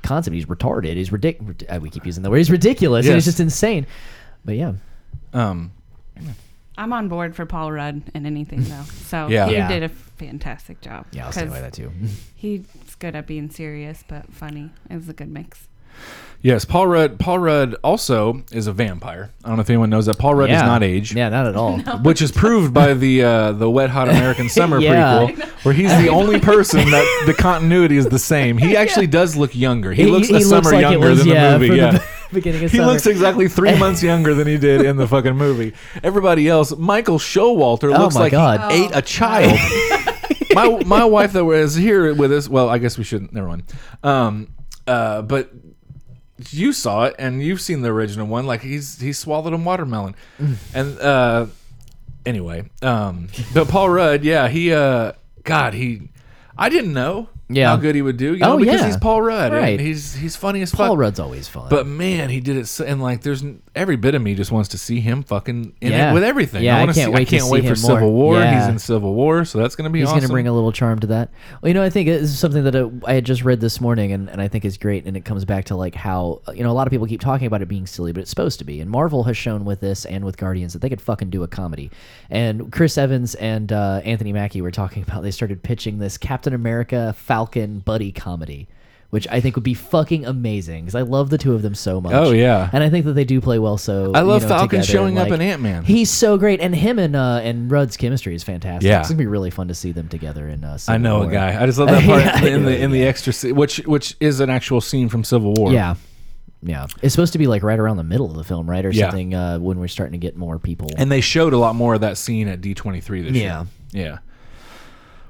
concept. 0.02 0.34
He's 0.34 0.46
retarded. 0.46 0.94
He's 0.96 1.12
ridiculous. 1.12 1.56
We 1.80 1.90
keep 1.90 2.06
using 2.06 2.22
the 2.22 2.30
word. 2.30 2.38
He's 2.38 2.50
ridiculous. 2.50 3.06
And 3.06 3.14
Yes. 3.14 3.26
it's 3.26 3.36
just 3.36 3.40
insane. 3.40 3.86
But 4.44 4.56
yeah, 4.56 4.72
um, 5.32 5.72
I'm 6.76 6.92
on 6.92 7.08
board 7.08 7.36
for 7.36 7.46
Paul 7.46 7.72
Rudd 7.72 8.02
and 8.14 8.26
anything 8.26 8.64
though. 8.64 8.82
So 9.06 9.28
Yeah. 9.28 9.46
he 9.46 9.54
Yeah. 9.54 9.68
did 9.68 9.82
a 9.84 9.88
fantastic 9.88 10.80
job. 10.80 11.06
yeah, 11.12 11.26
I'll 11.26 11.32
stand 11.32 11.48
'Cause 11.50 11.58
by 11.58 11.60
that 11.62 11.72
too. 11.72 11.90
He's 12.34 12.64
good 12.98 13.14
at 13.16 13.26
being 13.26 13.50
serious 13.50 14.02
but 14.06 14.32
funny. 14.32 14.70
It 14.90 14.96
was 14.96 15.08
a 15.08 15.12
good 15.12 15.30
mix. 15.30 15.68
Yes, 16.42 16.64
Paul 16.64 16.88
Rudd. 16.88 17.18
Paul 17.20 17.38
Rudd 17.38 17.76
also 17.84 18.42
is 18.52 18.66
a 18.66 18.72
vampire. 18.72 19.30
I 19.44 19.48
don't 19.48 19.56
know 19.56 19.62
if 19.62 19.70
anyone 19.70 19.88
knows 19.90 20.06
that. 20.06 20.18
Paul 20.18 20.34
Rudd 20.34 20.50
yeah. 20.50 20.56
is 20.56 20.62
not 20.62 20.82
aged. 20.82 21.14
Yeah, 21.16 21.28
not 21.30 21.46
at 21.46 21.54
all. 21.56 21.78
Which 22.02 22.20
is 22.20 22.32
proved 22.32 22.74
by 22.74 22.92
the 22.94 23.22
uh, 23.22 23.52
the 23.52 23.70
Wet 23.70 23.88
Hot 23.90 24.08
American 24.10 24.48
Summer 24.50 24.78
Yeah. 24.80 25.20
prequel, 25.28 25.44
where 25.64 25.72
he's 25.72 25.96
the 25.96 26.08
only 26.08 26.40
person 26.40 26.90
that 26.90 27.22
the 27.26 27.32
continuity 27.34 27.96
is 27.96 28.06
the 28.08 28.18
same. 28.18 28.58
He 28.58 28.76
actually 28.76 29.06
does 29.06 29.36
look 29.36 29.54
younger. 29.54 29.92
He, 29.92 30.04
looks 30.06 30.28
a 30.30 30.40
summer 30.40 30.72
like 30.72 30.84
it 30.84 30.90
younger 30.90 31.10
was, 31.10 31.20
than 31.20 31.28
yeah, 31.28 31.52
the 31.52 31.58
movie. 31.60 31.68
from 31.68 31.76
Yeah, 31.78 31.90
the 31.92 32.04
beginning 32.34 32.64
of 32.64 32.70
he 32.70 32.78
summer. 32.78 32.92
looks 32.92 33.06
exactly 33.06 33.48
three 33.48 33.78
months 33.78 34.02
younger 34.02 34.34
than 34.34 34.46
he 34.46 34.58
did 34.58 34.82
in 34.82 34.96
the 34.96 35.08
fucking 35.08 35.36
movie. 35.36 35.72
Everybody 36.02 36.48
else, 36.48 36.76
Michael 36.76 37.18
Showalter 37.18 37.94
Oh 37.96 38.02
looks 38.02 38.14
my 38.14 38.20
like 38.22 38.32
God. 38.32 38.70
he 38.72 38.84
ate 38.84 38.90
a 38.94 39.02
child. 39.02 39.58
my 40.54 40.82
my 40.84 41.04
wife 41.04 41.32
that 41.32 41.44
was 41.44 41.74
here 41.74 42.14
with 42.14 42.32
us. 42.32 42.48
Well, 42.48 42.68
I 42.68 42.78
guess 42.78 42.98
we 42.98 43.04
shouldn't. 43.04 43.32
Never 43.32 43.48
mind. 43.48 43.64
Um, 44.02 44.48
uh, 44.86 45.22
but 45.22 45.50
you 46.50 46.72
saw 46.72 47.04
it, 47.04 47.14
and 47.18 47.42
you've 47.42 47.60
seen 47.60 47.82
the 47.82 47.90
original 47.90 48.26
one. 48.26 48.46
Like 48.46 48.60
he's 48.62 49.00
he 49.00 49.12
swallowed 49.12 49.52
a 49.52 49.56
watermelon, 49.56 50.14
and 50.74 50.98
uh, 51.00 51.46
anyway, 52.26 52.68
um, 52.82 53.28
but 53.52 53.68
Paul 53.68 53.88
Rudd, 53.90 54.24
yeah, 54.24 54.48
he 54.48 54.72
uh, 54.72 55.12
God, 55.44 55.74
he, 55.74 56.08
I 56.56 56.68
didn't 56.68 56.92
know 56.92 57.28
Yeah. 57.48 57.68
how 57.68 57.76
good 57.76 57.94
he 57.94 58.02
would 58.02 58.16
do. 58.16 58.34
You 58.34 58.44
oh, 58.44 58.48
know, 58.48 58.54
Oh, 58.54 58.58
because 58.58 58.80
yeah. 58.80 58.86
he's 58.86 58.96
Paul 58.96 59.20
Rudd, 59.22 59.52
and 59.52 59.60
Right. 59.60 59.78
He's 59.80 60.14
he's 60.14 60.36
funny 60.36 60.62
as 60.62 60.70
fuck. 60.70 60.88
Paul. 60.88 60.96
Rudd's 60.96 61.20
always 61.20 61.46
fun. 61.48 61.68
But 61.68 61.86
man, 61.86 62.30
he 62.30 62.40
did 62.40 62.56
it, 62.56 62.66
so, 62.66 62.84
and 62.84 63.02
like, 63.02 63.20
there's 63.22 63.42
n- 63.42 63.60
every 63.74 63.96
bit 63.96 64.14
of 64.14 64.22
me 64.22 64.34
just 64.34 64.52
wants 64.52 64.68
to 64.70 64.78
see 64.78 65.00
him 65.00 65.22
fucking 65.22 65.74
in 65.80 65.92
Yeah. 65.92 66.10
it 66.10 66.14
with 66.14 66.24
everything. 66.24 66.62
Yeah, 66.62 66.76
I 66.76 66.80
wanna 66.80 66.94
can't 66.94 67.06
see, 67.06 67.12
wait 67.12 67.20
I 67.20 67.24
can't 67.24 67.50
wait 67.50 67.60
for 67.62 67.66
more. 67.68 67.76
Civil 67.76 68.12
War. 68.12 68.38
Yeah. 68.38 68.60
He's 68.60 68.68
in 68.68 68.78
Civil 68.78 69.14
War, 69.14 69.44
so 69.44 69.58
that's 69.58 69.74
gonna 69.76 69.90
be 69.90 70.00
He's 70.00 70.08
awesome. 70.08 70.18
going 70.20 70.28
to 70.28 70.32
bring 70.32 70.46
a 70.48 70.52
little 70.52 70.72
charm 70.72 70.98
to 71.00 71.06
that. 71.08 71.30
Well, 71.60 71.68
you 71.68 71.74
know, 71.74 71.82
I 71.82 71.90
think 71.90 72.08
this 72.08 72.22
is 72.22 72.38
something 72.38 72.64
that 72.64 72.74
uh, 72.76 72.88
I 73.06 73.14
had 73.14 73.24
just 73.24 73.42
read 73.44 73.60
this 73.60 73.80
morning, 73.80 74.12
and, 74.12 74.28
and 74.30 74.40
I 74.40 74.48
think 74.48 74.64
is 74.64 74.76
great. 74.76 75.06
And 75.06 75.16
it 75.16 75.24
comes 75.24 75.44
back 75.44 75.64
to 75.66 75.76
like 75.76 75.94
how 75.94 76.40
you 76.54 76.62
know 76.62 76.70
a 76.70 76.72
lot 76.74 76.86
of 76.86 76.90
people 76.90 77.06
keep 77.06 77.20
talking 77.20 77.46
about 77.46 77.62
it 77.62 77.68
being 77.68 77.86
silly, 77.86 78.12
but 78.12 78.20
it's 78.20 78.30
supposed 78.30 78.58
to 78.60 78.64
be. 78.64 78.80
And 78.80 78.90
Marvel 78.90 79.24
has 79.24 79.36
shown 79.36 79.64
with 79.64 79.80
this 79.80 80.04
and 80.04 80.24
with 80.24 80.36
Guardians 80.36 80.72
that 80.74 80.80
they 80.82 80.88
could 80.88 81.00
fucking 81.00 81.30
do 81.30 81.42
a 81.42 81.48
comedy. 81.48 81.90
And 82.30 82.70
Chris 82.72 82.96
Evans 82.96 83.34
and 83.34 83.72
uh, 83.72 84.00
Anthony 84.04 84.32
Mackie 84.32 84.60
were 84.62 84.70
talking 84.70 85.02
about 85.02 85.22
they 85.22 85.30
started 85.30 85.62
pitching 85.62 85.98
this 85.98 86.16
Captain 86.18 86.54
America 86.54 87.14
Falcon 87.18 87.80
buddy 87.80 88.12
comedy. 88.12 88.68
Which 89.14 89.28
I 89.30 89.40
think 89.40 89.54
would 89.54 89.62
be 89.62 89.74
fucking 89.74 90.26
amazing 90.26 90.84
because 90.84 90.96
I 90.96 91.02
love 91.02 91.30
the 91.30 91.38
two 91.38 91.54
of 91.54 91.62
them 91.62 91.76
so 91.76 92.00
much. 92.00 92.12
Oh, 92.14 92.32
yeah. 92.32 92.68
and 92.72 92.82
I 92.82 92.90
think 92.90 93.04
that 93.04 93.12
they 93.12 93.24
do 93.24 93.40
play 93.40 93.60
well. 93.60 93.78
So 93.78 94.10
I 94.12 94.22
love 94.22 94.42
you 94.42 94.48
know, 94.48 94.56
Falcon 94.56 94.80
together, 94.80 94.86
showing 94.92 95.18
up 95.18 95.28
in 95.28 95.40
Ant-Man. 95.40 95.84
He's 95.84 96.10
so 96.10 96.36
great, 96.36 96.60
and 96.60 96.74
him 96.74 96.98
and 96.98 97.14
uh, 97.14 97.40
and 97.44 97.70
Rudd's 97.70 97.96
chemistry 97.96 98.34
is 98.34 98.42
fantastic. 98.42 98.88
Yeah. 98.88 98.98
it's 98.98 99.08
gonna 99.08 99.18
be 99.18 99.26
really 99.26 99.50
fun 99.50 99.68
to 99.68 99.74
see 99.74 99.92
them 99.92 100.08
together 100.08 100.48
in. 100.48 100.64
Uh, 100.64 100.78
I 100.88 100.98
know 100.98 101.18
War. 101.20 101.28
a 101.28 101.32
guy. 101.32 101.62
I 101.62 101.64
just 101.66 101.78
love 101.78 101.90
that 101.90 102.02
part 102.06 102.22
Yeah, 102.24 102.44
in 102.54 102.64
the 102.64 102.76
in 102.76 102.90
the 102.90 103.04
extra, 103.04 103.54
which 103.54 103.76
which 103.86 104.16
is 104.18 104.40
an 104.40 104.50
actual 104.50 104.80
scene 104.80 105.08
from 105.08 105.22
Civil 105.22 105.54
War. 105.54 105.72
Yeah, 105.72 105.94
yeah. 106.62 106.88
It's 107.00 107.14
supposed 107.14 107.34
to 107.34 107.38
be 107.38 107.46
like 107.46 107.62
right 107.62 107.78
around 107.78 107.98
the 107.98 108.02
middle 108.04 108.28
of 108.30 108.36
the 108.36 108.42
film, 108.44 108.68
right, 108.68 108.84
or 108.84 108.90
Yeah. 108.90 109.10
something 109.10 109.32
uh, 109.32 109.58
when 109.60 109.78
we're 109.78 109.86
starting 109.86 110.12
to 110.12 110.18
get 110.18 110.36
more 110.36 110.58
people. 110.58 110.90
and 110.98 111.08
they 111.12 111.20
showed 111.20 111.52
a 111.52 111.58
lot 111.58 111.76
more 111.76 111.94
of 111.94 112.00
that 112.00 112.18
scene 112.18 112.48
at 112.48 112.60
D23 112.60 113.22
this 113.22 113.32
Yeah. 113.32 113.32
year. 113.32 113.66
Yeah, 113.92 114.02
yeah. 114.02 114.18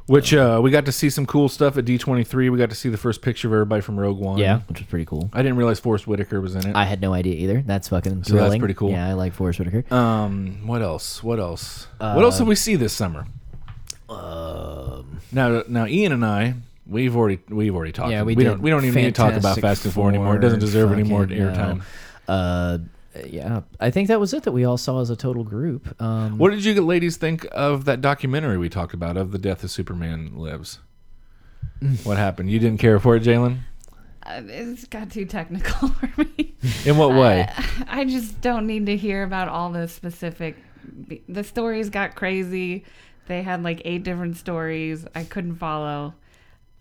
Which 0.06 0.34
uh, 0.34 0.60
we 0.62 0.70
got 0.70 0.84
to 0.84 0.92
see 0.92 1.08
some 1.08 1.24
cool 1.24 1.48
stuff 1.48 1.78
at 1.78 1.86
D23. 1.86 2.52
We 2.52 2.58
got 2.58 2.68
to 2.68 2.76
see 2.76 2.90
the 2.90 2.98
first 2.98 3.22
picture 3.22 3.48
of 3.48 3.54
everybody 3.54 3.80
from 3.80 3.98
Rogue 3.98 4.18
One. 4.18 4.36
yeah, 4.38 4.60
which 4.68 4.80
was 4.80 4.86
pretty 4.86 5.06
cool. 5.06 5.30
I 5.32 5.40
didn't 5.42 5.56
realize 5.56 5.80
Forest 5.80 6.06
Whitaker 6.06 6.42
was 6.42 6.54
in 6.54 6.66
it. 6.66 6.76
I 6.76 6.84
had 6.84 7.00
no 7.00 7.14
idea 7.14 7.34
either. 7.36 7.62
That's 7.62 7.88
fucking 7.88 8.16
that's 8.16 8.28
thrilling. 8.28 8.58
pretty 8.58 8.74
cool. 8.74 8.90
Yeah, 8.90 9.08
I 9.08 9.14
like 9.14 9.32
Forest 9.32 9.60
Whitaker. 9.60 9.94
Um, 9.94 10.66
what 10.66 10.82
else? 10.82 11.22
What 11.22 11.40
else? 11.40 11.86
what 11.98 12.22
else 12.22 12.36
did 12.36 12.46
we 12.46 12.54
see 12.54 12.76
this 12.76 12.92
summer? 12.92 13.26
Um, 14.10 15.20
Now, 15.32 15.62
now, 15.68 15.86
Ian 15.86 16.12
and 16.12 16.24
I, 16.24 16.54
we've 16.86 17.16
already 17.16 17.40
we've 17.48 17.74
already 17.74 17.92
talked. 17.92 18.10
yeah, 18.10 18.22
we, 18.22 18.34
did 18.34 18.44
don't 18.44 18.60
we 18.60 18.70
don't 18.70 18.84
even 18.84 18.94
need 19.02 19.06
to 19.06 19.12
talk 19.12 19.32
about 19.32 19.54
Fantastic 19.56 19.62
Fast 19.62 19.84
and 19.86 19.94
Four 19.94 20.08
anymore. 20.10 20.36
It 20.36 20.40
doesn't 20.40 20.60
Four, 20.60 20.66
deserve 20.66 20.92
any 20.92 21.02
more 21.04 21.22
fucking, 21.22 21.38
airtime. 21.38 21.82
Uh, 22.28 22.78
yeah, 23.26 23.62
I 23.80 23.90
think 23.90 24.08
that 24.08 24.20
was 24.20 24.32
it 24.34 24.42
that 24.44 24.52
we 24.52 24.64
all 24.64 24.76
saw 24.76 25.00
as 25.00 25.10
a 25.10 25.16
total 25.16 25.44
group. 25.44 26.00
Um, 26.00 26.38
What 26.38 26.50
did 26.50 26.64
you 26.64 26.80
ladies 26.80 27.16
think 27.16 27.46
of 27.52 27.84
that 27.84 28.00
documentary 28.00 28.58
we 28.58 28.68
talked 28.68 28.94
about 28.94 29.16
of 29.16 29.30
the 29.32 29.38
death 29.38 29.62
of 29.64 29.70
Superman 29.70 30.36
lives? 30.36 30.78
what 32.02 32.16
happened? 32.16 32.50
You 32.50 32.58
didn't 32.58 32.78
care 32.80 32.98
for 32.98 33.16
it, 33.16 33.22
Jalen? 33.22 33.58
Uh, 34.24 34.40
it's 34.46 34.84
got 34.86 35.10
too 35.10 35.26
technical 35.26 35.88
for 36.00 36.10
me. 36.16 36.54
In 36.84 36.96
what 36.96 37.10
way? 37.10 37.48
I 37.88 38.04
just 38.04 38.40
don't 38.40 38.66
need 38.66 38.86
to 38.86 38.96
hear 38.96 39.22
about 39.22 39.48
all 39.48 39.70
the 39.70 39.86
specific. 39.88 40.56
The 41.28 41.44
stories 41.44 41.90
got 41.90 42.14
crazy. 42.14 42.84
They 43.26 43.42
had 43.42 43.62
like 43.62 43.82
eight 43.84 44.02
different 44.02 44.36
stories. 44.36 45.06
I 45.14 45.24
couldn't 45.24 45.56
follow. 45.56 46.14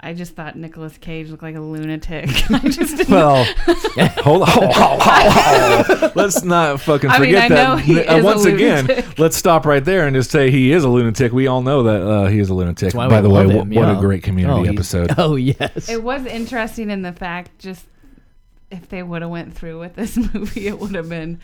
I 0.04 0.14
just 0.14 0.36
thought 0.36 0.56
Nicolas 0.58 0.98
Cage 0.98 1.30
looked 1.30 1.42
like 1.44 1.56
a 1.56 1.60
lunatic. 1.62 2.30
I 2.52 2.60
just 2.70 2.98
didn't. 2.98 3.10
Well, 3.10 3.44
hold 4.18 4.42
on. 4.44 4.48
hold 4.50 4.64
on, 4.66 5.02
hold 5.02 6.04
on. 6.04 6.12
Let's 6.16 6.44
not 6.44 6.82
fucking 6.82 7.10
I 7.10 7.20
mean, 7.20 7.30
forget 7.34 7.44
I 7.52 7.56
know 7.56 7.76
that. 7.78 7.86
he 7.86 8.00
Uh, 8.00 8.18
is 8.18 8.22
a 8.24 8.26
once 8.26 8.46
again, 8.46 8.86
lunatic. 8.88 9.20
let's 9.20 9.38
stop 9.38 9.66
right 9.66 9.84
there 9.84 10.06
and 10.06 10.16
just 10.16 10.30
say 10.32 10.52
he 10.52 10.72
is 10.72 10.84
a 10.84 10.90
lunatic. 10.90 11.32
We 11.32 11.48
all 11.48 11.62
know 11.62 11.84
that 11.84 12.02
uh, 12.02 12.26
he 12.28 12.40
is 12.40 12.50
a 12.50 12.54
lunatic. 12.54 12.80
that's 12.88 12.96
why 12.96 13.08
By 13.08 13.18
we 13.22 13.28
the 13.28 13.30
way, 13.34 13.44
love 13.46 13.52
wh- 13.52 13.56
him, 13.62 13.70
what 13.70 13.88
yeah. 13.88 13.98
a 13.98 14.02
great 14.02 14.24
community 14.24 14.70
Oh, 14.70 14.72
episode. 14.72 15.14
Oh 15.18 15.36
yes. 15.36 15.90
it 15.90 16.04
was 16.04 16.26
interesting 16.26 16.90
in 16.90 17.02
the 17.02 17.14
fact 17.14 17.58
just 17.60 17.86
if 18.72 18.90
they 18.90 19.04
would 19.04 19.22
have 19.22 19.32
went 19.32 19.54
through 19.54 19.80
with 19.80 19.96
this 19.96 20.18
movie, 20.18 20.68
it 20.68 20.80
would 20.80 20.96
have 20.96 21.08
been 21.10 21.40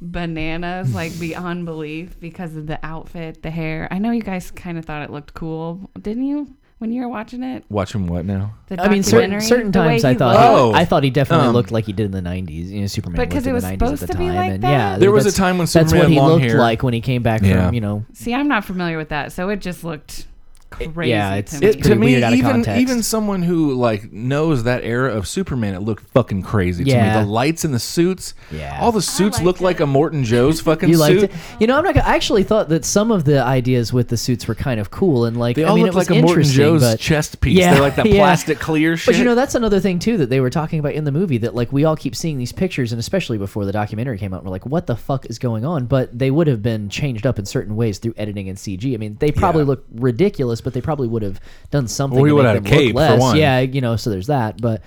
bananas, 0.00 0.94
like 0.94 1.18
beyond 1.18 1.64
belief, 1.64 2.18
because 2.20 2.56
of 2.56 2.66
the 2.66 2.78
outfit, 2.84 3.42
the 3.42 3.50
hair. 3.50 3.88
I 3.90 3.98
know 3.98 4.12
you 4.12 4.22
guys 4.22 4.50
kind 4.50 4.78
of 4.78 4.84
thought 4.84 5.02
it 5.02 5.10
looked 5.10 5.34
cool, 5.34 5.90
didn't 6.00 6.24
you? 6.24 6.54
When 6.78 6.92
you 6.92 7.02
were 7.02 7.08
watching 7.08 7.42
it, 7.42 7.64
Watch 7.68 7.92
him 7.92 8.06
what 8.06 8.24
now? 8.24 8.54
the 8.68 8.80
I 8.80 8.88
mean, 8.88 9.02
certain 9.02 9.30
documentary, 9.30 9.40
certain 9.48 9.70
the 9.72 9.80
way 9.80 9.86
times 9.88 10.04
I 10.04 10.12
he 10.12 10.18
thought 10.18 10.34
looked. 10.36 10.76
Oh. 10.76 10.78
I 10.78 10.84
thought 10.84 11.02
he 11.02 11.10
definitely 11.10 11.48
Um, 11.48 11.52
looked 11.52 11.72
like 11.72 11.86
he 11.86 11.92
did 11.92 12.06
in 12.06 12.12
the 12.12 12.20
'90s. 12.22 12.70
You 12.70 12.82
know, 12.82 12.86
Superman 12.86 13.16
But 13.16 13.30
'cause 13.30 13.34
looked 13.38 13.46
in 13.46 13.50
it 13.50 13.54
was 13.54 13.64
the 13.64 13.68
'90s 13.70 13.78
supposed 13.80 14.02
at 14.04 14.06
the 14.10 14.12
to 14.14 14.18
be 14.20 14.26
time, 14.28 14.36
like 14.36 14.50
and 14.52 14.62
that? 14.62 14.70
yeah, 14.70 14.96
There 14.98 15.10
was 15.10 15.24
a 15.24 15.30
that's- 15.30 15.36
time 15.36 15.58
when 15.58 15.64
that's 15.64 15.72
Superman 15.72 15.98
what 15.98 16.02
had 16.04 16.12
he 16.12 16.18
long 16.20 16.28
looked 16.30 16.44
hair. 16.44 16.58
like 16.58 16.82
when 16.84 16.94
he 16.94 17.00
came 17.00 17.24
back 17.24 17.42
Yeah. 17.42 17.66
from 17.66 17.74
you 17.74 17.80
know. 17.80 18.04
See, 18.12 18.32
I'm 18.32 18.46
not 18.46 18.64
familiar 18.64 18.96
with 18.96 19.08
that, 19.08 19.32
so 19.32 19.48
it 19.48 19.60
just 19.60 19.82
looked 19.82 20.27
crazy. 20.70 21.10
yeah, 21.10 21.36
it's- 21.36 21.54
to 21.54 21.60
me. 21.60 21.66
it's 21.68 21.76
It, 21.76 21.82
to 21.90 21.94
me, 21.96 22.06
weird 22.06 22.22
out 22.22 22.32
of 22.32 22.38
even 22.38 22.50
context. 22.50 22.80
even 22.80 23.02
someone 23.02 23.42
who 23.42 23.74
like 23.74 24.12
knows 24.12 24.64
that 24.64 24.84
era 24.84 25.12
of 25.14 25.26
Superman, 25.26 25.74
it 25.74 25.80
looked 25.80 26.04
fucking 26.08 26.42
crazy 26.42 26.84
to 26.84 26.90
Yeah. 26.90 27.18
me. 27.18 27.24
The 27.24 27.30
lights 27.30 27.64
in 27.64 27.72
the 27.72 27.78
suits, 27.78 28.34
Yeah. 28.52 28.78
all 28.80 28.92
the 28.92 29.02
suits 29.02 29.36
liked 29.38 29.44
look 29.44 29.60
like 29.60 29.80
it. 29.80 29.84
Immortan 29.84 30.24
Joe's 30.24 30.60
fucking 30.60 30.88
You 30.90 30.96
liked 30.98 31.20
suit. 31.20 31.30
it. 31.30 31.36
You 31.60 31.66
know, 31.66 31.76
I'm 31.78 31.84
not. 31.84 31.94
Gonna, 31.94 32.06
I 32.06 32.14
actually 32.14 32.42
thought 32.42 32.68
that 32.68 32.84
some 32.84 33.10
of 33.10 33.24
the 33.24 33.42
ideas 33.42 33.92
with 33.92 34.08
the 34.08 34.16
suits 34.16 34.46
were 34.46 34.54
kind 34.54 34.78
of 34.80 34.90
cool 34.90 35.24
and 35.24 35.36
like. 35.36 35.56
They 35.56 35.64
I 35.64 35.68
all 35.68 35.74
mean, 35.76 35.86
look 35.86 35.94
it 35.94 35.96
was 35.96 36.10
like 36.10 36.18
Immortan 36.18 36.28
interesting, 36.28 36.56
Joe's 36.56 36.82
but- 36.82 37.00
chest 37.00 37.40
piece. 37.40 37.56
Yeah, 37.58 37.72
They're 37.74 37.82
like 37.82 37.96
that 37.96 38.06
yeah. 38.10 38.16
plastic 38.20 38.58
clear 38.58 38.96
shit. 38.96 39.14
But 39.14 39.18
you 39.18 39.24
know, 39.24 39.34
that's 39.34 39.54
another 39.54 39.80
thing 39.80 39.98
too 39.98 40.16
that 40.18 40.30
they 40.30 40.40
were 40.40 40.50
talking 40.50 40.78
about 40.78 40.92
in 40.92 41.04
the 41.04 41.12
movie 41.12 41.38
that 41.38 41.54
like 41.54 41.72
we 41.72 41.84
all 41.84 41.96
keep 41.96 42.14
seeing 42.14 42.38
these 42.38 42.52
pictures, 42.52 42.92
and 42.92 42.98
especially 43.00 43.38
before 43.38 43.64
the 43.64 43.72
documentary 43.72 44.18
came 44.18 44.32
out, 44.34 44.44
we're 44.44 44.50
like, 44.50 44.66
what 44.66 44.86
the 44.86 44.96
fuck 44.96 45.26
is 45.26 45.38
going 45.38 45.64
on? 45.64 45.86
But 45.86 46.16
they 46.18 46.30
would 46.30 46.46
have 46.46 46.62
been 46.62 46.88
changed 46.88 47.26
up 47.26 47.38
in 47.38 47.46
certain 47.46 47.74
ways 47.76 47.98
through 47.98 48.14
editing 48.16 48.48
and 48.48 48.58
CG. 48.58 48.94
I 48.94 48.96
mean, 48.96 49.16
they 49.20 49.32
probably 49.32 49.62
Yeah. 49.62 49.68
look 49.68 49.84
ridiculous, 49.94 50.57
but 50.60 50.72
they 50.74 50.80
probably 50.80 51.08
would 51.08 51.22
have 51.22 51.40
done 51.70 51.88
something. 51.88 52.16
Well, 52.16 52.22
we 52.24 52.30
to 52.30 52.34
would 52.36 52.42
make 52.44 52.54
have 52.54 52.64
them 52.64 52.72
a 52.72 52.76
look 52.76 52.84
cape, 52.84 52.92
for 52.94 53.00
less. 53.00 53.20
one. 53.20 53.36
Yeah, 53.36 53.60
you 53.60 53.80
know, 53.80 53.96
so 53.96 54.10
there's 54.10 54.26
that. 54.28 54.60
But 54.60 54.82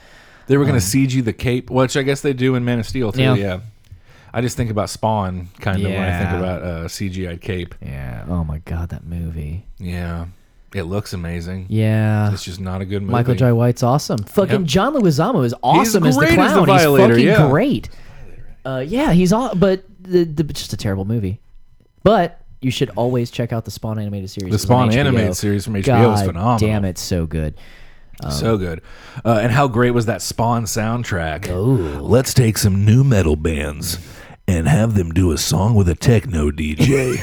they 0.47 0.57
were 0.57 0.65
going 0.65 0.79
to 0.79 0.85
CG 0.85 1.23
the 1.23 1.33
cape, 1.33 1.69
which 1.69 1.95
I 1.97 2.01
guess 2.03 2.21
they 2.21 2.33
do 2.33 2.55
in 2.55 2.65
Man 2.65 2.79
of 2.79 2.85
Steel 2.87 3.11
too. 3.11 3.21
Yeah. 3.21 3.35
Yeah. 3.35 3.59
I 4.33 4.39
just 4.41 4.55
think 4.55 4.71
about 4.71 4.89
Spawn 4.89 5.49
kind 5.59 5.77
of 5.85 5.91
when 5.91 6.01
I 6.01 6.17
think 6.17 6.31
Yeah. 6.31 6.37
about 6.39 6.61
uh, 6.63 6.87
CGI 6.87 7.39
cape. 7.41 7.75
yeah, 7.81 8.25
oh 8.29 8.43
my 8.45 8.59
god, 8.59 8.89
that 8.89 9.03
movie. 9.05 9.65
Yeah, 9.77 10.27
it 10.73 10.83
looks 10.83 11.11
amazing. 11.11 11.65
Yeah. 11.67 12.31
It's 12.31 12.45
just 12.45 12.61
not 12.61 12.79
a 12.79 12.85
good 12.85 13.01
movie. 13.01 13.11
Michael 13.11 13.35
Jai 13.35 13.51
White's 13.51 13.83
awesome. 13.83 14.19
Fucking 14.23 14.61
Yep. 14.61 14.69
John 14.69 14.93
Leguizamo 14.93 15.43
is 15.45 15.53
awesome 15.61 16.05
as 16.05 16.15
the 16.15 16.21
great 16.21 16.31
as 16.31 16.35
clown. 16.53 16.59
the 16.59 16.65
Violator, 16.65 17.17
he's 17.17 17.27
fucking 17.27 17.43
yeah. 17.45 17.49
great. 17.49 17.89
Uh, 18.63 18.83
yeah, 18.87 19.11
he's 19.11 19.33
all, 19.33 19.53
but 19.53 19.83
the, 19.99 20.23
the 20.23 20.43
just 20.45 20.71
a 20.71 20.77
terrible 20.77 21.03
movie. 21.03 21.41
But 22.03 22.40
you 22.61 22.71
should 22.71 22.89
always 22.91 23.31
check 23.31 23.51
out 23.51 23.65
the 23.65 23.71
Spawn 23.71 23.97
animated 23.99 24.29
series. 24.29 24.51
The 24.51 24.59
Spawn 24.59 24.91
animated 24.93 25.35
series 25.35 25.65
from 25.65 25.73
HBO 25.75 26.13
is 26.13 26.21
phenomenal. 26.21 26.57
Damn, 26.59 26.85
it's 26.85 27.01
so 27.01 27.25
good. 27.25 27.55
so 28.29 28.57
good. 28.57 28.81
Uh, 29.25 29.39
and 29.41 29.51
how 29.51 29.67
great 29.67 29.91
was 29.91 30.05
that 30.05 30.21
Spawn 30.21 30.65
soundtrack? 30.65 31.49
Oh. 31.49 31.63
Let's 32.03 32.33
take 32.33 32.57
some 32.57 32.85
new 32.85 33.03
metal 33.03 33.35
bands 33.35 33.97
and 34.47 34.67
have 34.67 34.95
them 34.95 35.11
do 35.11 35.31
a 35.31 35.37
song 35.37 35.75
with 35.75 35.87
a 35.89 35.95
techno 35.95 36.51
DJ. 36.51 37.17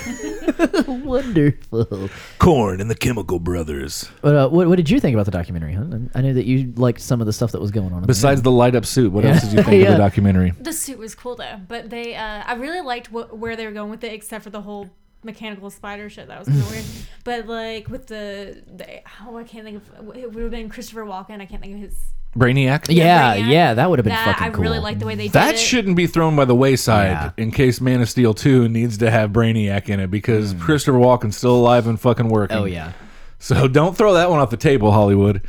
Wonderful. 1.04 2.08
Korn 2.38 2.80
and 2.80 2.90
the 2.90 2.94
Chemical 2.94 3.38
Brothers. 3.38 4.10
But 4.22 4.34
uh, 4.34 4.48
what, 4.48 4.66
what 4.68 4.76
did 4.76 4.88
you 4.90 4.98
think 5.00 5.14
about 5.14 5.24
the 5.26 5.30
documentary? 5.30 5.74
Huh? 5.74 5.84
I 6.14 6.22
know 6.22 6.32
that 6.32 6.46
you 6.46 6.72
liked 6.76 7.00
some 7.00 7.20
of 7.20 7.26
the 7.26 7.32
stuff 7.32 7.52
that 7.52 7.60
was 7.60 7.70
going 7.70 7.92
on. 7.92 8.04
Besides 8.04 8.42
the 8.42 8.50
light 8.50 8.74
up 8.74 8.86
suit, 8.86 9.12
what 9.12 9.24
Yeah. 9.24 9.32
else 9.34 9.42
did 9.42 9.52
you 9.52 9.62
think 9.62 9.86
of 9.86 9.92
the 9.92 9.98
documentary? 9.98 10.52
The 10.60 10.72
suit 10.72 10.98
was 10.98 11.14
cool 11.14 11.36
though, 11.36 11.60
but 11.68 11.90
they 11.90 12.14
uh, 12.14 12.42
I 12.46 12.54
really 12.54 12.80
liked 12.80 13.08
wh- 13.08 13.32
where 13.38 13.56
they 13.56 13.66
were 13.66 13.72
going 13.72 13.90
with 13.90 14.04
it, 14.04 14.12
except 14.12 14.44
for 14.44 14.50
the 14.50 14.62
whole 14.62 14.90
mechanical 15.22 15.70
spider 15.70 16.08
shit. 16.08 16.28
That 16.28 16.38
was 16.38 16.48
kind 16.48 16.60
of 16.60 16.70
weird. 16.70 16.84
But 17.24 17.46
like 17.46 17.88
with 17.90 18.06
the, 18.06 18.62
the 18.74 19.00
oh 19.26 19.36
I 19.36 19.44
can't 19.44 19.64
think 19.64 19.76
of 19.76 20.16
it 20.16 20.32
would 20.32 20.42
have 20.42 20.50
been 20.50 20.68
Christopher 20.68 21.04
Walken. 21.04 21.40
I 21.40 21.46
can't 21.46 21.60
think 21.60 21.74
of 21.74 21.80
his. 21.80 21.98
Brainiac? 22.36 22.86
Yeah, 22.88 23.36
Brainiac. 23.36 23.50
yeah, 23.50 23.74
that 23.74 23.90
would 23.90 23.98
have 23.98 24.04
been 24.04 24.14
that, 24.14 24.36
fucking 24.36 24.54
I 24.54 24.56
really 24.58 24.78
like 24.78 24.98
the 24.98 25.06
way 25.06 25.14
they 25.14 25.24
did 25.24 25.32
That 25.32 25.54
it. 25.54 25.58
shouldn't 25.58 25.96
be 25.96 26.06
thrown 26.06 26.36
by 26.36 26.44
the 26.44 26.54
wayside 26.54 27.10
Yeah. 27.10 27.30
in 27.36 27.50
case 27.50 27.80
Man 27.80 28.02
of 28.02 28.08
Steel 28.08 28.34
2 28.34 28.68
needs 28.68 28.98
to 28.98 29.10
have 29.10 29.30
Brainiac 29.30 29.88
in 29.88 29.98
it 29.98 30.10
because 30.10 30.52
hmm. 30.52 30.60
Christopher 30.60 30.98
Walken's 30.98 31.36
still 31.36 31.56
alive 31.56 31.86
and 31.86 31.98
fucking 31.98 32.28
working. 32.28 32.56
Oh 32.56 32.64
yeah. 32.64 32.92
So 33.38 33.66
don't 33.68 33.96
throw 33.96 34.14
that 34.14 34.30
one 34.30 34.40
off 34.40 34.50
the 34.50 34.56
table, 34.56 34.92
Hollywood. 34.92 35.42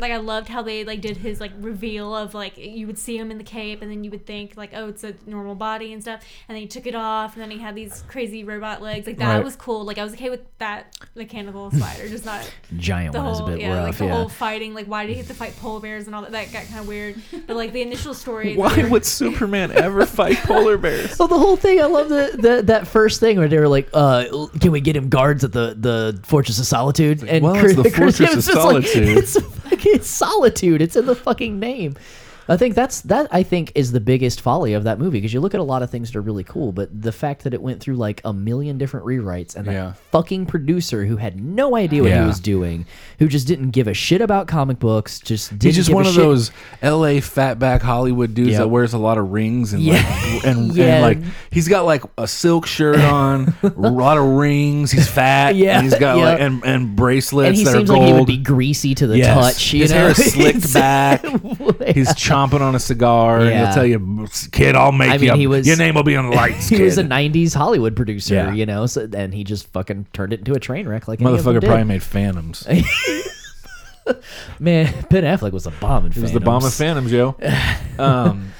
Like 0.00 0.12
I 0.12 0.16
loved 0.18 0.48
how 0.48 0.62
they 0.62 0.84
like 0.84 1.00
did 1.00 1.16
his 1.16 1.40
like 1.40 1.52
reveal 1.58 2.14
of 2.14 2.34
like 2.34 2.56
you 2.56 2.86
would 2.86 2.98
see 2.98 3.16
him 3.18 3.30
in 3.30 3.38
the 3.38 3.44
cape 3.44 3.82
and 3.82 3.90
then 3.90 4.04
you 4.04 4.10
would 4.10 4.26
think 4.26 4.56
like 4.56 4.70
oh 4.74 4.88
it's 4.88 5.04
a 5.04 5.14
normal 5.26 5.54
body 5.54 5.92
and 5.92 6.02
stuff 6.02 6.20
and 6.48 6.56
then 6.56 6.62
he 6.62 6.68
took 6.68 6.86
it 6.86 6.94
off 6.94 7.34
and 7.34 7.42
then 7.42 7.50
he 7.50 7.58
had 7.58 7.74
these 7.74 8.02
crazy 8.08 8.44
robot 8.44 8.82
legs 8.82 9.06
like 9.06 9.18
that 9.18 9.36
Right. 9.36 9.44
was 9.44 9.56
cool 9.56 9.84
like 9.84 9.98
I 9.98 10.04
was 10.04 10.12
okay 10.14 10.30
with 10.30 10.40
that 10.58 10.96
mechanical 11.14 11.70
spider 11.70 12.08
just 12.08 12.24
not 12.24 12.50
Giant 12.76 13.12
the 13.12 13.20
one 13.20 13.32
is 13.32 13.40
a 13.40 13.44
bit 13.44 13.60
yeah 13.60 13.82
like 13.84 13.96
the 13.96 14.06
yeah. 14.06 14.14
whole 14.16 14.28
fighting 14.28 14.74
like 14.74 14.86
why 14.86 15.06
did 15.06 15.12
he 15.12 15.18
have 15.18 15.28
to 15.28 15.34
fight 15.34 15.56
polar 15.58 15.80
bears 15.80 16.06
and 16.06 16.14
all 16.14 16.22
that 16.22 16.32
that 16.32 16.52
got 16.52 16.64
kind 16.66 16.80
of 16.80 16.88
weird 16.88 17.16
but 17.46 17.56
like 17.56 17.72
the 17.72 17.82
initial 17.82 18.14
story 18.14 18.56
Why 18.56 18.84
would 18.88 19.04
Superman 19.04 19.72
ever 19.72 20.06
fight 20.06 20.36
polar 20.38 20.76
bears? 20.78 21.16
So 21.16 21.26
the 21.30 21.38
whole 21.38 21.56
thing, 21.56 21.80
I 21.80 21.86
love 21.86 22.08
the, 22.08 22.36
the 22.38 22.62
that 22.62 22.86
first 22.86 23.20
thing 23.20 23.38
where 23.38 23.48
they 23.48 23.58
were 23.58 23.68
like, 23.68 23.88
uh, 23.92 24.24
"Can 24.60 24.72
we 24.72 24.80
get 24.80 24.96
him 24.96 25.08
guards 25.08 25.44
at 25.44 25.52
the, 25.52 25.74
the 25.78 26.20
Fortress 26.24 26.58
of 26.58 26.66
Solitude?" 26.66 27.22
And 27.22 27.44
well, 27.44 27.54
it's 27.56 27.74
the 27.74 27.82
Chris 27.90 28.18
Fortress 28.18 28.20
of 28.20 28.26
Evans 28.26 28.48
is 28.48 28.54
like, 28.54 29.24
Solitude. 29.24 29.59
It's 29.86 30.08
solitude. 30.08 30.82
It's 30.82 30.96
in 30.96 31.06
the 31.06 31.14
fucking 31.14 31.58
name. 31.58 31.94
I 32.50 32.56
think 32.56 32.74
that's 32.74 33.00
that. 33.02 33.28
I 33.30 33.42
think 33.42 33.72
is 33.74 33.92
the 33.92 34.00
biggest 34.00 34.40
folly 34.40 34.74
of 34.74 34.84
that 34.84 34.98
movie 34.98 35.18
because 35.18 35.32
you 35.32 35.40
look 35.40 35.54
at 35.54 35.60
a 35.60 35.62
lot 35.64 35.82
of 35.82 35.88
things 35.90 36.10
that 36.10 36.18
are 36.18 36.22
really 36.22 36.44
cool, 36.44 36.72
but 36.72 36.88
the 37.02 37.12
fact 37.12 37.44
that 37.44 37.54
it 37.54 37.62
went 37.62 37.80
through 37.80 37.94
like 37.94 38.20
a 38.24 38.32
million 38.32 38.76
different 38.76 39.06
rewrites 39.06 39.54
and 39.56 39.66
that 39.66 39.72
Yeah. 39.72 39.92
fucking 40.10 40.46
producer 40.46 41.04
who 41.06 41.16
had 41.16 41.40
no 41.42 41.76
idea 41.76 42.02
what 42.02 42.10
Yeah. 42.10 42.22
he 42.22 42.26
was 42.26 42.40
doing, 42.40 42.86
who 43.20 43.28
just 43.28 43.46
didn't 43.46 43.70
give 43.70 43.86
a 43.86 43.94
shit 43.94 44.20
about 44.20 44.48
comic 44.48 44.78
books, 44.80 45.20
just 45.20 45.50
didn't 45.50 45.62
He's 45.62 45.76
just 45.76 45.88
give 45.90 45.94
one 45.94 46.04
a 46.06 46.08
of 46.08 46.14
shit- 46.14 46.24
those 46.24 46.50
L.A. 46.82 47.20
fatback 47.20 47.82
Hollywood 47.82 48.34
dudes 48.34 48.50
Yep. 48.50 48.58
that 48.58 48.68
wears 48.68 48.92
a 48.94 48.98
lot 48.98 49.16
of 49.16 49.30
rings 49.30 49.72
and 49.72 49.82
Yeah. 49.84 49.94
like, 50.34 50.44
and, 50.46 50.74
Yeah. 50.74 50.84
and 50.94 51.02
like 51.02 51.18
he's 51.52 51.68
got 51.68 51.86
like 51.86 52.02
a 52.18 52.26
silk 52.26 52.66
shirt 52.66 52.98
on, 52.98 53.54
a 53.62 53.68
lot 53.90 54.18
of 54.18 54.24
rings. 54.24 54.90
He's 54.90 55.06
fat. 55.08 55.54
Yeah, 55.54 55.76
and 55.78 55.84
he's 55.84 55.98
got 55.98 56.18
yeah. 56.18 56.24
like 56.24 56.40
and, 56.40 56.64
and 56.64 56.96
bracelets 56.96 57.46
and 57.48 57.56
he 57.56 57.62
that 57.64 57.72
seems 57.74 57.90
are 57.90 57.96
like 57.96 58.06
he 58.08 58.12
would 58.12 58.26
be 58.26 58.38
greasy 58.38 58.94
to 58.96 59.06
the 59.06 59.18
Yes. 59.18 59.34
touch. 59.54 59.72
You 59.72 59.82
His 59.82 59.90
know? 59.92 59.96
hair 59.98 60.08
is 60.10 60.16
slicked 60.32 60.74
back. 60.74 61.24
He's 61.94 62.12
chomping 62.48 62.60
on 62.60 62.74
a 62.74 62.78
cigar, 62.78 63.40
and 63.40 63.48
Yeah. 63.50 63.64
he'll 63.66 63.74
tell 63.74 63.86
you, 63.86 64.26
"Kid, 64.52 64.74
I'll 64.76 64.92
make 64.92 65.10
I 65.10 65.18
mean, 65.18 65.30
a- 65.30 65.36
he 65.36 65.46
was- 65.46 65.66
your 65.66 65.76
name 65.76 65.94
will 65.94 66.02
be 66.02 66.16
on 66.16 66.30
the 66.30 66.36
lights." 66.36 66.68
he 66.68 66.82
was 66.82 66.98
a 66.98 67.04
'90s 67.04 67.54
Hollywood 67.54 67.94
producer, 67.96 68.34
Yeah. 68.34 68.52
you 68.52 68.66
know, 68.66 68.86
so 68.86 69.08
and 69.12 69.34
he 69.34 69.44
just 69.44 69.66
fucking 69.72 70.06
turned 70.12 70.32
it 70.32 70.40
into 70.40 70.54
a 70.54 70.60
train 70.60 70.88
wreck. 70.88 71.08
Like 71.08 71.20
any 71.20 71.30
of 71.32 71.42
them 71.44 71.54
motherfucker 71.54 71.60
did. 71.60 71.66
probably 71.68 71.84
made 71.84 72.02
Phantoms. 72.02 72.66
It 72.68 72.84
Man, 74.58 74.92
Ben 75.10 75.24
Affleck 75.24 75.52
was 75.52 75.66
a 75.66 75.70
bomb 75.70 76.06
in 76.06 76.20
was 76.22 76.32
the 76.32 76.40
bomb 76.40 76.64
of 76.64 76.72
Phantoms, 76.74 77.12
yo. 77.12 77.36
Um, 77.98 78.52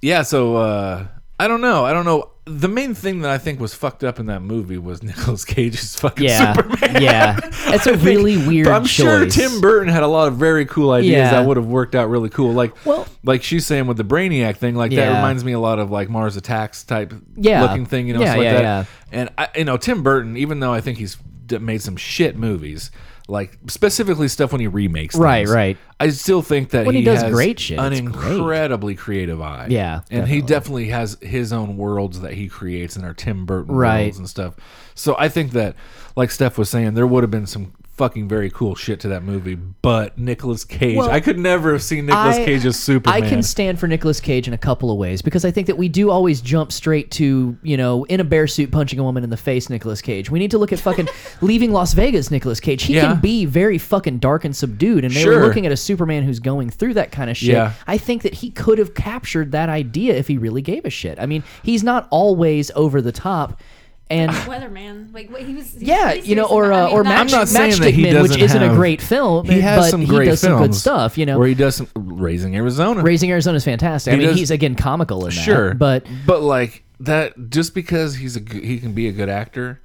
yeah. 0.00 0.22
So 0.22 0.56
uh, 0.56 1.06
I 1.38 1.48
don't 1.48 1.60
know. 1.60 1.84
I 1.84 1.92
don't 1.92 2.04
know. 2.06 2.30
The 2.48 2.68
main 2.68 2.94
thing 2.94 3.22
that 3.22 3.30
I 3.32 3.38
think 3.38 3.58
was 3.58 3.74
fucked 3.74 4.04
up 4.04 4.20
in 4.20 4.26
that 4.26 4.40
movie 4.40 4.78
was 4.78 5.02
Nicolas 5.02 5.44
Cage's 5.44 5.96
fucking 5.96 6.24
Yeah, 6.26 6.54
Superman. 6.54 7.02
yeah, 7.02 7.38
it's 7.74 7.86
a 7.88 7.96
really 7.96 8.36
weird. 8.36 8.66
But 8.66 8.74
I'm 8.74 8.84
sure. 8.84 9.26
Tim 9.26 9.60
Burton 9.60 9.88
had 9.92 10.04
a 10.04 10.06
lot 10.06 10.28
of 10.28 10.36
very 10.36 10.64
cool 10.64 10.92
ideas 10.92 11.12
Yeah. 11.12 11.30
that 11.32 11.46
would 11.46 11.56
have 11.56 11.66
worked 11.66 11.96
out 11.96 12.08
really 12.08 12.28
cool. 12.30 12.52
Like, 12.52 12.86
Well- 12.86 13.06
like 13.24 13.42
she's 13.42 13.66
saying 13.66 13.88
with 13.88 13.96
the 13.96 14.04
Brainiac 14.04 14.58
thing, 14.58 14.76
like 14.76 14.92
that 14.92 15.08
reminds 15.16 15.42
me 15.44 15.52
a 15.52 15.58
lot 15.58 15.80
of 15.80 15.90
like 15.90 16.08
Mars 16.08 16.36
Attacks 16.36 16.84
type 16.84 17.12
Yeah. 17.36 17.62
looking 17.62 17.84
thing, 17.84 18.06
you 18.06 18.14
know, 18.14 18.20
Yeah, 18.20 18.26
stuff 18.26 18.36
like 18.38 18.44
yeah, 18.44 18.52
that. 18.52 18.62
yeah. 18.62 18.84
And 19.10 19.30
I, 19.36 19.48
you 19.56 19.64
know, 19.64 19.76
Tim 19.76 20.04
Burton, 20.04 20.36
even 20.36 20.60
though 20.60 20.72
I 20.72 20.80
think 20.80 20.98
he's 20.98 21.16
made 21.60 21.82
some 21.82 21.96
shit 21.96 22.36
movies, 22.36 22.92
like 23.28 23.58
specifically 23.66 24.28
stuff 24.28 24.52
when 24.52 24.60
he 24.60 24.66
remakes, 24.68 25.16
Right, 25.16 25.38
things, 25.40 25.50
right. 25.50 25.76
I 25.98 26.10
still 26.10 26.42
think 26.42 26.70
that 26.70 26.86
When 26.86 26.94
he 26.94 27.02
does 27.02 27.22
has 27.22 27.32
great 27.32 27.58
shit, 27.58 27.78
an 27.78 27.92
it's 27.92 28.00
great. 28.02 28.36
incredibly 28.36 28.94
creative 28.94 29.40
eye. 29.40 29.66
Yeah, 29.70 30.02
and 30.10 30.28
he 30.28 30.40
definitely. 30.40 30.42
definitely 30.42 30.88
has 30.88 31.18
his 31.22 31.52
own 31.52 31.76
worlds 31.76 32.20
that 32.20 32.34
he 32.34 32.48
creates 32.48 32.94
and 32.96 33.04
are 33.04 33.14
Tim 33.14 33.44
Burton 33.46 33.74
Right. 33.74 34.02
worlds 34.02 34.18
and 34.18 34.28
stuff. 34.28 34.54
So 34.94 35.16
I 35.18 35.28
think 35.28 35.52
that, 35.52 35.74
like 36.14 36.30
Steph 36.30 36.56
was 36.56 36.70
saying, 36.70 36.94
there 36.94 37.06
would 37.06 37.22
have 37.24 37.30
been 37.30 37.46
some 37.46 37.72
fucking 37.96 38.28
very 38.28 38.50
cool 38.50 38.74
shit 38.74 39.00
to 39.00 39.08
that 39.08 39.22
movie. 39.22 39.54
But 39.54 40.18
Nicolas 40.18 40.64
Cage, 40.64 40.96
Well, 40.96 41.10
I 41.10 41.20
could 41.20 41.38
never 41.38 41.72
have 41.72 41.82
seen 41.82 42.06
Nicolas 42.06 42.36
I- 42.36 42.44
Cage 42.44 42.66
as 42.66 42.76
Superman. 42.78 43.22
I 43.22 43.26
can 43.26 43.42
stand 43.42 43.78
for 43.80 43.86
Nicolas 43.88 44.20
Cage 44.20 44.46
in 44.46 44.52
a 44.54 44.58
couple 44.58 44.90
of 44.90 44.98
ways 44.98 45.22
because 45.22 45.44
I 45.44 45.50
think 45.50 45.66
that 45.68 45.78
we 45.78 45.88
do 45.88 46.10
always 46.10 46.40
jump 46.40 46.72
straight 46.72 47.10
to, 47.12 47.56
you 47.62 47.76
know, 47.76 48.04
in 48.04 48.20
a 48.20 48.24
bear 48.24 48.46
suit 48.46 48.70
punching 48.70 48.98
a 48.98 49.02
woman 49.02 49.24
in 49.24 49.30
the 49.30 49.36
face, 49.36 49.70
Nicolas 49.70 50.02
Cage. 50.02 50.30
We 50.30 50.38
need 50.38 50.50
to 50.50 50.58
look 50.58 50.72
at 50.72 50.78
fucking 50.78 51.08
leaving 51.40 51.72
Las 51.72 51.94
Vegas, 51.94 52.30
Nicolas 52.30 52.60
Cage. 52.60 52.82
He 52.82 52.94
Yeah. 52.96 53.12
can 53.12 53.20
be 53.20 53.44
very 53.46 53.78
fucking 53.78 54.18
dark 54.18 54.44
and 54.44 54.54
subdued. 54.54 55.04
And 55.04 55.14
they 55.14 55.20
Sure. 55.22 55.40
were 55.40 55.46
looking 55.46 55.64
at 55.64 55.72
a 55.72 55.76
Superman 55.76 56.22
who's 56.22 56.38
going 56.40 56.68
through 56.70 56.94
that 56.94 57.12
kind 57.12 57.30
of 57.30 57.36
shit. 57.36 57.50
Yeah. 57.54 57.72
I 57.86 57.96
think 57.98 58.22
that 58.22 58.34
he 58.34 58.50
could 58.50 58.78
have 58.78 58.94
captured 58.94 59.52
that 59.52 59.68
idea 59.68 60.14
if 60.14 60.28
he 60.28 60.36
really 60.36 60.62
gave 60.62 60.84
a 60.84 60.90
shit. 60.90 61.18
I 61.18 61.24
mean, 61.26 61.42
he's 61.62 61.82
not 61.82 62.06
always 62.10 62.70
over 62.74 63.00
the 63.00 63.12
top. 63.12 63.60
And 64.08 64.30
Weatherman 64.46 65.12
like 65.12 65.30
what 65.30 65.42
he 65.42 65.54
was 65.54 65.72
he 65.74 65.86
yeah, 65.86 66.12
pretty 66.12 66.28
you 66.28 66.36
know, 66.36 66.44
or 66.44 66.66
about- 66.66 66.76
I 66.76 66.82
uh, 66.84 66.86
mean, 66.86 66.94
or 66.96 67.02
that- 67.02 67.08
Match, 67.08 67.32
I'm 67.32 67.38
not 67.40 67.48
saying 67.48 67.80
that 67.80 67.90
he 67.92 68.02
Matchstick 68.04 68.12
Men, 68.12 68.22
which 68.22 68.30
doesn't 68.32 68.42
isn't 68.44 68.62
a 68.62 68.66
have- 68.68 68.76
great 68.76 69.02
film. 69.02 69.46
he 69.46 69.60
has 69.60 69.80
but 69.80 69.90
some 69.90 70.00
he 70.02 70.06
great 70.06 70.26
does 70.26 70.40
films 70.40 70.58
some 70.58 70.62
good 70.66 70.74
stuff. 70.76 71.18
You 71.18 71.26
know, 71.26 71.38
where 71.40 71.48
he 71.48 71.54
does 71.54 71.74
some 71.74 71.88
Raising 71.96 72.54
Arizona. 72.56 73.02
Raising 73.02 73.30
Arizona 73.32 73.56
is 73.56 73.64
fantastic. 73.64 74.12
I 74.12 74.14
He 74.14 74.18
mean, 74.20 74.28
does- 74.28 74.38
he's 74.38 74.50
again 74.52 74.76
comical 74.76 75.24
in 75.26 75.34
that. 75.34 75.40
sure, 75.40 75.74
but 75.74 76.06
but 76.24 76.40
like 76.42 76.84
that, 77.00 77.50
just 77.50 77.74
because 77.74 78.14
he's 78.14 78.36
a 78.36 78.40
g- 78.40 78.64
he 78.64 78.78
can 78.78 78.92
be 78.92 79.08
a 79.08 79.12
good 79.12 79.28
actor. 79.28 79.80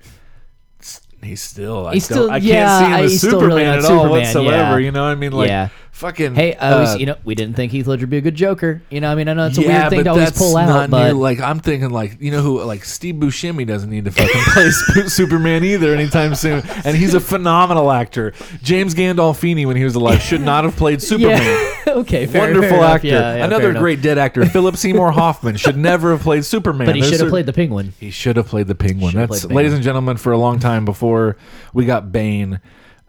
s- 0.79 1.01
He's 1.23 1.41
still, 1.41 1.87
I 1.87 1.93
He's 1.95 2.07
don't- 2.07 2.17
still- 2.17 2.31
I 2.31 2.39
can't 2.39 2.79
see 2.79 2.85
him 2.85 2.93
as 3.05 3.11
he's 3.11 3.19
still 3.21 3.31
Superman 3.31 3.47
really 3.49 3.63
not 3.65 3.77
at 3.79 3.85
all 3.85 3.89
Superman, 4.03 4.09
whatsoever. 4.11 4.79
yeah. 4.79 4.85
You 4.85 4.91
know 4.91 5.03
what 5.03 5.09
I 5.11 5.15
mean? 5.15 5.31
Like, 5.31 5.49
Yeah. 5.49 5.69
Fucking. 6.01 6.35
hey, 6.35 6.55
I 6.55 6.73
always, 6.73 6.89
uh, 6.89 6.97
you 6.97 7.05
know, 7.05 7.15
we 7.23 7.35
didn't 7.35 7.55
think 7.55 7.71
Heath 7.71 7.87
Ledger 7.87 8.01
would 8.01 8.09
be 8.09 8.17
a 8.17 8.21
good 8.21 8.35
Joker. 8.35 8.81
You 8.89 8.99
know, 8.99 9.11
I 9.11 9.15
mean, 9.15 9.29
I 9.29 9.33
know 9.33 9.47
it's 9.47 9.57
a 9.57 9.61
yeah, 9.61 9.81
weird 9.81 9.89
thing 9.91 10.03
to 10.05 10.09
always 10.09 10.31
pull 10.31 10.57
out, 10.57 10.89
but 10.89 11.05
near, 11.05 11.13
like 11.13 11.39
I'm 11.39 11.59
thinking 11.59 11.91
like 11.91 12.19
you 12.19 12.31
know 12.31 12.41
who 12.41 12.61
like 12.63 12.83
Steve 12.83 13.15
Buscemi 13.15 13.65
doesn't 13.65 13.89
need 13.89 14.05
to 14.05 14.11
fucking 14.11 14.41
play 14.53 14.69
Superman 15.07 15.63
either 15.63 15.93
anytime 15.93 16.35
soon, 16.35 16.63
and 16.83 16.97
he's 16.97 17.13
a 17.13 17.19
phenomenal 17.31 17.91
actor. 17.91 18.33
James 18.61 18.95
Gandolfini 18.95 19.65
when 19.65 19.77
he 19.77 19.83
was 19.83 19.95
alive 19.95 20.21
should 20.21 20.41
not 20.41 20.63
have 20.63 20.75
played 20.75 21.01
Superman. 21.11 21.41
yeah, 21.85 21.93
okay, 21.93 22.25
fair, 22.25 22.41
Wonderful 22.41 22.77
fair 22.77 22.83
actor. 22.83 23.07
Yeah, 23.07 23.35
yeah, 23.37 23.45
Another 23.45 23.73
great 23.73 24.01
dead 24.01 24.17
actor, 24.17 24.45
Philip 24.45 24.77
Seymour 24.77 25.11
Hoffman, 25.11 25.55
should 25.55 25.77
never 25.77 26.11
have 26.11 26.21
played 26.21 26.43
Superman. 26.43 26.87
But 26.87 26.95
he 26.95 27.03
should 27.03 27.19
have 27.19 27.29
played 27.29 27.45
the 27.45 27.53
Penguin. 27.53 27.93
He 27.99 28.09
should 28.09 28.37
have 28.37 28.47
played 28.47 28.67
the 28.67 28.75
Penguin. 28.75 29.15
That's, 29.15 29.29
played 29.29 29.51
the 29.51 29.55
ladies 29.55 29.73
and 29.73 29.83
gentlemen, 29.83 30.17
for 30.17 30.31
a 30.31 30.37
long 30.37 30.59
time 30.59 30.83
before 30.83 31.37
we 31.73 31.85
got 31.85 32.11
Bane. 32.11 32.59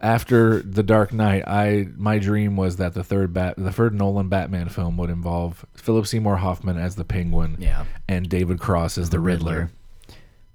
After 0.03 0.61
the 0.61 0.83
Dark 0.83 1.13
Knight, 1.13 1.43
I 1.47 1.87
my 1.95 2.19
dream 2.19 2.57
was 2.57 2.75
that 2.75 2.93
the 2.93 3.03
third 3.05 3.33
bat, 3.33 3.55
the 3.57 3.71
third 3.71 3.95
Nolan 3.95 4.27
Batman 4.27 4.67
film 4.67 4.97
would 4.97 5.09
involve 5.09 5.65
Philip 5.75 6.05
Seymour 6.05 6.35
Hoffman 6.37 6.77
as 6.77 6.95
the 6.97 7.05
Penguin, 7.05 7.55
Yeah. 7.57 7.85
and 8.09 8.27
David 8.27 8.59
Cross 8.59 8.97
as 8.97 9.09
the, 9.09 9.19
Riddler. 9.21 9.71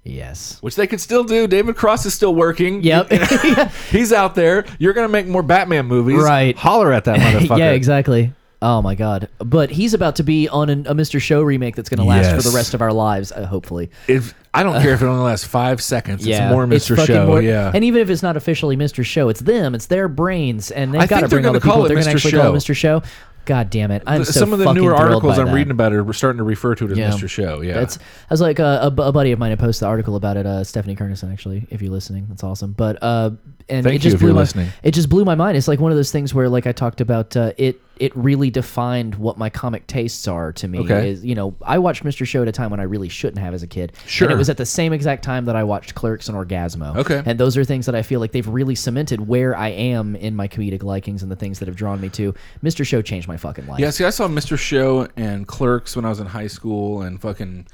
Yes. 0.03 0.57
which 0.61 0.75
they 0.75 0.87
could 0.87 1.01
still 1.01 1.23
do. 1.23 1.45
David 1.47 1.75
Cross 1.75 2.05
is 2.05 2.13
still 2.13 2.33
working. 2.33 2.81
Yep. 2.83 3.11
he's 3.91 4.13
out 4.13 4.33
there. 4.35 4.65
You're 4.79 4.93
gonna 4.93 5.07
make 5.09 5.27
more 5.27 5.43
Batman 5.43 5.87
movies, 5.87 6.21
Right. 6.23 6.55
Holler 6.55 6.93
at 6.93 7.03
that 7.05 7.19
motherfucker. 7.19 7.57
yeah, 7.59 7.71
exactly. 7.71 8.33
Oh 8.61 8.81
my 8.81 8.93
god! 8.93 9.29
But 9.37 9.69
he's 9.71 9.93
about 9.93 10.17
to 10.17 10.23
be 10.23 10.49
on 10.49 10.69
an, 10.69 10.85
a 10.85 10.93
Mr. 10.93 11.21
Show 11.21 11.41
remake 11.41 11.77
that's 11.77 11.87
going 11.87 11.99
to 11.99 12.03
last 12.03 12.35
for 12.35 12.41
the 12.41 12.53
rest 12.53 12.73
of 12.73 12.81
our 12.81 12.91
lives, 12.91 13.31
uh, 13.31 13.45
hopefully. 13.45 13.89
If 14.09 14.33
I 14.53 14.63
don't 14.63 14.81
care 14.81 14.93
if 14.93 15.01
it 15.01 15.05
only 15.05 15.23
lasts 15.23 15.47
five 15.47 15.81
seconds, 15.81 16.27
it's 16.27 16.39
more 16.51 16.65
Mr. 16.65 16.97
fucking 16.97 17.15
Show. 17.15 17.25
more- 17.27 17.41
yeah, 17.41 17.71
and 17.73 17.85
even 17.85 18.01
if 18.01 18.09
it's 18.09 18.21
not 18.21 18.35
officially 18.35 18.75
Mr. 18.75 19.05
Show, 19.05 19.29
it's 19.29 19.39
them, 19.39 19.75
it's 19.75 19.85
their 19.85 20.09
brains, 20.09 20.71
and 20.71 20.93
they've 20.93 20.99
I 21.01 21.07
got 21.07 21.21
to 21.21 21.21
think 21.21 21.29
they're 21.31 21.39
bring 21.41 21.45
all 21.45 21.51
gonna 21.51 21.59
the 21.59 21.63
people. 21.63 21.73
call 21.75 21.85
it 21.85 21.87
They're 21.87 21.97
gonna 21.99 22.07
Mr. 22.11 22.15
actually 22.15 22.31
call 22.33 22.55
it 22.55 22.61
Show. 22.61 22.73
Mr. 22.73 22.75
Show. 22.75 23.03
God 23.45 23.69
damn 23.71 23.89
it! 23.89 24.03
I'm 24.05 24.25
so 24.25 24.31
some 24.33 24.51
of 24.53 24.59
the 24.59 24.65
fucking 24.65 24.79
newer 24.83 24.91
thrilled 24.91 25.09
articles 25.13 25.37
by 25.37 25.41
I'm 25.41 25.47
that. 25.47 25.53
reading 25.55 25.71
about 25.71 25.93
it 25.93 25.95
are 25.99 26.13
starting 26.13 26.37
to 26.39 26.43
refer 26.43 26.75
to 26.75 26.85
it 26.85 26.91
as 26.91 26.97
Yeah. 26.97 27.09
Mr. 27.11 27.27
Show. 27.29 27.61
Yeah, 27.61 27.75
That's 27.79 27.97
I 27.97 28.01
was 28.33 28.41
like 28.41 28.59
uh, 28.59 28.79
a, 28.83 28.91
bu- 28.91 29.01
a 29.03 29.11
buddy 29.13 29.31
of 29.31 29.39
mine 29.39 29.49
had 29.51 29.57
posted 29.59 29.85
the 29.85 29.89
article 29.89 30.15
about 30.17 30.35
it. 30.37 30.45
Uh, 30.45 30.63
Stephanie 30.65 30.95
Kernison, 30.95 31.31
actually, 31.31 31.65
if 31.71 31.81
you're 31.81 31.91
listening, 31.91 32.25
that's 32.29 32.43
awesome. 32.43 32.73
But 32.73 33.01
uh, 33.01 33.31
and 33.69 33.83
Thank 33.85 33.87
it 33.87 33.93
you 33.93 33.99
just 33.99 34.13
if 34.15 34.19
blew 34.19 34.27
you're 34.27 34.35
my 34.35 34.41
listening. 34.41 34.69
it 34.83 34.91
just 34.91 35.09
blew 35.09 35.23
my 35.25 35.33
mind. 35.35 35.57
It's 35.57 35.67
like 35.69 35.79
one 35.79 35.91
of 35.91 35.97
those 35.97 36.11
things 36.11 36.31
where, 36.33 36.47
like 36.49 36.67
I 36.67 36.73
talked 36.73 37.01
about, 37.01 37.35
uh, 37.37 37.53
it 37.57 37.81
it 37.99 38.15
really 38.15 38.49
defined 38.49 39.15
what 39.15 39.37
my 39.37 39.49
comic 39.49 39.85
tastes 39.87 40.27
are 40.27 40.53
to 40.53 40.67
me. 40.67 40.79
Okay. 40.79 41.09
Is 41.11 41.23
you 41.25 41.35
know 41.35 41.53
I 41.61 41.77
watched 41.79 42.03
Mr. 42.03 42.25
Show 42.25 42.41
at 42.41 42.47
a 42.47 42.51
time 42.51 42.71
when 42.71 42.79
I 42.79 42.83
really 42.83 43.09
shouldn't 43.09 43.39
have 43.39 43.53
as 43.53 43.61
a 43.61 43.67
kid. 43.67 43.93
Sure. 44.05 44.27
And 44.27 44.33
it 44.33 44.37
was 44.37 44.49
at 44.49 44.57
the 44.57 44.65
same 44.65 44.93
exact 44.93 45.23
time 45.23 45.45
that 45.45 45.55
I 45.55 45.63
watched 45.63 45.95
Clerks 45.95 46.29
and 46.29 46.37
Orgazmo. 46.37 46.95
Okay. 46.97 47.21
And 47.25 47.39
those 47.39 47.57
are 47.57 47.63
things 47.65 47.85
that 47.85 47.95
I 47.95 48.01
feel 48.01 48.19
like 48.19 48.31
they've 48.31 48.47
really 48.47 48.75
cemented 48.75 49.27
where 49.27 49.55
I 49.55 49.69
am 49.69 50.15
in 50.15 50.35
my 50.35 50.47
comedic 50.47 50.83
likings 50.83 51.21
and 51.23 51.31
the 51.31 51.35
things 51.35 51.59
that 51.59 51.67
have 51.67 51.75
drawn 51.75 51.99
me 51.99 52.09
to. 52.09 52.33
Mr. 52.63 52.85
Show 52.85 53.01
changed 53.01 53.27
my 53.27 53.37
fucking 53.37 53.67
life. 53.67 53.79
yeah. 53.79 53.89
See, 53.89 54.05
I 54.05 54.09
saw 54.11 54.27
Mr. 54.27 54.57
Show 54.57 55.07
and 55.17 55.45
Clerks 55.47 55.95
when 55.95 56.05
I 56.05 56.09
was 56.09 56.19
in 56.19 56.27
high 56.27 56.47
school, 56.47 57.01
and 57.01 57.21
fucking. 57.21 57.67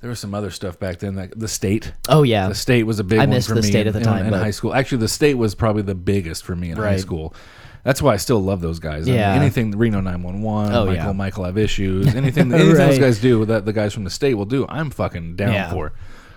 There 0.00 0.08
was 0.08 0.20
some 0.20 0.32
other 0.32 0.50
stuff 0.52 0.78
back 0.78 1.00
then. 1.00 1.16
Like 1.16 1.32
the 1.36 1.48
state. 1.48 1.92
Oh 2.08 2.22
yeah. 2.22 2.48
The 2.48 2.54
state 2.54 2.84
was 2.84 3.00
a 3.00 3.04
big 3.04 3.18
I 3.18 3.22
one 3.22 3.30
missed 3.30 3.48
for 3.48 3.56
The 3.56 3.62
me 3.62 3.68
State 3.68 3.80
in, 3.80 3.88
at 3.88 3.94
the 3.94 4.00
time, 4.00 4.26
in 4.26 4.30
but- 4.30 4.38
high 4.40 4.52
school. 4.52 4.72
Actually, 4.72 4.98
the 4.98 5.08
state 5.08 5.34
was 5.34 5.56
probably 5.56 5.82
the 5.82 5.96
biggest 5.96 6.44
for 6.44 6.54
me 6.54 6.70
in 6.70 6.76
high 6.76 6.98
school. 6.98 7.34
That's 7.84 8.02
why 8.02 8.12
I 8.14 8.16
still 8.16 8.40
love 8.42 8.60
those 8.60 8.78
guys. 8.78 9.06
I 9.08 9.12
mean, 9.12 9.20
Yeah. 9.20 9.34
anything 9.34 9.70
Reno 9.72 10.00
911, 10.00 10.74
Oh, 10.74 10.86
Michael 10.86 10.94
yeah. 10.94 11.12
Michael 11.12 11.44
have 11.44 11.56
issues, 11.58 12.06
anything 12.14 12.52
anything 12.52 12.68
those 12.68 12.78
Right. 12.78 13.00
guys 13.00 13.18
do 13.20 13.44
that 13.46 13.64
the 13.64 13.72
guys 13.72 13.94
from 13.94 14.04
the 14.04 14.10
state 14.10 14.34
will 14.34 14.44
do, 14.44 14.66
I'm 14.68 14.90
fucking 14.90 15.36
down 15.36 15.52
Yeah. 15.52 15.70
for. 15.70 15.92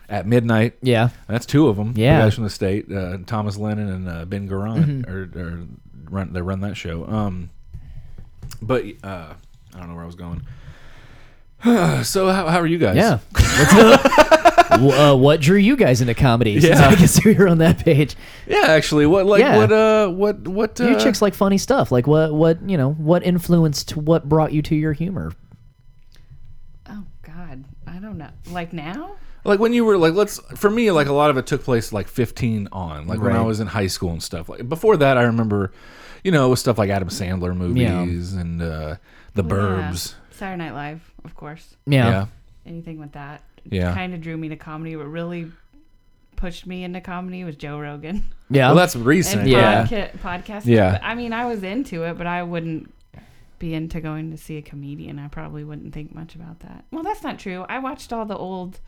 At 0.09 0.27
midnight, 0.27 0.73
yeah. 0.81 1.09
that's 1.27 1.45
two 1.45 1.67
of 1.69 1.77
them. 1.77 1.93
Yeah. 1.95 2.17
the 2.19 2.23
guys 2.25 2.35
from 2.35 2.43
the 2.43 2.49
state, 2.49 2.91
uh, 2.91 3.17
Thomas 3.25 3.55
Lennon 3.57 3.89
and 3.89 4.09
uh, 4.09 4.25
Ben 4.25 4.47
Garant, 4.49 5.07
or, 5.07 5.29
or 5.39 5.59
run 6.09 6.33
they 6.33 6.41
run 6.41 6.59
that 6.61 6.75
show. 6.75 7.05
Um, 7.07 7.49
but 8.61 8.83
uh, 9.03 9.33
I 9.73 9.79
don't 9.79 9.87
know 9.87 9.95
where 9.95 10.03
I 10.03 10.07
was 10.07 10.15
going. 10.15 10.41
so 12.03 12.29
how, 12.29 12.47
how 12.47 12.59
are 12.59 12.67
you 12.67 12.77
guys? 12.77 12.97
Yeah. 12.97 13.19
uh, 14.71 15.15
what 15.15 15.41
drew 15.41 15.57
you 15.57 15.75
guys 15.75 16.01
into 16.01 16.13
comedy? 16.13 16.59
Since 16.61 16.79
Yeah. 16.79 16.87
I 16.89 16.95
can 16.95 17.07
see 17.07 17.31
you're 17.33 17.47
on 17.49 17.57
that 17.59 17.83
page. 17.83 18.15
Yeah, 18.47 18.65
actually, 18.67 19.05
what 19.05 19.25
like 19.25 19.41
Yeah. 19.41 19.57
what 19.57 19.71
uh 19.71 20.07
what 20.09 20.47
what 20.47 20.79
uh, 20.81 20.87
You 20.89 20.99
chicks 20.99 21.21
like 21.21 21.33
funny 21.33 21.57
stuff. 21.57 21.91
Like 21.91 22.07
what? 22.07 22.33
What 22.33 22.67
you 22.69 22.77
know? 22.77 22.91
What 22.93 23.23
influenced? 23.25 23.95
What 23.97 24.27
brought 24.29 24.51
you 24.53 24.61
to 24.63 24.75
your 24.75 24.93
humor? 24.93 25.33
Oh 26.89 27.03
God, 27.23 27.65
I 27.87 27.97
don't 27.99 28.17
know. 28.17 28.29
Like 28.49 28.73
now? 28.73 29.15
like 29.43 29.59
when 29.59 29.73
you 29.73 29.83
were 29.83 29.97
like 29.97 30.13
let's 30.13 30.37
for 30.55 30.69
me 30.69 30.91
like 30.91 31.07
a 31.07 31.11
lot 31.13 31.31
of 31.31 31.37
it 31.37 31.47
took 31.47 31.63
place 31.63 31.91
like 31.91 32.07
15 32.07 32.67
on 32.71 33.07
like 33.07 33.19
when 33.19 33.31
I 33.33 33.37
Right. 33.39 33.45
was 33.47 33.59
in 33.59 33.65
high 33.65 33.87
school 33.87 34.11
and 34.11 34.21
stuff 34.21 34.47
like 34.47 34.69
before 34.69 34.97
that 34.97 35.17
I 35.17 35.23
remember 35.23 35.71
you 36.23 36.31
know 36.31 36.45
it 36.45 36.49
was 36.51 36.59
stuff 36.59 36.77
like 36.77 36.91
Adam 36.91 37.07
Sandler 37.09 37.57
movies 37.57 38.33
and 38.33 38.61
uh 38.61 38.97
the 39.33 39.41
Well, 39.41 39.79
yeah. 39.79 39.89
Burbs 39.91 40.13
Saturday 40.29 40.57
Night 40.63 40.73
Live, 40.75 41.11
of 41.25 41.33
course. 41.33 41.75
Yeah. 41.87 42.07
yeah 42.09 42.25
Anything 42.67 42.99
with 42.99 43.13
that. 43.13 43.41
Yeah. 43.69 43.93
Kind 43.93 44.13
of 44.13 44.21
drew 44.21 44.37
me 44.37 44.49
to 44.49 44.55
comedy. 44.55 44.95
What 44.95 45.07
really 45.07 45.51
pushed 46.35 46.65
me 46.65 46.83
into 46.83 47.01
comedy 47.01 47.43
was 47.43 47.55
Joe 47.55 47.79
Rogan. 47.79 48.23
Yeah. 48.49 48.67
well 48.67 48.75
that's 48.75 48.95
recent 48.97 49.41
and 49.43 49.49
Yeah. 49.49 49.85
podca- 49.85 50.17
podcasting. 50.19 50.65
Yeah. 50.65 50.99
I 51.01 51.15
mean, 51.15 51.31
I 51.31 51.45
was 51.45 51.63
into 51.63 52.03
it, 52.03 52.17
but 52.17 52.27
I 52.27 52.43
wouldn't 52.43 52.93
be 53.59 53.73
into 53.73 54.01
going 54.01 54.31
to 54.31 54.37
see 54.37 54.57
a 54.57 54.61
comedian. 54.61 55.19
I 55.19 55.27
probably 55.29 55.63
wouldn't 55.63 55.93
think 55.93 56.13
much 56.13 56.35
about 56.35 56.59
that. 56.61 56.83
Well, 56.91 57.03
that's 57.03 57.23
not 57.23 57.39
true. 57.39 57.65
I 57.69 57.79
watched 57.79 58.11
all 58.11 58.25
the 58.25 58.35
old. 58.35 58.79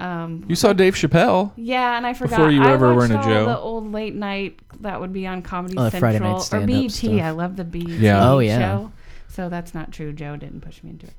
Um, 0.00 0.44
you 0.48 0.54
saw 0.56 0.72
Dave 0.72 0.94
Chappelle 0.94 1.52
yeah, 1.56 1.96
and 1.96 2.06
I 2.06 2.14
forgot. 2.14 2.36
Before 2.38 2.50
you 2.50 2.62
ever 2.64 2.88
were 2.94 3.00
watched 3.00 3.10
in 3.10 3.16
a 3.16 3.20
all 3.20 3.24
Joe. 3.28 3.44
the 3.46 3.58
old 3.58 3.92
late 3.92 4.14
night 4.14 4.58
that 4.80 5.00
would 5.00 5.12
be 5.12 5.26
on 5.26 5.42
Comedy 5.42 5.74
Oh, 5.76 5.88
Central 5.88 6.36
or 6.36 6.40
stand-up 6.40 6.68
BET. 6.68 6.90
stuff. 6.90 7.10
I 7.20 7.30
love 7.30 7.56
the 7.56 7.64
BET 7.64 7.88
Yeah. 7.88 8.28
Oh, 8.30 8.38
yeah. 8.40 8.58
show. 8.58 8.92
So 9.28 9.48
that's 9.48 9.74
not 9.74 9.92
true. 9.92 10.12
Joe 10.12 10.36
didn't 10.36 10.62
push 10.62 10.82
me 10.82 10.90
into 10.90 11.06
it. 11.08 11.14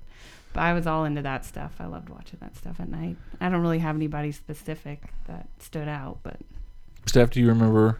But 0.56 0.62
I 0.64 0.74
was 0.74 0.88
all 0.88 1.04
into 1.06 1.22
that 1.22 1.44
stuff. 1.46 1.74
I 1.80 1.86
loved 1.86 2.08
watching 2.10 2.40
that 2.42 2.56
stuff 2.56 2.80
at 2.80 2.88
night. 2.90 3.18
I 3.42 3.50
don't 3.50 3.62
really 3.62 3.80
have 3.80 3.96
anybody 3.96 4.32
specific 4.32 5.14
that 5.28 5.48
stood 5.60 5.88
out, 5.90 6.20
but 6.24 6.38
Steph 7.06 7.30
do 7.32 7.42
you 7.42 7.48
remember 7.50 8.00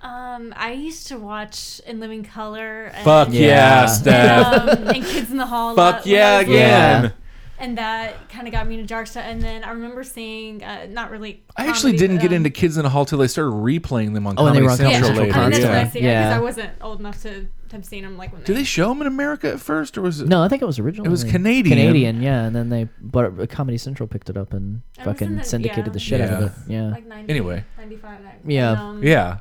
Um, 0.00 0.54
I 0.56 0.72
used 0.72 1.06
to 1.08 1.18
watch 1.18 1.80
In 1.86 2.00
Living 2.00 2.24
Color. 2.24 2.84
And, 2.86 3.04
fuck 3.04 3.28
yeah, 3.30 3.40
Yeah. 3.82 3.86
Steph 3.86 4.46
Um, 4.78 4.88
and 4.88 5.04
Kids 5.04 5.30
in 5.30 5.36
the 5.36 5.44
Hall. 5.46 5.74
fuck 5.76 5.96
lot 5.96 6.06
when 6.06 6.14
I 6.14 6.18
yeah 6.18 6.40
again 6.40 7.02
Yeah. 7.04 7.10
And 7.58 7.78
that 7.78 8.28
kind 8.28 8.46
of 8.46 8.52
got 8.52 8.66
me 8.66 8.74
into 8.74 8.86
dark 8.86 9.06
stuff. 9.06 9.24
And 9.26 9.40
then 9.40 9.64
I 9.64 9.70
remember 9.70 10.04
seeing, 10.04 10.62
uh, 10.62 10.86
not 10.90 11.10
really. 11.10 11.42
I 11.56 11.66
actually 11.66 11.92
comedy, 11.92 11.98
didn't 11.98 12.16
but, 12.16 12.22
get 12.22 12.30
um, 12.32 12.34
into 12.36 12.50
Kids 12.50 12.76
in 12.76 12.84
a 12.84 12.88
Hall 12.90 13.04
till 13.06 13.18
they 13.18 13.28
started 13.28 13.50
replaying 13.52 14.12
them 14.14 14.26
on 14.26 14.34
Oh, 14.38 14.46
and 14.46 14.56
they 14.56 14.60
Comedy 14.60 14.64
were 14.64 14.70
on 14.70 14.76
Central 14.76 14.92
Comedy 15.10 15.26
Yeah, 15.28 15.32
Central 15.32 15.42
I 15.42 15.50
mean, 15.50 15.50
later 15.50 15.50
that's 15.50 15.64
when 15.64 15.72
I 15.72 15.80
yeah. 15.80 15.90
see 15.90 15.98
it 15.98 16.02
because 16.02 16.02
Yeah. 16.02 16.36
I 16.36 16.40
wasn't 16.40 16.70
old 16.82 17.00
enough 17.00 17.22
to 17.22 17.46
have 17.72 17.84
seen 17.84 18.04
them 18.04 18.16
like 18.16 18.32
when 18.32 18.42
did 18.42 18.54
they. 18.54 18.60
they 18.60 18.64
show 18.64 18.88
them 18.90 19.00
in 19.00 19.06
America 19.08 19.50
at 19.52 19.58
first 19.60 19.98
or 19.98 20.02
was 20.02 20.20
it 20.20 20.28
No, 20.28 20.42
I 20.42 20.48
think 20.48 20.62
it 20.62 20.66
was 20.66 20.78
originally. 20.78 21.08
It 21.08 21.10
was 21.10 21.24
Canadian. 21.24 21.76
Canadian, 21.78 22.22
yeah, 22.22 22.44
and 22.44 22.54
then 22.54 22.68
they, 22.68 22.88
but 23.00 23.40
uh, 23.40 23.46
Comedy 23.46 23.78
Central 23.78 24.06
picked 24.06 24.28
it 24.30 24.36
up 24.36 24.52
and 24.52 24.82
It 24.98 24.98
was 25.00 25.06
in 25.06 25.12
fucking 25.14 25.36
the- 25.38 25.44
syndicated 25.44 25.86
yeah. 25.86 25.92
the 25.92 25.98
shit 25.98 26.20
out 26.20 26.42
of 26.42 26.42
it. 26.50 26.52
Yeah. 26.68 26.90
Like 26.90 27.06
90, 27.06 27.30
Anyway. 27.30 27.64
95. 27.78 28.20
and- 28.20 28.52
Yeah. 28.52 28.70
and, 28.72 28.80
um, 28.80 29.02
yeah 29.02 29.38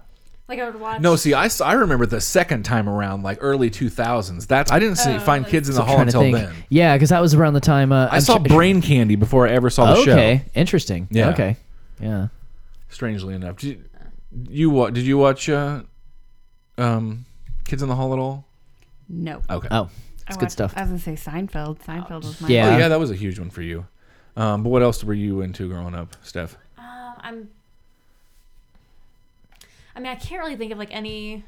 Like 0.47 0.59
I 0.59 0.69
would 0.69 0.79
watch. 0.79 1.01
No, 1.01 1.15
see, 1.15 1.33
I, 1.33 1.49
I 1.63 1.73
remember 1.73 2.05
the 2.05 2.21
second 2.21 2.63
time 2.63 2.87
around, 2.87 3.23
like 3.23 3.39
early 3.41 3.71
2000s. 3.71 4.45
That's 4.45 4.71
I 4.71 4.77
didn't 4.77 4.97
see, 4.97 5.15
Oh, 5.15 5.19
find 5.19 5.43
like- 5.43 5.51
Kids 5.51 5.69
in 5.69 5.75
the 5.75 5.83
Hall 5.83 5.95
trying 5.95 6.07
to 6.07 6.19
until 6.19 6.21
think. 6.21 6.37
then. 6.37 6.53
Yeah, 6.69 6.95
because 6.95 7.09
that 7.09 7.19
was 7.19 7.33
around 7.33 7.53
the 7.55 7.61
time. 7.61 7.91
Uh, 7.91 8.05
I 8.11 8.17
I'm 8.17 8.21
saw 8.21 8.37
tr- 8.37 8.47
Brain 8.53 8.81
Candy 8.81 9.15
before 9.15 9.47
I 9.47 9.51
ever 9.51 9.69
saw 9.71 9.95
the 9.95 10.03
show. 10.03 10.11
okay, 10.11 10.43
interesting. 10.53 11.07
Yeah. 11.09 11.29
Okay. 11.31 11.57
Yeah. 11.99 12.27
Strangely 12.89 13.33
enough, 13.33 13.57
did 13.57 13.69
you, 13.69 13.83
you 14.49 14.69
what? 14.69 14.93
Did 14.93 15.05
you 15.05 15.17
watch 15.17 15.49
uh, 15.49 15.81
um, 16.77 17.25
Kids 17.65 17.81
in 17.81 17.89
the 17.89 17.95
Hall 17.95 18.13
at 18.13 18.19
all? 18.19 18.45
no. 19.09 19.41
Okay. 19.49 19.67
Oh, 19.71 19.83
I 19.83 19.89
it's 20.27 20.37
good 20.37 20.51
stuff. 20.51 20.73
I 20.75 20.81
was 20.81 20.89
gonna 20.89 20.99
say 20.99 21.13
Seinfeld. 21.31 21.79
Seinfeld 21.83 22.23
was 22.23 22.39
my 22.41 22.47
Yeah. 22.49 22.75
Oh 22.75 22.77
yeah, 22.77 22.87
that 22.87 22.99
was 22.99 23.11
a 23.11 23.15
huge 23.15 23.39
one 23.39 23.49
for 23.49 23.61
you. 23.61 23.85
Um, 24.37 24.63
but 24.63 24.69
what 24.69 24.81
else 24.81 25.03
were 25.03 25.13
you 25.13 25.41
into 25.41 25.67
growing 25.69 25.95
up, 25.95 26.15
Steph? 26.23 26.55
Um, 26.77 27.13
I'm. 27.19 27.49
I 29.95 29.99
mean, 29.99 30.11
I 30.11 30.15
can't 30.15 30.41
really 30.41 30.55
think 30.55 30.71
of 30.71 30.77
like 30.77 30.93
any. 30.93 31.43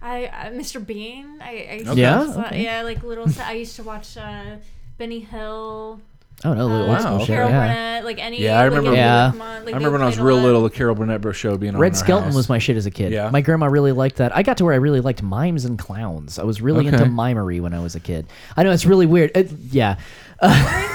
I, 0.00 0.26
I 0.26 0.50
Mr. 0.50 0.84
Bean. 0.84 1.38
I, 1.40 1.66
I 1.70 1.74
used 1.74 1.90
to 1.92 1.96
Yeah? 1.96 2.26
watch 2.26 2.46
Okay. 2.46 2.64
yeah, 2.64 2.82
like 2.82 3.02
little. 3.02 3.26
I 3.40 3.52
used 3.52 3.76
to 3.76 3.82
watch 3.82 4.16
uh, 4.16 4.56
Benny 4.98 5.20
Hill. 5.20 6.00
Oh 6.44 6.54
no, 6.54 6.66
little 6.66 6.90
uh, 6.90 6.92
old 6.94 7.00
school 7.00 7.12
wow. 7.12 7.18
shit. 7.18 7.26
Carol 7.28 7.50
Yeah. 7.50 7.66
Burnett, 7.68 8.04
like 8.04 8.18
any. 8.18 8.40
Yeah, 8.40 8.58
I 8.58 8.64
remember- 8.64 8.88
any 8.88 8.96
Yeah. 8.96 9.30
Come 9.30 9.42
On, 9.42 9.64
like, 9.64 9.74
I 9.74 9.76
remember 9.76 9.92
when 9.98 10.02
I 10.02 10.06
was 10.06 10.18
real 10.18 10.38
little, 10.38 10.62
the 10.62 10.70
Carol 10.70 10.96
Burnett 10.96 11.20
Bro 11.20 11.32
show 11.32 11.56
being 11.56 11.74
on. 11.74 11.80
Red 11.80 11.96
Skelton 11.96 12.26
house. 12.28 12.34
was 12.34 12.48
my 12.48 12.58
shit 12.58 12.76
as 12.76 12.84
a 12.86 12.90
kid. 12.90 13.12
Yeah. 13.12 13.30
My 13.30 13.42
grandma 13.42 13.66
really 13.66 13.92
liked 13.92 14.16
that. 14.16 14.34
I 14.34 14.42
got 14.42 14.56
to 14.56 14.64
where 14.64 14.72
I 14.74 14.78
really 14.78 15.00
liked 15.00 15.22
mimes 15.22 15.64
and 15.64 15.78
clowns. 15.78 16.40
I 16.40 16.42
was 16.42 16.60
really 16.60 16.86
into 16.88 17.00
Okay. 17.00 17.08
mimery 17.08 17.60
when 17.60 17.74
I 17.74 17.78
was 17.80 17.94
a 17.94 18.00
kid. 18.00 18.26
I 18.56 18.64
know 18.64 18.72
it's 18.72 18.86
really 18.86 19.06
weird. 19.06 19.30
It, 19.36 19.52
yeah. 19.70 19.98
yeah, 20.42 20.52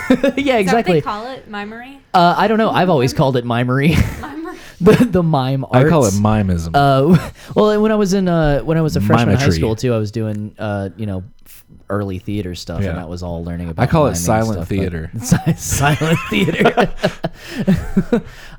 Is 0.10 0.18
that 0.18 0.36
what 0.36 0.36
they 0.36 0.60
exactly. 0.60 1.02
call 1.02 1.28
it? 1.28 1.48
Mimery? 1.48 2.00
Uh, 2.14 2.36
I 2.38 2.50
don't 2.50 2.58
know. 2.58 2.70
I've 2.70 2.90
always 2.90 3.14
called 3.14 3.38
it 3.38 3.46
mimery. 3.46 3.96
The 4.80 4.94
the 5.10 5.24
mime 5.24 5.64
arts. 5.66 5.76
I 5.76 5.90
call 5.90 6.06
it 6.06 6.14
mimeism. 6.14 6.72
Uh, 6.76 7.32
well, 7.56 7.82
when 7.82 7.92
I 7.92 7.96
was 7.96 8.14
in 8.14 8.28
uh, 8.28 8.60
when 8.62 8.78
I 8.78 8.82
was 8.82 8.96
a 8.96 9.02
freshman 9.02 9.30
in 9.30 9.36
high 9.38 9.46
Mimetry. 9.48 9.56
school 9.58 9.76
too, 9.76 9.94
I 9.94 9.98
was 9.98 10.12
doing 10.12 10.54
uh, 10.60 10.90
you 10.98 11.06
know, 11.08 11.24
f- 11.46 11.64
early 11.90 12.20
theater 12.20 12.54
stuff, 12.54 12.82
Yeah. 12.84 12.90
and 12.90 12.98
that 13.00 13.10
was 13.10 13.24
all 13.24 13.44
learning 13.44 13.70
about. 13.70 13.82
I 13.84 13.88
call 13.88 14.06
it 14.06 14.12
miming 14.12 14.22
silent 14.22 14.54
stuff, 14.54 14.70
but- 14.70 14.76
theater. 14.78 15.12
Si- 15.22 15.54
silent 15.54 16.20
theater. 16.30 16.94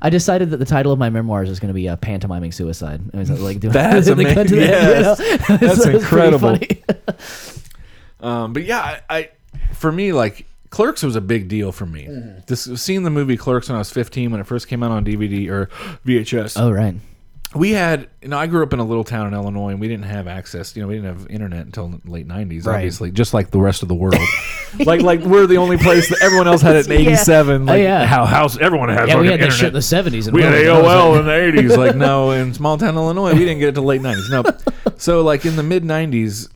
I 0.01 0.09
decided 0.09 0.49
that 0.51 0.57
the 0.57 0.65
title 0.65 0.91
of 0.91 0.99
my 0.99 1.09
memoirs 1.09 1.49
was 1.49 1.59
going 1.59 1.69
to 1.69 1.73
be 1.73 1.87
uh, 1.89 1.95
pantomiming 1.97 2.51
suicide. 2.53 3.01
I 3.13 3.17
was 3.17 3.29
like, 3.29 3.59
doing 3.59 3.73
That's 3.73 4.07
the 4.07 4.15
cut 4.15 4.25
to 4.25 4.31
amazing. 4.33 4.35
the 4.35 4.39
end, 4.39 4.49
you 4.51 4.57
know? 4.57 5.15
Yes. 5.47 5.59
That's 5.59 5.83
pretty 5.83 5.97
incredible. 5.99 6.55
funny. 6.57 6.83
Um, 8.21 8.53
but 8.53 8.63
yeah, 8.65 8.99
I, 9.09 9.17
I 9.17 9.29
for 9.73 9.91
me 9.91 10.11
like 10.13 10.45
Clerks 10.69 11.01
was 11.03 11.15
a 11.15 11.21
big 11.21 11.47
deal 11.47 11.71
for 11.71 11.85
me. 11.85 12.05
Mm-hmm. 12.05 12.39
This 12.47 12.69
seeing 12.81 13.03
the 13.03 13.09
movie 13.09 13.37
Clerks 13.37 13.69
when 13.69 13.75
I 13.75 13.79
was 13.79 13.89
15 13.91 14.31
when 14.31 14.39
it 14.39 14.45
first 14.47 14.67
came 14.67 14.83
out 14.83 14.91
on 14.91 15.03
DVD 15.03 15.49
or 15.49 15.67
VHS. 16.05 16.59
oh 16.61 16.71
right. 16.71 16.95
We 17.55 17.71
had 17.71 18.07
you 18.21 18.27
know 18.27 18.37
I 18.37 18.45
grew 18.45 18.61
up 18.61 18.73
in 18.73 18.79
a 18.79 18.83
little 18.83 19.03
town 19.03 19.25
in 19.25 19.33
Illinois 19.33 19.69
and 19.69 19.79
we 19.79 19.87
didn't 19.87 20.05
have 20.05 20.27
access. 20.27 20.75
You 20.75 20.83
know 20.83 20.87
we 20.87 20.93
didn't 20.93 21.07
have 21.17 21.27
internet 21.31 21.65
until 21.65 21.87
the 21.87 21.99
late 22.05 22.27
90s. 22.27 22.67
Right. 22.67 22.75
Obviously, 22.75 23.09
just 23.09 23.33
like 23.33 23.49
the 23.49 23.57
rest 23.59 23.81
of 23.81 23.87
the 23.87 23.95
world. 23.95 24.21
like 24.85 25.01
like 25.01 25.21
we're 25.21 25.47
the 25.47 25.57
only 25.57 25.77
place 25.77 26.07
that 26.09 26.21
everyone 26.21 26.47
else 26.47 26.61
had 26.61 26.75
it 26.75 26.85
in 26.85 26.91
Yeah. 27.01 27.09
87. 27.13 27.65
Like 27.65 27.73
Oh, 27.79 27.81
yeah. 27.81 28.05
how 28.05 28.25
house 28.25 28.55
everyone 28.59 28.89
has. 28.89 29.07
Yeah, 29.09 29.15
we 29.19 29.25
fucking 29.29 29.39
had 29.39 29.49
that 29.49 29.55
shit 29.55 29.67
in 29.69 29.73
the 29.73 29.81
seventies. 29.81 30.31
We 30.31 30.43
had 30.43 30.53
AOL 30.53 31.19
in 31.19 31.25
the 31.25 31.61
80s. 31.63 31.75
Like, 31.75 31.95
no, 31.95 32.29
in 32.29 32.53
small 32.53 32.77
town 32.77 32.93
Illinois, 32.95 33.33
we 33.33 33.39
didn't 33.39 33.57
get 33.57 33.69
it 33.69 33.73
till 33.73 33.83
late 33.83 34.01
90s. 34.01 34.29
No. 34.29 34.43
So, 34.97 35.21
like, 35.21 35.43
in 35.47 35.55
the 35.55 35.63
mid 35.63 35.83
90s, 35.83 36.49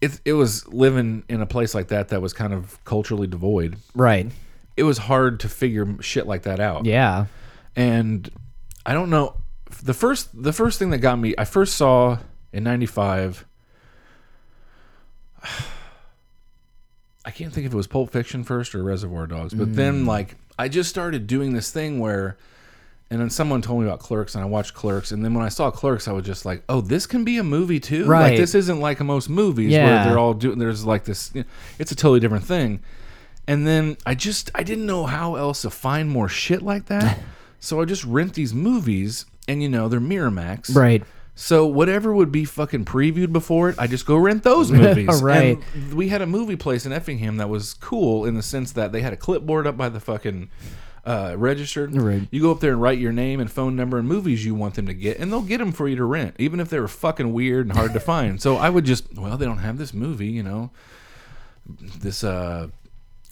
it, 0.00 0.20
it 0.24 0.32
was 0.34 0.66
living 0.68 1.24
in 1.28 1.40
a 1.40 1.46
place 1.46 1.74
like 1.74 1.88
that 1.88 2.08
that 2.08 2.22
was 2.22 2.32
kind 2.32 2.52
of 2.52 2.82
culturally 2.84 3.26
devoid. 3.26 3.76
right. 3.94 4.30
It 4.76 4.84
was 4.84 4.98
hard 4.98 5.40
to 5.40 5.48
figure 5.48 6.00
shit 6.00 6.26
like 6.28 6.42
that 6.42 6.60
out. 6.60 6.86
Yeah. 6.86 7.26
And 7.74 8.30
I 8.86 8.92
don't 8.94 9.10
know. 9.10 9.34
The 9.82 9.92
first, 9.94 10.28
the 10.40 10.52
first 10.52 10.78
thing 10.78 10.90
that 10.90 10.98
got 10.98 11.18
me, 11.18 11.34
I 11.36 11.44
first 11.44 11.74
saw 11.74 12.18
in 12.52 12.62
95. 12.62 13.44
I 17.24 17.30
can't 17.30 17.52
think 17.52 17.66
if 17.66 17.72
it 17.72 17.76
was 17.76 17.86
Pulp 17.86 18.10
Fiction 18.10 18.44
first 18.44 18.74
or 18.74 18.82
Reservoir 18.82 19.26
Dogs, 19.26 19.52
but 19.52 19.74
then 19.74 20.04
Mm. 20.04 20.06
like 20.06 20.36
I 20.58 20.68
just 20.68 20.88
started 20.88 21.26
doing 21.26 21.52
this 21.52 21.70
thing 21.70 21.98
where, 22.00 22.36
and 23.10 23.20
then 23.20 23.30
someone 23.30 23.62
told 23.62 23.80
me 23.80 23.86
about 23.86 24.00
Clerks, 24.00 24.34
and 24.34 24.42
I 24.44 24.46
watched 24.46 24.74
Clerks, 24.74 25.12
and 25.12 25.24
then 25.24 25.32
when 25.34 25.44
I 25.44 25.48
saw 25.48 25.70
Clerks, 25.70 26.08
I 26.08 26.12
was 26.12 26.24
just 26.26 26.44
like, 26.44 26.62
oh, 26.68 26.80
this 26.80 27.06
can 27.06 27.24
be 27.24 27.38
a 27.38 27.44
movie 27.44 27.80
too. 27.80 28.04
Right. 28.06 28.30
Like 28.30 28.36
this 28.38 28.54
isn't 28.54 28.80
like 28.80 29.00
most 29.00 29.28
movies 29.30 29.70
Yeah. 29.72 29.84
where 29.86 30.04
they're 30.04 30.18
all 30.18 30.34
doing. 30.34 30.58
There's 30.58 30.84
like 30.84 31.04
this. 31.04 31.30
You 31.34 31.42
know, 31.42 31.48
it's 31.78 31.90
a 31.92 31.96
totally 31.96 32.20
different 32.20 32.44
thing. 32.44 32.80
And 33.46 33.66
then 33.66 33.96
I 34.04 34.14
just 34.14 34.50
I 34.54 34.62
didn't 34.62 34.84
know 34.86 35.06
how 35.06 35.36
else 35.36 35.62
to 35.62 35.70
find 35.70 36.10
more 36.10 36.28
shit 36.28 36.60
like 36.60 36.86
that, 36.86 37.18
so 37.60 37.80
I 37.80 37.86
just 37.86 38.04
rent 38.04 38.34
these 38.34 38.52
movies, 38.52 39.24
and 39.48 39.62
you 39.62 39.68
know 39.70 39.88
they're 39.88 40.00
Miramax, 40.00 40.74
Right. 40.76 41.02
so 41.34 41.64
whatever 41.66 42.12
would 42.12 42.30
be 42.30 42.44
fucking 42.44 42.84
previewed 42.84 43.32
before 43.32 43.70
it, 43.70 43.76
I 43.78 43.86
just 43.86 44.04
go 44.04 44.16
rent 44.18 44.42
those 44.42 44.70
movies. 44.82 45.22
Right. 45.22 45.58
And 45.74 45.94
we 45.94 46.08
had 46.10 46.20
a 46.20 46.26
movie 46.26 46.56
place 46.56 46.84
in 46.84 46.92
Effingham 46.92 47.38
that 47.38 47.48
was 47.48 47.72
cool 47.72 48.26
in 48.26 48.34
the 48.34 48.42
sense 48.42 48.72
that 48.72 48.92
they 48.92 49.00
had 49.00 49.14
a 49.14 49.16
clipboard 49.16 49.66
up 49.66 49.78
by 49.78 49.88
the 49.88 49.98
fucking 50.00 50.50
uh, 51.08 51.34
register. 51.36 51.86
Right. 51.88 52.28
You 52.30 52.42
go 52.42 52.50
up 52.52 52.60
there 52.60 52.72
and 52.72 52.82
write 52.82 52.98
your 52.98 53.12
name 53.12 53.40
and 53.40 53.50
phone 53.50 53.74
number 53.76 53.98
and 53.98 54.06
movies 54.06 54.44
you 54.44 54.54
want 54.54 54.74
them 54.74 54.86
to 54.86 54.94
get, 54.94 55.18
and 55.18 55.32
they'll 55.32 55.40
get 55.42 55.58
them 55.58 55.72
for 55.72 55.88
you 55.88 55.96
to 55.96 56.04
rent, 56.04 56.34
even 56.38 56.60
if 56.60 56.68
they 56.68 56.78
were 56.78 56.88
fucking 56.88 57.32
weird 57.32 57.66
and 57.66 57.76
hard 57.76 57.94
to 57.94 58.00
find. 58.14 58.42
So 58.42 58.56
I 58.56 58.68
would 58.68 58.84
just, 58.84 59.14
well, 59.16 59.38
they 59.38 59.46
don't 59.46 59.58
have 59.58 59.78
this 59.78 59.94
movie, 59.94 60.26
you 60.28 60.42
know, 60.42 60.70
this 61.66 62.22
uh. 62.22 62.68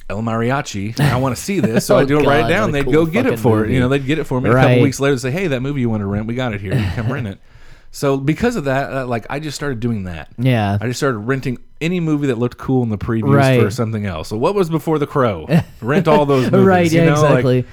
El 0.09 0.23
Mariachi. 0.23 1.01
I 1.01 1.17
want 1.17 1.35
to 1.35 1.43
see 1.43 1.59
this, 1.59 1.85
so 1.85 1.97
Oh, 1.97 1.99
I 1.99 2.05
do 2.05 2.19
write 2.19 2.43
God, 2.43 2.47
it 2.47 2.55
down. 2.55 2.71
They'd 2.71 2.85
cool 2.85 2.93
go 2.93 3.07
get 3.07 3.27
it 3.27 3.41
for 3.41 3.59
it. 3.59 3.63
movie. 3.63 3.75
You 3.75 3.81
know, 3.81 3.89
they'd 3.89 4.07
get 4.07 4.21
it 4.21 4.25
for 4.25 4.41
me. 4.41 4.49
A 4.49 4.53
couple 4.53 4.81
weeks 4.81 5.01
later, 5.01 5.19
say, 5.19 5.33
"Hey, 5.33 5.49
that 5.49 5.63
movie 5.63 5.81
you 5.81 5.91
want 5.91 6.01
to 6.03 6.07
rent, 6.07 6.29
we 6.29 6.37
got 6.37 6.55
it 6.55 6.61
here. 6.61 6.75
You 6.75 6.79
can 6.79 6.95
come 6.95 7.13
rent 7.13 7.27
it." 7.27 7.41
So 7.91 8.17
because 8.19 8.57
of 8.57 8.65
that, 8.65 8.93
uh, 8.93 9.07
like 9.07 9.27
I 9.31 9.41
just 9.41 9.55
started 9.57 9.81
doing 9.81 10.05
that. 10.05 10.29
Yeah. 10.39 10.77
I 10.81 10.87
just 10.87 10.99
started 11.01 11.19
renting 11.19 11.59
any 11.81 12.01
movie 12.01 12.27
that 12.29 12.39
looked 12.39 12.59
cool 12.59 12.83
in 12.83 12.89
the 12.91 12.99
previews 12.99 13.35
Right. 13.35 13.61
for 13.61 13.71
something 13.71 14.07
else. 14.07 14.29
So 14.29 14.37
what 14.37 14.55
was 14.55 14.69
before 14.71 14.99
The 14.99 15.07
Crow? 15.07 15.47
Rent 15.81 16.09
all 16.09 16.27
those 16.27 16.51
movies. 16.51 16.67
right 16.67 16.93
you 16.93 17.01
yeah 17.01 17.05
know? 17.07 17.21
Like, 17.23 17.31
exactly 17.31 17.65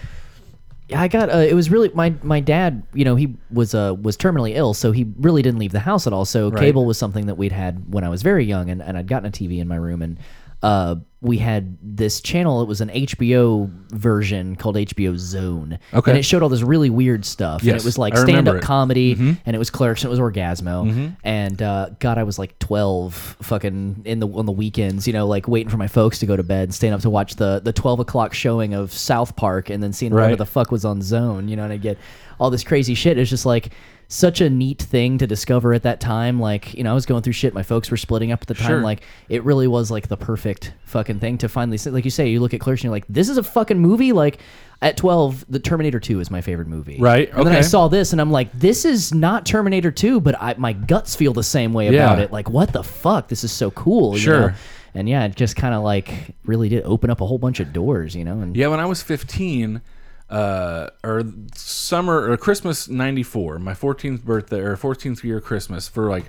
yeah 0.90 1.02
i 1.02 1.08
got 1.08 1.30
uh, 1.34 1.38
it 1.38 1.54
was 1.54 1.72
really 1.72 1.90
my 1.94 2.14
my 2.24 2.42
dad 2.42 2.84
you 2.94 3.06
know 3.06 3.16
he 3.16 3.34
was 3.50 3.74
uh 3.74 3.96
was 4.02 4.18
terminally 4.18 4.54
ill 4.54 4.74
so 4.74 4.92
he 4.92 5.06
really 5.18 5.42
didn't 5.42 5.58
leave 5.58 5.72
the 5.72 5.80
house 5.80 6.06
at 6.08 6.12
all 6.12 6.26
so 6.26 6.52
cable 6.52 6.86
was 6.86 6.98
something 6.98 7.28
that 7.28 7.36
we'd 7.36 7.54
had 7.54 7.94
when 7.94 8.04
i 8.04 8.10
was 8.10 8.22
very 8.22 8.44
young 8.44 8.70
and, 8.70 8.82
and 8.84 8.98
i'd 8.98 9.08
gotten 9.08 9.26
a 9.30 9.32
tv 9.32 9.60
in 9.60 9.68
my 9.70 9.78
room 9.78 10.02
and 10.02 10.18
uh 10.64 10.96
we 11.22 11.38
had 11.38 11.78
this 11.82 12.20
channel. 12.20 12.62
It 12.62 12.68
was 12.68 12.82
an 12.82 12.90
HBO 12.90 13.72
version 13.92 14.58
called 14.58 14.76
HBO 14.76 15.18
Zone. 15.18 15.80
Okay. 15.94 16.12
And 16.12 16.20
it 16.20 16.24
showed 16.24 16.44
all 16.44 16.50
this 16.50 16.64
really 16.64 16.90
weird 16.90 17.24
stuff. 17.24 17.62
and 17.62 17.72
it 17.72 17.86
was 17.86 17.98
like 17.98 18.14
I 18.14 18.24
stand 18.24 18.50
up 18.50 18.56
it. 18.56 18.58
Mm-hmm. 18.58 18.66
comedy, 18.66 19.14
and 19.14 19.56
it 19.56 19.58
was 19.58 19.70
Clerks, 19.70 20.04
and 20.04 20.10
it 20.10 20.12
was 20.12 20.20
Orgazmo. 20.20 21.16
And 21.24 21.62
uh, 21.62 21.92
God, 22.00 22.18
I 22.18 22.24
was 22.24 22.38
like 22.38 22.60
twelve, 22.60 23.38
fucking 23.42 24.02
in 24.04 24.20
the 24.20 24.28
on 24.28 24.46
the 24.46 24.52
weekends, 24.52 25.08
you 25.08 25.14
know, 25.14 25.26
like 25.26 25.48
waiting 25.48 25.70
for 25.70 25.78
my 25.78 25.88
folks 25.88 26.20
to 26.20 26.26
go 26.26 26.36
to 26.36 26.44
bed, 26.44 26.64
and 26.64 26.76
staying 26.76 26.92
up 26.94 27.00
to 27.02 27.10
watch 27.10 27.36
the 27.38 27.62
the 27.64 27.72
twelve 27.72 28.02
o'clock 28.02 28.34
showing 28.34 28.74
of 28.74 28.92
South 28.92 29.38
Park, 29.38 29.70
and 29.70 29.82
then 29.82 29.94
seeing 29.94 30.14
whatever 30.14 30.36
the 30.36 30.46
fuck 30.46 30.72
was 30.72 30.84
on 30.84 31.02
Zone, 31.02 31.48
you 31.48 31.56
know, 31.56 31.64
and 31.64 31.72
I 31.72 31.78
get 31.78 31.98
all 32.38 32.50
this 32.50 32.66
crazy 32.66 32.96
shit. 32.96 33.18
It's 33.18 33.30
just 33.30 33.46
like 33.46 33.72
such 34.14 34.42
a 34.42 34.50
neat 34.50 34.82
thing 34.82 35.18
to 35.18 35.26
discover 35.26 35.74
at 35.74 35.84
that 35.84 36.00
time. 36.00 36.40
Like, 36.40 36.74
you 36.74 36.84
know, 36.84 36.92
I 36.92 36.94
was 36.94 37.06
going 37.06 37.24
through 37.24 37.34
shit. 37.34 37.54
My 37.54 37.64
folks 37.64 37.90
were 37.90 37.98
splitting 37.98 38.32
up 38.32 38.42
at 38.42 38.48
the 38.48 38.54
time. 38.54 38.68
Sure. 38.68 38.82
Like, 38.82 39.02
it 39.28 39.44
really 39.44 39.68
was 39.68 39.90
like 39.90 40.08
the 40.08 40.18
perfect 40.18 40.74
fucking 40.86 41.20
thing 41.20 41.38
to 41.40 41.50
finally 41.50 41.78
see. 41.78 41.90
Like 41.90 42.06
you 42.06 42.12
say, 42.12 42.30
you 42.30 42.40
look 42.40 42.54
at 42.54 42.60
Clerks 42.60 42.82
and 42.82 42.86
you're 42.86 42.92
like, 42.94 43.06
this 43.10 43.28
is 43.30 43.38
a 43.38 43.44
fucking 43.44 43.80
movie. 43.80 44.12
Like, 44.12 44.40
at 44.82 44.98
12, 44.98 45.46
the 45.50 45.60
Terminator 45.60 46.00
2 46.00 46.20
is 46.20 46.30
my 46.30 46.42
favorite 46.42 46.68
movie. 46.68 46.98
Right, 47.00 47.32
And 47.34 47.48
then 47.48 47.56
I 47.56 47.62
saw 47.62 47.88
this 47.88 48.12
and 48.12 48.20
I'm 48.22 48.32
like, 48.32 48.52
this 48.52 48.84
is 48.86 49.14
not 49.14 49.46
Terminator 49.46 49.92
2, 49.92 50.20
but 50.20 50.36
I, 50.42 50.56
my 50.58 50.74
guts 50.74 51.16
feel 51.16 51.32
the 51.34 51.42
same 51.42 51.74
way 51.74 51.88
about 51.88 52.18
Yeah. 52.20 52.24
it. 52.26 52.32
Like, 52.32 52.50
what 52.50 52.74
the 52.74 52.84
fuck? 52.84 53.30
This 53.30 53.44
is 53.44 53.52
so 53.52 53.72
cool. 53.72 54.14
you 54.14 54.20
Sure. 54.20 54.40
know? 54.50 54.54
And 54.94 55.10
yeah, 55.10 55.26
it 55.26 55.36
just 55.36 55.56
kind 55.56 55.74
of 55.74 55.82
like 55.84 56.36
really 56.46 56.70
did 56.70 56.84
open 56.84 57.10
up 57.10 57.20
a 57.22 57.26
whole 57.26 57.40
bunch 57.40 57.60
of 57.60 57.74
doors, 57.74 58.14
you 58.16 58.24
know? 58.26 58.40
And 58.42 58.56
Yeah, 58.56 58.68
when 58.68 58.80
I 58.80 58.86
was 58.86 59.02
15, 59.02 59.82
uh, 60.34 60.90
or 61.04 61.24
summer 61.56 62.32
or 62.32 62.38
Christmas 62.38 62.88
'94, 62.88 63.60
my 63.60 63.74
14th 63.74 64.24
birthday 64.24 64.60
or 64.60 64.76
14th 64.76 65.24
year 65.24 65.40
Christmas 65.40 65.88
for 65.88 66.10
like 66.10 66.26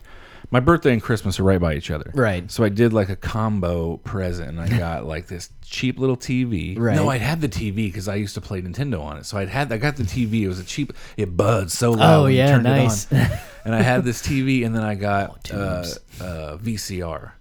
my 0.51 0.61
birthday 0.61 0.93
and 0.93 1.03
Christmas 1.03 1.41
are 1.41 1.43
right 1.43 1.61
by 1.61 1.75
each 1.75 1.91
other. 1.91 2.11
Right. 2.15 2.51
So 2.51 2.65
I 2.65 2.69
did 2.69 2.93
like 2.93 3.09
a 3.09 3.17
combo 3.17 3.97
present, 3.99 4.51
and 4.51 4.61
I 4.61 4.69
got 4.79 5.07
like 5.07 5.27
this 5.27 5.51
cheap 5.63 5.99
little 5.99 6.17
TV. 6.17 6.79
Right. 6.79 6.97
No, 6.97 7.09
I 7.09 7.17
had 7.17 7.41
the 7.41 7.49
TV 7.49 7.87
because 7.87 8.09
I 8.09 8.17
used 8.17 8.35
to 8.35 8.41
play 8.41 8.61
Nintendo 8.61 9.01
on 9.01 9.17
it. 9.17 9.27
So 9.27 9.39
I'd 9.39 9.49
had 9.49 9.73
I 9.73 9.79
got 9.79 9.97
the 9.97 10.05
TV. 10.05 10.43
It 10.43 10.49
was 10.49 10.61
a 10.61 10.65
cheap. 10.65 10.93
It 11.17 11.37
buzzed 11.37 11.73
so 11.73 11.93
loud. 11.93 12.25
Oh, 12.25 12.27
yeah, 12.27 12.49
turned 12.49 12.67
it 12.67 12.71
nice. 12.71 13.11
on. 13.13 13.19
and 13.65 13.75
I 13.75 13.83
had 13.83 14.05
this 14.05 14.21
TV, 14.21 14.67
and 14.67 14.75
then 14.75 14.83
I 14.83 14.95
got 14.97 15.51
uh, 15.53 15.87
uh, 16.21 16.57
VCR. 16.59 17.33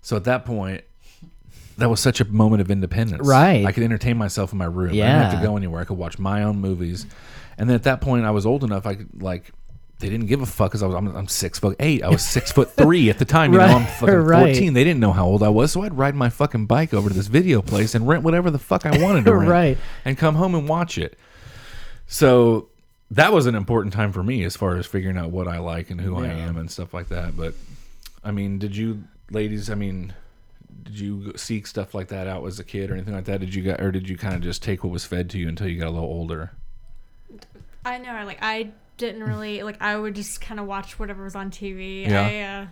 So 0.00 0.16
at 0.16 0.24
that 0.24 0.44
point, 0.44 0.84
that 1.78 1.90
was 1.90 2.00
such 2.00 2.20
a 2.20 2.24
moment 2.24 2.60
of 2.62 2.70
independence. 2.70 3.26
Right. 3.26 3.64
I 3.64 3.72
could 3.72 3.82
entertain 3.82 4.16
myself 4.16 4.52
in 4.52 4.58
my 4.58 4.64
room. 4.66 4.94
Yeah. 4.94 5.04
I 5.04 5.08
didn't 5.18 5.30
have 5.32 5.40
to 5.40 5.46
go 5.46 5.56
anywhere. 5.56 5.80
I 5.80 5.84
could 5.84 5.98
watch 5.98 6.18
my 6.18 6.42
own 6.44 6.58
movies. 6.60 7.06
And 7.58 7.68
then 7.68 7.74
at 7.76 7.84
that 7.84 8.00
point, 8.00 8.24
I 8.24 8.30
was 8.30 8.46
old 8.46 8.64
enough. 8.64 8.86
I 8.86 8.94
could 8.96 9.22
like. 9.22 9.50
They 10.00 10.08
didn't 10.10 10.26
give 10.26 10.42
a 10.42 10.46
fuck 10.46 10.70
because 10.72 10.82
I 10.82 10.86
was 10.86 10.96
I'm, 10.96 11.14
I'm 11.16 11.28
six 11.28 11.58
foot 11.60 11.76
eight. 11.78 12.02
I 12.02 12.08
was 12.08 12.22
six 12.22 12.50
foot 12.50 12.70
three 12.76 13.10
at 13.10 13.18
the 13.18 13.24
time. 13.24 13.52
You 13.52 13.60
know, 13.60 13.64
I'm 13.66 13.86
fucking 13.86 14.14
right. 14.14 14.46
fourteen. 14.52 14.74
They 14.74 14.82
didn't 14.84 14.98
know 15.00 15.12
how 15.12 15.24
old 15.24 15.42
I 15.42 15.48
was, 15.48 15.70
so 15.72 15.82
I'd 15.82 15.96
ride 15.96 16.14
my 16.16 16.28
fucking 16.30 16.66
bike 16.66 16.92
over 16.92 17.08
to 17.08 17.14
this 17.14 17.28
video 17.28 17.62
place 17.62 17.94
and 17.94 18.06
rent 18.06 18.24
whatever 18.24 18.50
the 18.50 18.58
fuck 18.58 18.84
I 18.86 18.98
wanted 19.00 19.24
to 19.26 19.34
rent, 19.36 19.48
Right. 19.48 19.78
and 20.04 20.18
come 20.18 20.34
home 20.34 20.54
and 20.56 20.68
watch 20.68 20.98
it. 20.98 21.16
So 22.06 22.68
that 23.12 23.32
was 23.32 23.46
an 23.46 23.54
important 23.54 23.94
time 23.94 24.12
for 24.12 24.22
me 24.22 24.42
as 24.44 24.56
far 24.56 24.76
as 24.76 24.84
figuring 24.84 25.16
out 25.16 25.30
what 25.30 25.46
I 25.46 25.58
like 25.58 25.90
and 25.90 26.00
who 26.00 26.16
I 26.18 26.26
am 26.26 26.56
and 26.56 26.70
stuff 26.70 26.92
like 26.92 27.08
that. 27.08 27.36
But 27.36 27.54
I 28.24 28.30
mean, 28.32 28.58
did 28.58 28.76
you 28.76 29.04
ladies? 29.30 29.70
I 29.70 29.74
mean, 29.74 30.12
did 30.82 30.98
you 30.98 31.32
seek 31.36 31.66
stuff 31.66 31.94
like 31.94 32.08
that 32.08 32.26
out 32.26 32.44
as 32.46 32.58
a 32.58 32.64
kid 32.64 32.90
or 32.90 32.94
anything 32.94 33.14
like 33.14 33.24
that? 33.26 33.40
Did 33.40 33.54
you 33.54 33.62
get, 33.62 33.80
or 33.80 33.90
did 33.90 34.08
you 34.08 34.16
kind 34.16 34.34
of 34.34 34.40
just 34.40 34.62
take 34.62 34.84
what 34.84 34.92
was 34.92 35.04
fed 35.04 35.30
to 35.30 35.38
you 35.38 35.48
until 35.48 35.68
you 35.68 35.78
got 35.78 35.88
a 35.88 35.90
little 35.90 36.08
older? 36.08 36.52
I 37.84 37.98
know, 37.98 38.24
like 38.24 38.38
I 38.40 38.72
didn't 38.96 39.24
really 39.24 39.62
like. 39.62 39.80
I 39.80 39.96
would 39.96 40.14
just 40.14 40.40
kind 40.40 40.58
of 40.58 40.66
watch 40.66 40.98
whatever 40.98 41.24
was 41.24 41.34
on 41.34 41.50
TV. 41.50 42.06
Yeah. 42.08 42.20
I, 42.20 42.40
uh, 42.40 42.66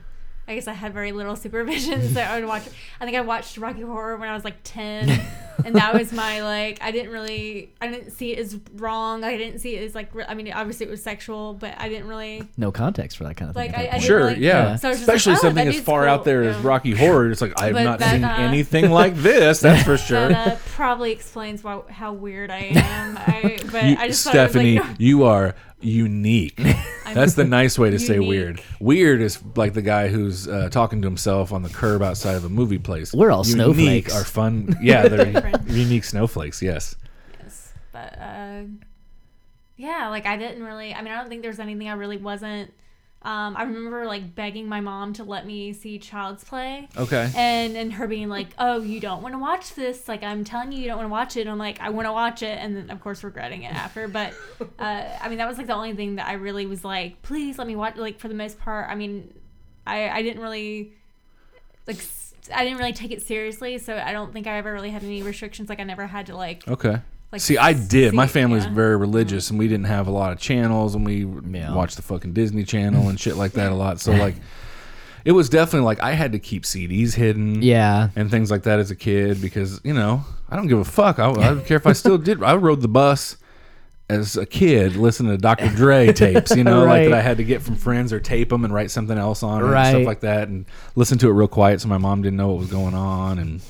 I 0.48 0.56
guess 0.56 0.66
I 0.66 0.72
had 0.72 0.92
very 0.92 1.12
little 1.12 1.36
supervision, 1.36 2.12
so 2.12 2.20
I 2.20 2.40
would 2.40 2.48
watch. 2.48 2.64
I 3.00 3.04
think 3.04 3.16
I 3.16 3.20
watched 3.20 3.58
Rocky 3.58 3.82
Horror 3.82 4.16
when 4.16 4.28
I 4.28 4.34
was 4.34 4.42
like 4.44 4.56
ten, 4.64 5.08
and 5.64 5.76
that 5.76 5.94
was 5.94 6.12
my 6.12 6.42
like. 6.42 6.78
I 6.82 6.90
didn't 6.90 7.12
really. 7.12 7.72
I 7.80 7.86
didn't 7.86 8.10
see 8.10 8.32
it 8.32 8.40
as 8.40 8.58
wrong. 8.74 9.22
I 9.22 9.36
didn't 9.36 9.60
see 9.60 9.76
it 9.76 9.84
as 9.84 9.94
like. 9.94 10.10
I 10.28 10.34
mean, 10.34 10.52
obviously 10.52 10.86
it 10.86 10.90
was 10.90 11.00
sexual, 11.00 11.54
but 11.54 11.74
I 11.78 11.88
didn't 11.88 12.08
really. 12.08 12.42
no 12.56 12.72
context 12.72 13.16
for 13.18 13.24
that 13.24 13.36
kind 13.36 13.50
of 13.50 13.54
thing. 13.54 13.70
Like, 13.70 13.78
at 13.78 13.78
I- 13.78 13.82
that 13.82 13.88
I 13.88 13.90
point. 13.92 14.00
didn't 14.02 14.06
Sure, 14.08 14.26
really- 14.26 14.40
yeah. 14.44 14.74
So 14.76 14.88
I 14.88 14.90
was 14.90 14.98
like, 14.98 15.08
Especially 15.08 15.32
oh, 15.34 15.36
something 15.36 15.68
as 15.68 15.74
dude's 15.74 15.86
far 15.86 16.08
out 16.08 16.18
cool, 16.18 16.24
there 16.24 16.42
as 16.42 16.56
yeah. 16.56 16.68
Rocky 16.68 16.90
Horror. 16.92 17.30
It's 17.30 17.40
like 17.40 17.60
I've 17.60 17.74
not 17.74 18.00
that, 18.00 18.10
seen 18.12 18.24
uh, 18.24 18.34
anything 18.38 18.90
like 18.90 19.14
this. 19.14 19.60
That's 19.60 19.84
for 19.84 19.96
sure. 19.96 20.28
That 20.28 20.48
uh, 20.48 20.56
probably 20.74 21.12
explains 21.12 21.62
why, 21.62 21.82
how 21.88 22.12
weird 22.14 22.50
I 22.50 22.72
am. 22.74 23.16
I, 23.16 23.60
but 23.70 23.84
You- 23.84 23.96
I 23.96 24.08
just 24.08 24.22
Stephanie, 24.26 24.76
thought 24.78 24.84
it 24.86 24.88
was 24.88 24.90
like, 24.90 25.00
you 25.00 25.22
are 25.24 25.54
unique. 25.84 26.56
That's 27.12 27.34
the 27.34 27.44
nice 27.44 27.78
way 27.78 27.90
to 27.90 27.98
say 27.98 28.14
unique. 28.14 28.28
weird. 28.28 28.62
Weird 28.80 29.20
is 29.20 29.38
like 29.56 29.74
the 29.74 29.82
guy 29.82 30.08
who's 30.08 30.48
uh, 30.48 30.68
talking 30.70 31.02
to 31.02 31.08
himself 31.08 31.52
on 31.52 31.62
the 31.62 31.68
curb 31.68 32.02
outside 32.02 32.34
of 32.36 32.44
a 32.44 32.48
movie 32.48 32.78
place. 32.78 33.12
We're 33.12 33.30
all 33.30 33.46
unique 33.46 33.56
snowflakes. 34.08 34.14
Are 34.14 34.24
fun. 34.24 34.76
Yeah, 34.82 35.08
they're 35.08 35.24
Different. 35.32 35.68
unique 35.68 36.04
snowflakes. 36.04 36.62
Yes. 36.62 36.96
Yes, 37.42 37.72
but 37.92 38.18
uh, 38.18 38.62
yeah, 39.76 40.08
like 40.08 40.26
I 40.26 40.36
didn't 40.36 40.62
really. 40.62 40.94
I 40.94 41.02
mean, 41.02 41.12
I 41.12 41.18
don't 41.18 41.28
think 41.28 41.42
there's 41.42 41.58
anything 41.58 41.88
I 41.88 41.92
really 41.94 42.16
wasn't. 42.18 42.72
Um, 43.24 43.56
I 43.56 43.62
remember 43.62 44.04
like 44.04 44.34
begging 44.34 44.68
my 44.68 44.80
mom 44.80 45.12
to 45.14 45.24
let 45.24 45.46
me 45.46 45.72
see 45.72 45.98
Child's 45.98 46.42
Play, 46.42 46.88
Okay. 46.96 47.30
and 47.36 47.76
and 47.76 47.92
her 47.92 48.08
being 48.08 48.28
like, 48.28 48.48
"Oh, 48.58 48.80
you 48.80 48.98
don't 48.98 49.22
want 49.22 49.34
to 49.34 49.38
watch 49.38 49.74
this? 49.74 50.08
Like 50.08 50.22
I'm 50.24 50.42
telling 50.42 50.72
you, 50.72 50.78
you 50.80 50.86
don't 50.88 50.96
want 50.96 51.06
to 51.06 51.12
watch 51.12 51.36
it." 51.36 51.46
I'm 51.46 51.58
like, 51.58 51.80
"I 51.80 51.90
want 51.90 52.06
to 52.08 52.12
watch 52.12 52.42
it," 52.42 52.58
and 52.58 52.76
then 52.76 52.90
of 52.90 53.00
course 53.00 53.22
regretting 53.22 53.62
it 53.62 53.72
after. 53.72 54.08
But 54.08 54.34
uh, 54.78 55.04
I 55.20 55.28
mean, 55.28 55.38
that 55.38 55.46
was 55.48 55.56
like 55.58 55.68
the 55.68 55.74
only 55.74 55.94
thing 55.94 56.16
that 56.16 56.26
I 56.26 56.32
really 56.34 56.66
was 56.66 56.84
like, 56.84 57.22
"Please 57.22 57.58
let 57.58 57.66
me 57.66 57.76
watch." 57.76 57.96
Like 57.96 58.18
for 58.18 58.26
the 58.28 58.34
most 58.34 58.58
part, 58.58 58.88
I 58.90 58.96
mean, 58.96 59.32
I 59.86 60.08
I 60.08 60.22
didn't 60.22 60.42
really 60.42 60.92
like. 61.86 61.98
I 62.52 62.64
didn't 62.64 62.78
really 62.78 62.92
take 62.92 63.12
it 63.12 63.22
seriously, 63.22 63.78
so 63.78 63.96
I 63.96 64.12
don't 64.12 64.32
think 64.32 64.48
I 64.48 64.58
ever 64.58 64.72
really 64.72 64.90
had 64.90 65.04
any 65.04 65.22
restrictions. 65.22 65.68
Like 65.68 65.78
I 65.78 65.84
never 65.84 66.08
had 66.08 66.26
to 66.26 66.36
like 66.36 66.66
Okay. 66.66 66.96
Like, 67.32 67.40
See, 67.40 67.56
I 67.56 67.72
did. 67.72 68.12
My 68.12 68.26
see- 68.26 68.34
family's 68.34 68.64
yeah. 68.66 68.74
very 68.74 68.94
mm-hmm. 68.94 69.00
religious, 69.00 69.48
and 69.48 69.58
we 69.58 69.66
didn't 69.66 69.86
have 69.86 70.06
a 70.06 70.10
lot 70.10 70.32
of 70.32 70.38
channels, 70.38 70.94
and 70.94 71.04
we 71.06 71.26
Yeah. 71.50 71.74
watched 71.74 71.96
the 71.96 72.02
fucking 72.02 72.34
Disney 72.34 72.64
Channel 72.64 73.08
and 73.08 73.18
shit 73.18 73.36
like 73.36 73.52
that 73.52 73.72
a 73.72 73.74
lot. 73.74 74.00
So 74.00 74.12
like, 74.12 74.34
it 75.24 75.32
was 75.32 75.48
definitely 75.48 75.86
like 75.86 76.00
I 76.02 76.12
had 76.12 76.32
to 76.32 76.38
keep 76.38 76.64
CDs 76.64 77.14
hidden. 77.14 77.62
Yeah. 77.62 78.10
and 78.16 78.30
things 78.30 78.50
like 78.50 78.64
that 78.64 78.78
as 78.80 78.90
a 78.90 78.96
kid 78.96 79.40
because 79.40 79.80
you 79.82 79.94
know 79.94 80.24
I 80.50 80.56
don't 80.56 80.66
give 80.66 80.78
a 80.78 80.84
fuck. 80.84 81.18
I, 81.18 81.30
I 81.30 81.34
don't 81.34 81.64
care 81.64 81.78
if 81.78 81.86
I 81.86 81.94
still 81.94 82.18
did. 82.18 82.42
I 82.42 82.54
rode 82.56 82.82
the 82.82 82.88
bus 82.88 83.38
as 84.10 84.36
a 84.36 84.44
kid, 84.44 84.96
listening 84.96 85.32
to 85.32 85.38
Dr. 85.38 85.68
Dre 85.74 86.12
tapes. 86.12 86.54
You 86.54 86.64
know, 86.64 86.84
like 86.84 87.08
that 87.08 87.14
I 87.14 87.22
had 87.22 87.38
to 87.38 87.44
get 87.44 87.62
from 87.62 87.76
friends 87.76 88.12
or 88.12 88.20
tape 88.20 88.50
them 88.50 88.64
and 88.66 88.74
write 88.74 88.90
something 88.90 89.16
else 89.16 89.42
on 89.42 89.62
it 89.62 89.74
and 89.74 89.86
stuff 89.86 90.06
like 90.06 90.20
that, 90.20 90.48
and 90.48 90.66
listen 90.96 91.16
to 91.18 91.28
it 91.28 91.32
real 91.32 91.48
quiet 91.48 91.80
so 91.80 91.88
my 91.88 91.98
mom 91.98 92.20
didn't 92.20 92.36
know 92.36 92.48
what 92.48 92.58
was 92.58 92.70
going 92.70 92.94
on 92.94 93.38
and. 93.38 93.62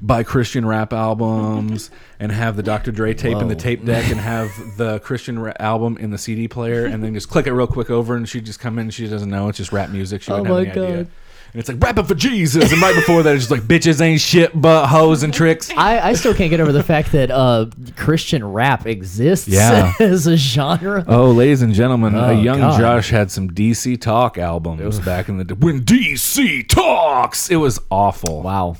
Buy 0.00 0.22
Christian 0.22 0.64
rap 0.66 0.92
albums 0.92 1.90
and 2.20 2.30
have 2.32 2.56
the 2.56 2.62
Dr. 2.62 2.92
Dre 2.92 3.14
tape 3.14 3.38
in 3.38 3.48
the 3.48 3.56
tape 3.56 3.84
deck 3.84 4.10
and 4.10 4.20
have 4.20 4.50
the 4.76 4.98
Christian 5.00 5.38
ra- 5.38 5.52
album 5.58 5.96
in 5.98 6.10
the 6.10 6.18
CD 6.18 6.48
player 6.48 6.84
and 6.86 7.02
then 7.02 7.14
just 7.14 7.28
click 7.28 7.46
it 7.46 7.52
real 7.52 7.66
quick 7.66 7.90
over 7.90 8.14
and 8.16 8.28
she'd 8.28 8.46
just 8.46 8.60
come 8.60 8.78
in 8.78 8.86
and 8.86 8.94
she 8.94 9.06
doesn't 9.08 9.30
know 9.30 9.48
it's 9.48 9.58
just 9.58 9.72
rap 9.72 9.90
music. 9.90 10.22
She 10.22 10.30
Oh 10.32 10.42
wouldn't 10.42 10.68
have 10.68 10.76
my 10.76 10.82
any 10.82 10.86
idea. 10.92 11.04
God. 11.04 11.12
And 11.54 11.60
it's 11.60 11.68
like 11.70 11.82
rapping 11.82 12.04
for 12.04 12.14
Jesus, 12.14 12.70
and 12.70 12.82
right 12.82 12.94
before 12.94 13.22
that, 13.22 13.34
it's 13.34 13.48
just 13.48 13.50
like 13.50 13.62
bitches 13.62 14.02
ain't 14.02 14.20
shit 14.20 14.50
but 14.54 14.86
hoes 14.88 15.22
and 15.22 15.32
tricks. 15.32 15.70
I, 15.74 16.10
I 16.10 16.12
still 16.12 16.34
can't 16.34 16.50
get 16.50 16.60
over 16.60 16.72
the 16.72 16.82
fact 16.82 17.10
that 17.12 17.30
uh, 17.30 17.70
Christian 17.96 18.44
rap 18.46 18.86
exists 18.86 19.48
Yeah. 19.48 19.94
as 20.00 20.26
a 20.26 20.36
genre. 20.36 21.06
Oh, 21.08 21.30
ladies 21.30 21.62
and 21.62 21.72
gentlemen, 21.72 22.14
a 22.14 22.26
Oh, 22.26 22.30
young 22.32 22.58
God. 22.58 22.78
Josh 22.78 23.08
had 23.08 23.30
some 23.30 23.50
DC 23.50 23.98
Talk 23.98 24.36
albums 24.36 25.00
back 25.00 25.30
in 25.30 25.38
the 25.38 25.44
day. 25.44 25.54
When 25.54 25.80
DC 25.86 26.68
talks, 26.68 27.50
it 27.50 27.56
was 27.56 27.80
awful. 27.90 28.42
Wow. 28.42 28.76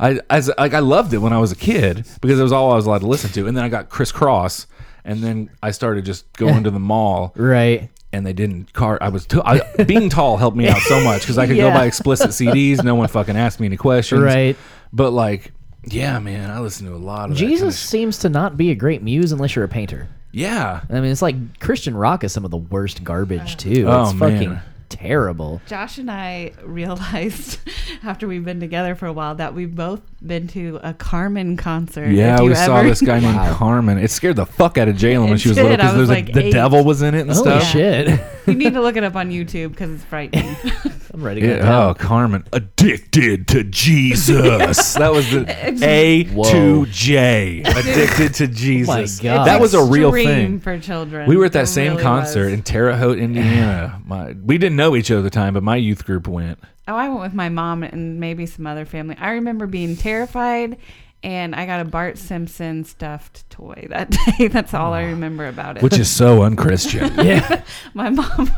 I 0.00 0.18
as 0.30 0.50
like 0.58 0.74
I 0.74 0.78
loved 0.80 1.12
it 1.12 1.18
when 1.18 1.32
I 1.32 1.38
was 1.38 1.52
a 1.52 1.56
kid 1.56 2.06
because 2.20 2.40
it 2.40 2.42
was 2.42 2.52
all 2.52 2.72
I 2.72 2.76
was 2.76 2.86
allowed 2.86 3.02
to 3.02 3.06
listen 3.06 3.30
to. 3.32 3.46
And 3.46 3.56
then 3.56 3.62
I 3.64 3.68
got 3.68 3.88
Kris 3.90 4.10
Kross, 4.10 4.66
and 5.04 5.20
then 5.20 5.50
I 5.62 5.70
started 5.72 6.04
just 6.04 6.32
going 6.34 6.64
to 6.64 6.70
the 6.70 6.80
mall, 6.80 7.32
Right. 7.36 7.90
and 8.12 8.26
they 8.26 8.32
didn't 8.32 8.72
car. 8.72 8.98
I 9.00 9.10
was 9.10 9.26
t- 9.26 9.40
I, 9.44 9.60
being 9.84 10.08
tall 10.08 10.36
helped 10.38 10.56
me 10.56 10.68
out 10.68 10.78
so 10.80 11.00
much 11.04 11.20
because 11.22 11.36
I 11.38 11.46
could 11.46 11.56
go 11.56 11.66
Yeah. 11.68 11.74
buy 11.76 11.84
explicit 11.84 12.30
CDs. 12.30 12.82
No 12.82 12.94
one 12.94 13.08
fucking 13.08 13.36
asked 13.36 13.60
me 13.60 13.66
any 13.66 13.76
questions. 13.76 14.22
Right. 14.22 14.56
But 14.92 15.10
like, 15.12 15.52
yeah, 15.84 16.18
man, 16.18 16.50
I 16.50 16.60
listened 16.60 16.88
to 16.88 16.94
a 16.94 16.96
lot 16.96 17.30
of 17.30 17.36
that 17.36 17.38
Jesus 17.38 17.60
kinda 17.60 17.72
seems 17.72 18.18
to 18.20 18.28
not 18.28 18.56
be 18.56 18.70
a 18.70 18.74
great 18.74 19.02
muse 19.02 19.32
unless 19.32 19.54
you're 19.54 19.64
a 19.64 19.68
painter. 19.68 20.08
Yeah. 20.32 20.80
I 20.88 20.94
mean, 21.00 21.10
it's 21.10 21.22
like 21.22 21.58
Christian 21.60 21.96
rock 21.96 22.22
is 22.24 22.32
some 22.32 22.44
of 22.44 22.50
the 22.50 22.56
worst 22.56 23.02
garbage 23.04 23.56
too. 23.56 23.86
Oh, 23.88 24.02
it's 24.04 24.12
fucking 24.18 24.50
man. 24.50 24.62
Terrible. 24.90 25.62
Josh 25.66 25.96
and 25.96 26.10
I 26.10 26.52
realized 26.62 27.58
after 28.04 28.28
we've 28.28 28.44
been 28.44 28.60
together 28.60 28.94
for 28.94 29.06
a 29.06 29.12
while 29.12 29.34
that 29.36 29.54
we've 29.54 29.74
both 29.74 30.02
been 30.26 30.46
to 30.48 30.78
a 30.82 30.92
Carmen 30.92 31.56
concert. 31.56 32.10
Yeah, 32.10 32.34
If 32.34 32.40
you 32.42 32.48
we 32.50 32.54
saw 32.54 32.82
this 32.82 33.00
guy 33.00 33.20
named 33.20 33.36
Wow. 33.40 33.54
Carmen. 33.54 33.96
It 33.98 34.10
scared 34.10 34.36
the 34.36 34.44
fuck 34.46 34.76
out 34.76 34.88
of 34.88 34.96
Jalen 34.96 35.28
when 35.30 35.38
she 35.38 35.48
was 35.48 35.56
did. 35.56 35.62
little 35.62 35.76
because 35.78 35.96
there's 35.96 36.08
like 36.10 36.32
the 36.32 36.44
eight. 36.46 36.52
devil 36.52 36.84
was 36.84 37.00
in 37.02 37.14
it 37.14 37.20
and 37.22 37.30
Holy 37.30 37.42
stuff. 37.60 37.62
shit. 37.70 38.20
You 38.46 38.54
need 38.54 38.74
to 38.74 38.82
look 38.82 38.96
it 38.96 39.04
up 39.04 39.16
on 39.16 39.30
YouTube 39.30 39.70
because 39.70 39.90
it's 39.92 40.04
frightening. 40.04 40.54
I'm 41.20 41.26
writing 41.26 41.46
that 41.46 41.56
Yeah, 41.58 41.62
down. 41.68 41.90
oh, 41.90 41.94
Carmen, 41.94 42.44
addicted 42.52 43.46
to 43.48 43.62
Jesus. 43.64 44.94
that 44.94 45.12
was 45.12 45.30
the 45.30 45.44
A 45.82 46.24
Whoa. 46.24 46.50
to 46.50 46.86
J. 46.86 47.60
Addicted 47.60 48.34
to 48.34 48.44
oh 48.44 48.46
Jesus. 48.46 49.20
God. 49.20 49.44
That 49.46 49.60
was 49.60 49.74
a 49.74 49.84
real 49.84 50.08
Extreme 50.08 50.26
thing. 50.26 50.60
for 50.60 50.78
children. 50.78 51.28
We 51.28 51.36
were 51.36 51.44
at 51.44 51.52
that 51.52 51.64
It 51.64 51.66
same 51.68 51.90
really 51.92 52.02
concert 52.02 52.44
was. 52.46 52.52
in 52.54 52.62
Terre 52.62 52.96
Haute, 52.96 53.18
Indiana. 53.18 54.00
My, 54.06 54.32
we 54.32 54.56
didn't 54.56 54.76
know 54.76 54.96
each 54.96 55.10
other 55.10 55.18
at 55.20 55.24
the 55.24 55.30
time, 55.30 55.52
but 55.54 55.62
my 55.62 55.76
youth 55.76 56.06
group 56.06 56.26
went. 56.26 56.58
Oh, 56.88 56.94
I 56.96 57.08
went 57.08 57.20
with 57.20 57.34
my 57.34 57.50
mom 57.50 57.82
and 57.82 58.18
maybe 58.18 58.46
some 58.46 58.66
other 58.66 58.84
family. 58.86 59.14
I 59.18 59.32
remember 59.32 59.66
being 59.66 59.96
terrified, 59.96 60.78
and 61.22 61.54
I 61.54 61.66
got 61.66 61.80
a 61.80 61.84
Bart 61.84 62.16
Simpson 62.18 62.84
stuffed 62.84 63.48
toy 63.50 63.86
that 63.90 64.10
day. 64.38 64.48
That's 64.48 64.72
all 64.74 64.94
I 64.94 65.04
remember 65.04 65.46
about 65.46 65.76
it. 65.76 65.82
which 65.82 65.98
is 65.98 66.10
so 66.10 66.42
unchristian. 66.42 67.14
Yeah. 67.16 67.62
my 67.94 68.08
mom, 68.10 68.50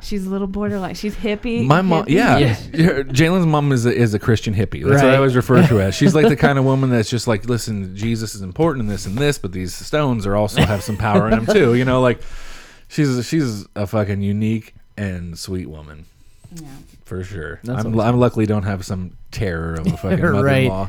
she's 0.00 0.26
a 0.26 0.30
little 0.30 0.46
borderline. 0.46 0.94
She's 0.94 1.14
hippie. 1.16 1.64
My 1.66 1.82
mom, 1.82 2.04
hippie. 2.04 2.10
yeah, 2.10 2.38
Yeah. 2.38 2.54
Jalen's 3.02 3.46
mom 3.46 3.72
is 3.72 3.86
a, 3.86 3.94
is 3.94 4.14
a 4.14 4.18
Christian 4.18 4.54
hippie. 4.54 4.84
That's 4.88 5.02
what 5.02 5.12
I 5.12 5.16
always 5.16 5.36
refer 5.36 5.56
to 5.60 5.66
her 5.74 5.80
as. 5.80 5.94
She's 5.94 6.14
like 6.14 6.28
the 6.28 6.36
kind 6.46 6.58
of 6.58 6.64
woman 6.64 6.90
that's 6.90 7.10
just 7.10 7.26
like, 7.26 7.44
listen, 7.46 7.94
Jesus 7.96 8.34
is 8.34 8.42
important 8.42 8.82
in 8.82 8.88
this 8.88 9.06
and 9.06 9.16
this, 9.16 9.38
but 9.38 9.52
these 9.52 9.74
stones 9.74 10.26
are 10.26 10.36
also 10.36 10.62
have 10.62 10.82
some 10.82 10.96
power 10.96 11.28
in 11.30 11.44
them 11.44 11.46
too. 11.54 11.74
You 11.74 11.84
know, 11.84 12.00
like 12.00 12.20
she's 12.88 13.26
she's 13.26 13.66
a 13.74 13.86
fucking 13.86 14.22
unique 14.22 14.74
and 14.96 15.38
sweet 15.38 15.68
woman 15.68 16.04
Yeah. 16.54 16.66
for 17.04 17.22
sure. 17.24 17.60
That's 17.64 17.84
I'm, 17.84 17.92
always 17.92 18.06
I'm 18.08 18.18
luckily 18.18 18.46
don't 18.46 18.64
have 18.64 18.84
some 18.84 19.12
terror 19.30 19.74
of 19.74 19.86
a 19.86 19.96
fucking 19.96 20.20
mother. 20.20 20.42
Right. 20.44 20.88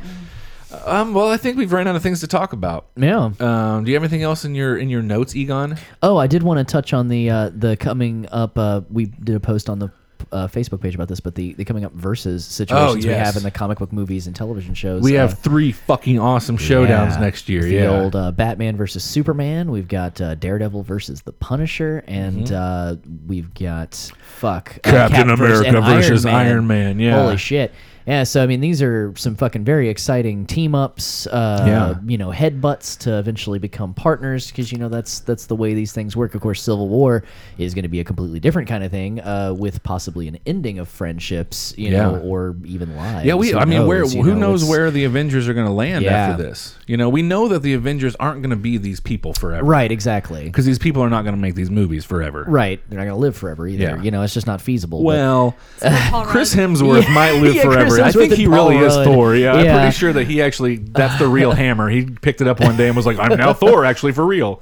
Um, 0.85 1.13
well, 1.13 1.29
I 1.29 1.37
think 1.37 1.57
we've 1.57 1.71
ran 1.73 1.87
out 1.87 1.95
of 1.95 2.03
things 2.03 2.19
to 2.21 2.27
talk 2.27 2.53
about. 2.53 2.87
Yeah. 2.95 3.31
Um, 3.39 3.83
do 3.83 3.91
you 3.91 3.95
have 3.95 4.03
anything 4.03 4.21
else 4.23 4.45
in 4.45 4.53
your 4.55 4.77
in 4.77 4.89
your 4.89 5.01
notes, 5.01 5.35
Egon? 5.35 5.77
Oh, 6.03 6.17
I 6.17 6.27
did 6.27 6.43
want 6.43 6.59
to 6.59 6.71
touch 6.71 6.93
on 6.93 7.07
the 7.07 7.29
uh, 7.29 7.49
the 7.53 7.75
coming 7.77 8.27
up. 8.31 8.57
Uh, 8.57 8.81
we 8.91 9.05
did 9.05 9.35
a 9.35 9.39
post 9.39 9.69
on 9.69 9.79
the 9.79 9.91
uh, 10.31 10.47
Facebook 10.47 10.81
page 10.81 10.93
about 10.93 11.07
this, 11.07 11.19
but 11.21 11.33
the, 11.33 11.53
the 11.53 11.65
coming 11.65 11.85
up 11.85 11.93
versus 11.93 12.45
situations 12.45 13.03
we 13.05 13.09
yes. 13.09 13.25
have 13.25 13.37
in 13.37 13.41
the 13.41 13.49
comic 13.49 13.79
book 13.79 13.91
movies 13.91 14.27
and 14.27 14.35
television 14.35 14.73
shows. 14.75 15.01
We 15.01 15.17
Uh, 15.17 15.21
have 15.21 15.39
three 15.39 15.71
fucking 15.71 16.19
awesome 16.19 16.57
showdowns 16.57 17.11
yeah, 17.11 17.19
next 17.19 17.49
year. 17.49 17.63
the 17.63 17.69
Yeah, 17.73 18.01
old 18.03 18.15
uh, 18.15 18.31
Batman 18.31 18.75
versus 18.75 19.03
Superman. 19.03 19.71
We've 19.71 19.87
got 19.87 20.19
uh, 20.21 20.35
Daredevil 20.35 20.83
versus 20.83 21.21
the 21.21 21.31
Punisher, 21.31 22.03
and 22.05 22.51
uh, 22.51 22.97
we've 23.27 23.51
got 23.55 23.95
fuck 24.21 24.77
uh, 24.83 24.89
Mm-hmm. 24.89 24.97
Captain 25.13 25.27
Cap 25.29 25.39
America 25.39 25.81
versus 25.81 26.25
Iron 26.25 26.67
Man, 26.67 26.99
yeah. 26.99 27.19
holy 27.23 27.37
shit. 27.37 27.73
Yeah, 28.09 28.23
so 28.23 28.41
I 28.43 28.47
mean, 28.47 28.59
these 28.59 28.81
are 28.81 29.13
some 29.15 29.35
fucking 29.35 29.63
very 29.65 29.87
exciting 29.87 30.47
team 30.47 30.73
ups. 30.73 31.27
Uh, 31.27 31.63
Yeah. 31.67 31.95
you 32.07 32.17
know, 32.17 32.29
headbutts 32.31 32.97
to 32.99 33.19
eventually 33.19 33.59
become 33.59 33.93
partners 33.93 34.47
because 34.47 34.71
you 34.71 34.79
know 34.79 34.89
that's 34.89 35.19
that's 35.19 35.45
the 35.45 35.55
way 35.55 35.75
these 35.75 35.91
things 35.91 36.15
work. 36.15 36.33
Of 36.33 36.41
course, 36.41 36.61
Civil 36.63 36.89
War 36.89 37.23
is 37.59 37.75
going 37.75 37.83
to 37.83 37.89
be 37.89 37.99
a 37.99 38.03
completely 38.03 38.39
different 38.39 38.67
kind 38.67 38.83
of 38.83 38.89
thing, 38.89 39.19
uh, 39.21 39.53
with 39.55 39.83
possibly 39.83 40.27
an 40.27 40.39
ending 40.47 40.79
of 40.79 40.87
friendships, 40.89 41.75
you 41.77 41.91
know, 41.91 42.17
or 42.23 42.55
even 42.65 42.95
lives. 42.95 43.25
Yeah, 43.25 43.35
we. 43.35 43.51
Who 43.51 43.59
I 43.59 43.65
mean, 43.65 43.85
where 43.85 43.99
knows, 43.99 44.15
you 44.15 44.23
who 44.23 44.33
know, 44.33 44.39
knows 44.51 44.65
where 44.65 44.89
the 44.89 45.03
Avengers 45.03 45.47
are 45.47 45.53
going 45.53 45.67
to 45.67 45.71
land 45.73 46.03
Yeah. 46.03 46.13
after 46.29 46.43
this? 46.43 46.75
You 46.87 46.97
know, 46.97 47.09
we 47.09 47.21
know 47.21 47.47
that 47.49 47.61
the 47.61 47.75
Avengers 47.75 48.15
aren't 48.19 48.41
going 48.41 48.49
to 48.49 48.55
be 48.55 48.79
these 48.79 48.99
people 48.99 49.33
forever, 49.33 49.63
Right, 49.63 49.91
exactly. 49.91 50.45
Because 50.45 50.65
these 50.65 50.79
people 50.79 51.03
are 51.03 51.09
not 51.11 51.23
going 51.25 51.35
to 51.35 51.41
make 51.41 51.53
these 51.53 51.69
movies 51.69 52.05
forever. 52.05 52.43
Right, 52.47 52.79
they're 52.89 52.97
not 52.97 53.05
going 53.05 53.15
to 53.15 53.21
live 53.21 53.35
forever 53.37 53.67
either. 53.67 53.83
Yeah. 53.83 54.01
You 54.01 54.09
know, 54.09 54.23
it's 54.23 54.33
just 54.33 54.47
not 54.47 54.59
feasible. 54.61 54.99
but- 54.99 55.05
Well, 55.05 55.55
Chris 56.25 56.55
Hemsworth 56.55 57.03
Yeah. 57.07 57.13
might 57.13 57.31
live 57.41 57.53
Yeah, 57.53 57.61
I 58.01 58.11
think 58.11 58.33
he 58.33 58.45
Paul 58.45 58.69
really 58.69 58.77
is 58.85 58.95
Rudd. 58.95 59.05
Thor. 59.05 59.35
Yeah, 59.35 59.53
I'm 59.53 59.65
pretty 59.65 59.91
sure 59.97 60.13
that 60.13 60.27
he 60.27 60.41
actually 60.41 60.77
that's 60.77 61.17
the 61.19 61.27
real 61.27 61.51
hammer. 61.53 61.89
He 61.89 62.05
picked 62.05 62.41
it 62.41 62.47
up 62.47 62.59
one 62.59 62.77
day 62.77 62.87
and 62.87 62.95
was 62.95 63.05
like, 63.05 63.17
"I'm 63.19 63.37
now 63.37 63.53
Thor, 63.53 63.85
actually 63.85 64.11
for 64.13 64.25
real." 64.25 64.61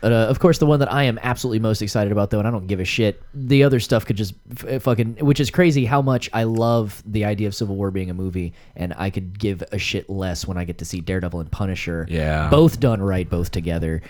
But, 0.00 0.12
uh, 0.12 0.26
of 0.28 0.38
course, 0.38 0.58
the 0.58 0.66
one 0.66 0.78
that 0.80 0.92
I 0.92 1.04
am 1.04 1.18
absolutely 1.22 1.58
most 1.58 1.82
excited 1.82 2.12
about, 2.12 2.30
though, 2.30 2.38
and 2.38 2.46
I 2.46 2.50
don't 2.52 2.66
give 2.68 2.78
a 2.78 2.84
shit. 2.84 3.20
The 3.34 3.64
other 3.64 3.80
stuff 3.80 4.06
could 4.06 4.16
just 4.16 4.34
f- 4.64 4.82
fucking, 4.82 5.16
which 5.20 5.40
is 5.40 5.50
crazy 5.50 5.84
how 5.84 6.02
much 6.02 6.30
I 6.32 6.44
love 6.44 7.02
the 7.04 7.24
idea 7.24 7.48
of 7.48 7.54
Civil 7.54 7.74
War 7.76 7.90
being 7.90 8.08
a 8.08 8.14
movie, 8.14 8.52
and 8.76 8.94
I 8.96 9.10
could 9.10 9.38
give 9.38 9.62
a 9.72 9.78
shit 9.78 10.08
less 10.08 10.46
when 10.46 10.56
I 10.56 10.64
get 10.64 10.78
to 10.78 10.84
see 10.84 11.00
Daredevil 11.00 11.40
and 11.40 11.50
Punisher. 11.50 12.06
Yeah. 12.08 12.48
both 12.48 12.78
done 12.80 13.02
right, 13.02 13.28
both 13.28 13.50
together. 13.50 14.02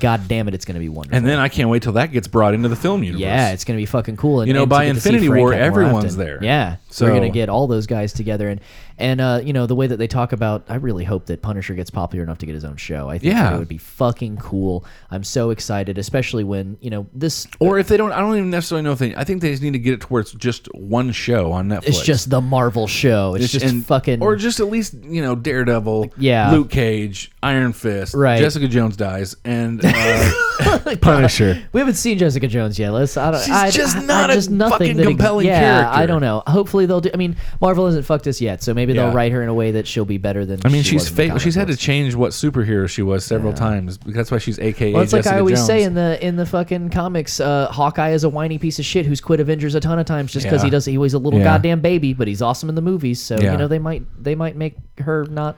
God 0.00 0.26
damn 0.26 0.48
it, 0.48 0.54
it's 0.54 0.64
gonna 0.64 0.80
be 0.80 0.88
wonderful. 0.88 1.16
And 1.16 1.24
then 1.26 1.38
I 1.38 1.48
can't 1.48 1.68
wait 1.70 1.82
till 1.82 1.92
that 1.92 2.10
gets 2.12 2.26
brought 2.26 2.52
into 2.54 2.68
the 2.68 2.74
film 2.76 3.04
universe. 3.04 3.20
yeah, 3.20 3.52
it's 3.52 3.64
gonna 3.64 3.76
be 3.78 3.86
fucking 3.86 4.16
cool. 4.16 4.40
And, 4.40 4.48
You 4.48 4.54
know, 4.54 4.62
and 4.62 4.70
by 4.70 4.84
to 4.86 4.90
to 4.90 4.96
Infinity 4.96 5.28
War, 5.28 5.52
everyone's 5.52 6.16
there. 6.16 6.38
Yeah, 6.42 6.76
so 6.90 7.06
we're 7.06 7.12
gonna 7.14 7.28
get 7.30 7.48
all 7.48 7.66
those 7.68 7.86
guys 7.86 8.12
together, 8.12 8.48
and 8.48 8.60
and 8.98 9.20
uh, 9.20 9.40
you 9.44 9.52
know 9.52 9.66
the 9.66 9.74
way 9.74 9.86
that 9.86 9.96
they 9.98 10.06
talk 10.06 10.32
about. 10.32 10.64
I 10.68 10.76
really 10.76 11.04
hope 11.04 11.26
that 11.26 11.42
Punisher 11.42 11.74
gets 11.74 11.90
popular 11.90 12.22
enough 12.24 12.38
to 12.38 12.46
get 12.46 12.54
his 12.54 12.64
own 12.64 12.76
show. 12.76 13.08
I 13.08 13.18
think 13.18 13.32
Yeah. 13.34 13.50
that 13.50 13.56
it 13.56 13.58
would 13.58 13.68
be 13.68 13.78
fucking 13.78 14.38
cool. 14.38 14.84
I'm 15.10 15.24
so 15.24 15.50
excited, 15.50 15.98
especially 15.98 16.44
when 16.44 16.76
you 16.80 16.90
know 16.90 17.06
this. 17.14 17.46
Or 17.60 17.78
if 17.78 17.88
they 17.88 17.96
don't, 17.96 18.12
I 18.12 18.18
don't 18.20 18.36
even 18.36 18.50
necessarily 18.50 18.82
know 18.82 18.92
if 18.92 18.98
they. 18.98 19.14
I 19.14 19.24
think 19.24 19.42
they 19.42 19.50
just 19.50 19.62
need 19.62 19.72
to 19.74 19.78
get 19.78 19.94
it 19.94 20.00
to 20.02 20.06
where 20.08 20.20
it's 20.20 20.32
just 20.32 20.66
one 20.74 21.12
show 21.12 21.52
on 21.52 21.68
Netflix. 21.68 21.88
It's 21.88 22.02
just 22.02 22.30
the 22.30 22.40
Marvel 22.40 22.86
show. 22.86 23.34
It's 23.34 23.50
just 23.52 23.64
and- 23.64 23.84
fucking. 23.84 24.22
or 24.22 24.36
just 24.36 24.60
at 24.60 24.68
least 24.68 24.94
you 25.02 25.22
know 25.22 25.34
Daredevil, 25.34 26.12
Yeah. 26.18 26.50
Luke 26.52 26.70
Cage, 26.70 27.30
Iron 27.42 27.72
Fist, 27.72 28.14
Right. 28.14 28.38
Jessica 28.38 28.68
Jones 28.68 28.96
dies, 28.96 29.36
and 29.44 29.80
uh, 29.84 30.94
Punisher. 31.00 31.62
we 31.72 31.80
haven't 31.80 31.94
seen 31.94 32.18
Jessica 32.18 32.46
Jones 32.48 32.78
yet. 32.78 32.90
Let's. 32.90 33.16
I 33.16 33.30
don't. 33.30 33.40
She's 33.42 33.50
I, 33.54 33.70
just 33.70 33.96
I- 33.96 34.04
not 34.04 34.30
I, 34.30 34.32
a 34.32 34.36
just 34.36 34.50
nothing 34.50 34.78
fucking 34.78 34.96
that 34.96 35.02
ex- 35.02 35.08
compelling 35.08 35.46
yeah, 35.46 35.60
character. 35.60 35.98
I 36.00 36.06
don't 36.06 36.20
know. 36.20 36.42
Hopefully 36.46 36.86
they'll 36.86 37.00
do. 37.00 37.10
I 37.12 37.16
mean, 37.16 37.36
Marvel 37.60 37.86
hasn't 37.86 38.04
fucked 38.06 38.26
us 38.26 38.40
yet, 38.40 38.62
so 38.62 38.72
maybe 38.74 38.85
Yeah. 38.94 39.06
they'll 39.06 39.14
write 39.14 39.32
her 39.32 39.42
in 39.42 39.48
a 39.48 39.54
way 39.54 39.72
that 39.72 39.86
she'll 39.86 40.04
be 40.04 40.18
better 40.18 40.44
than. 40.46 40.60
I 40.64 40.68
mean, 40.68 40.82
she 40.82 40.90
she's 40.90 41.02
was 41.02 41.10
in 41.10 41.16
the 41.28 41.32
fake. 41.34 41.40
She's 41.42 41.54
had 41.54 41.68
to 41.68 41.76
change 41.76 42.14
what 42.14 42.32
superhero 42.32 42.88
she 42.88 43.02
was 43.02 43.24
several 43.24 43.52
times. 43.52 43.98
That's 44.06 44.30
why 44.30 44.38
she's 44.38 44.58
AKA 44.58 44.92
Well, 44.92 45.02
it's 45.02 45.12
like 45.12 45.26
I 45.26 45.38
always 45.38 45.56
Jones. 45.58 45.66
say 45.66 45.82
in 45.82 45.94
the 45.94 46.24
in 46.24 46.36
the 46.36 46.46
fucking 46.46 46.90
comics, 46.90 47.40
uh, 47.40 47.68
Hawkeye 47.70 48.10
is 48.10 48.24
a 48.24 48.28
whiny 48.28 48.58
piece 48.58 48.78
of 48.78 48.84
shit 48.84 49.06
who's 49.06 49.20
quit 49.20 49.40
Avengers 49.40 49.74
a 49.74 49.80
ton 49.80 49.98
of 49.98 50.06
times 50.06 50.32
just 50.32 50.44
because 50.46 50.62
Yeah. 50.62 50.66
he 50.66 50.70
does. 50.70 50.84
He 50.84 50.98
was 50.98 51.14
a 51.14 51.18
little 51.18 51.38
Yeah. 51.40 51.44
goddamn 51.44 51.80
baby, 51.80 52.12
but 52.14 52.28
he's 52.28 52.42
awesome 52.42 52.68
in 52.68 52.74
the 52.74 52.82
movies. 52.82 53.20
So 53.20 53.36
Yeah. 53.40 53.52
you 53.52 53.58
know 53.58 53.68
they 53.68 53.78
might 53.78 54.02
they 54.22 54.34
might 54.34 54.56
make 54.56 54.74
her 55.00 55.26
not 55.30 55.56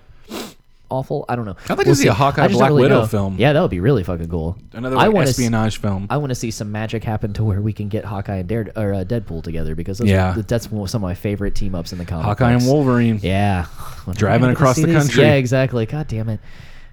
awful. 0.90 1.24
I 1.28 1.36
don't 1.36 1.44
know. 1.44 1.56
I'd 1.68 1.78
like 1.78 1.86
to 1.86 1.94
see 1.94 2.08
a 2.08 2.12
Hawkeye 2.12 2.44
I 2.44 2.48
just 2.48 2.58
Black 2.58 2.70
don't 2.70 2.80
Widow 2.80 3.00
know. 3.00 3.06
film. 3.06 3.36
Yeah, 3.38 3.52
that 3.52 3.60
would 3.60 3.70
be 3.70 3.80
really 3.80 4.02
fucking 4.04 4.28
cool. 4.28 4.56
Another 4.72 4.96
I 4.96 5.06
like, 5.06 5.26
to 5.26 5.32
see. 5.32 5.42
espionage 5.44 5.78
film. 5.80 6.06
I 6.10 6.16
want 6.16 6.30
to 6.30 6.34
see 6.34 6.50
some 6.50 6.70
magic 6.72 7.04
happen 7.04 7.32
to 7.34 7.44
where 7.44 7.60
we 7.60 7.72
can 7.72 7.88
get 7.88 8.04
Hawkeye 8.04 8.36
and 8.36 8.48
Dare 8.48 8.70
or 8.76 8.94
uh, 8.94 9.04
Deadpool 9.04 9.42
together 9.42 9.74
because 9.74 9.98
those 9.98 10.08
Yeah. 10.08 10.36
are, 10.38 10.42
that's 10.42 10.68
some 10.68 10.78
of 10.82 11.00
my 11.00 11.14
favorite 11.14 11.54
team 11.54 11.74
ups 11.74 11.92
in 11.92 11.98
the 11.98 12.04
comic. 12.04 12.24
Hawkeye 12.24 12.50
and 12.52 12.60
books. 12.60 12.70
Wolverine. 12.70 13.20
Yeah, 13.22 13.64
When 14.04 14.14
am 14.14 14.16
I 14.16 14.18
Driving 14.18 14.40
gonna 14.40 14.52
get 14.52 14.56
to 14.58 14.62
across 14.62 14.76
see 14.76 14.82
the 14.82 14.86
these? 14.88 14.96
country. 14.98 15.22
Yeah, 15.24 15.34
exactly. 15.34 15.86
God 15.86 16.08
damn 16.08 16.28
it. 16.28 16.40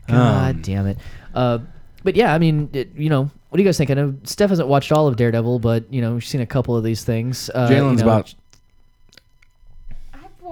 God 0.07 0.55
Um, 0.55 0.61
damn 0.61 0.87
it. 0.87 0.97
Uh, 1.33 1.59
but 2.03 2.15
yeah, 2.15 2.33
I 2.33 2.37
mean, 2.37 2.69
it, 2.73 2.89
you 2.95 3.09
know, 3.09 3.23
what 3.49 3.57
do 3.57 3.63
you 3.63 3.67
guys 3.67 3.77
think? 3.77 3.89
I 3.89 3.95
know 3.95 4.15
Steph 4.23 4.49
hasn't 4.49 4.67
watched 4.67 4.91
all 4.91 5.07
of 5.07 5.15
Daredevil, 5.15 5.59
but 5.59 5.91
you 5.91 6.01
know, 6.01 6.19
she's 6.19 6.29
seen 6.29 6.41
a 6.41 6.45
couple 6.45 6.75
of 6.75 6.83
these 6.83 7.03
things. 7.03 7.49
Uh, 7.49 7.67
you 7.71 7.77
Jalen's 7.77 8.01
know, 8.01 8.07
about 8.07 8.35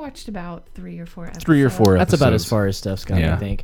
watched 0.04 0.28
about 0.28 0.68
three 0.76 1.00
or 1.00 1.06
four 1.06 1.26
episodes. 1.26 1.46
three 1.46 1.64
or 1.64 1.70
four. 1.70 1.98
That's 1.98 2.14
about 2.14 2.34
as 2.34 2.42
episodes. 2.44 2.50
far 2.50 2.68
as 2.68 2.78
stuff's 2.78 3.06
gone, 3.06 3.24
I 3.24 3.36
think. 3.38 3.64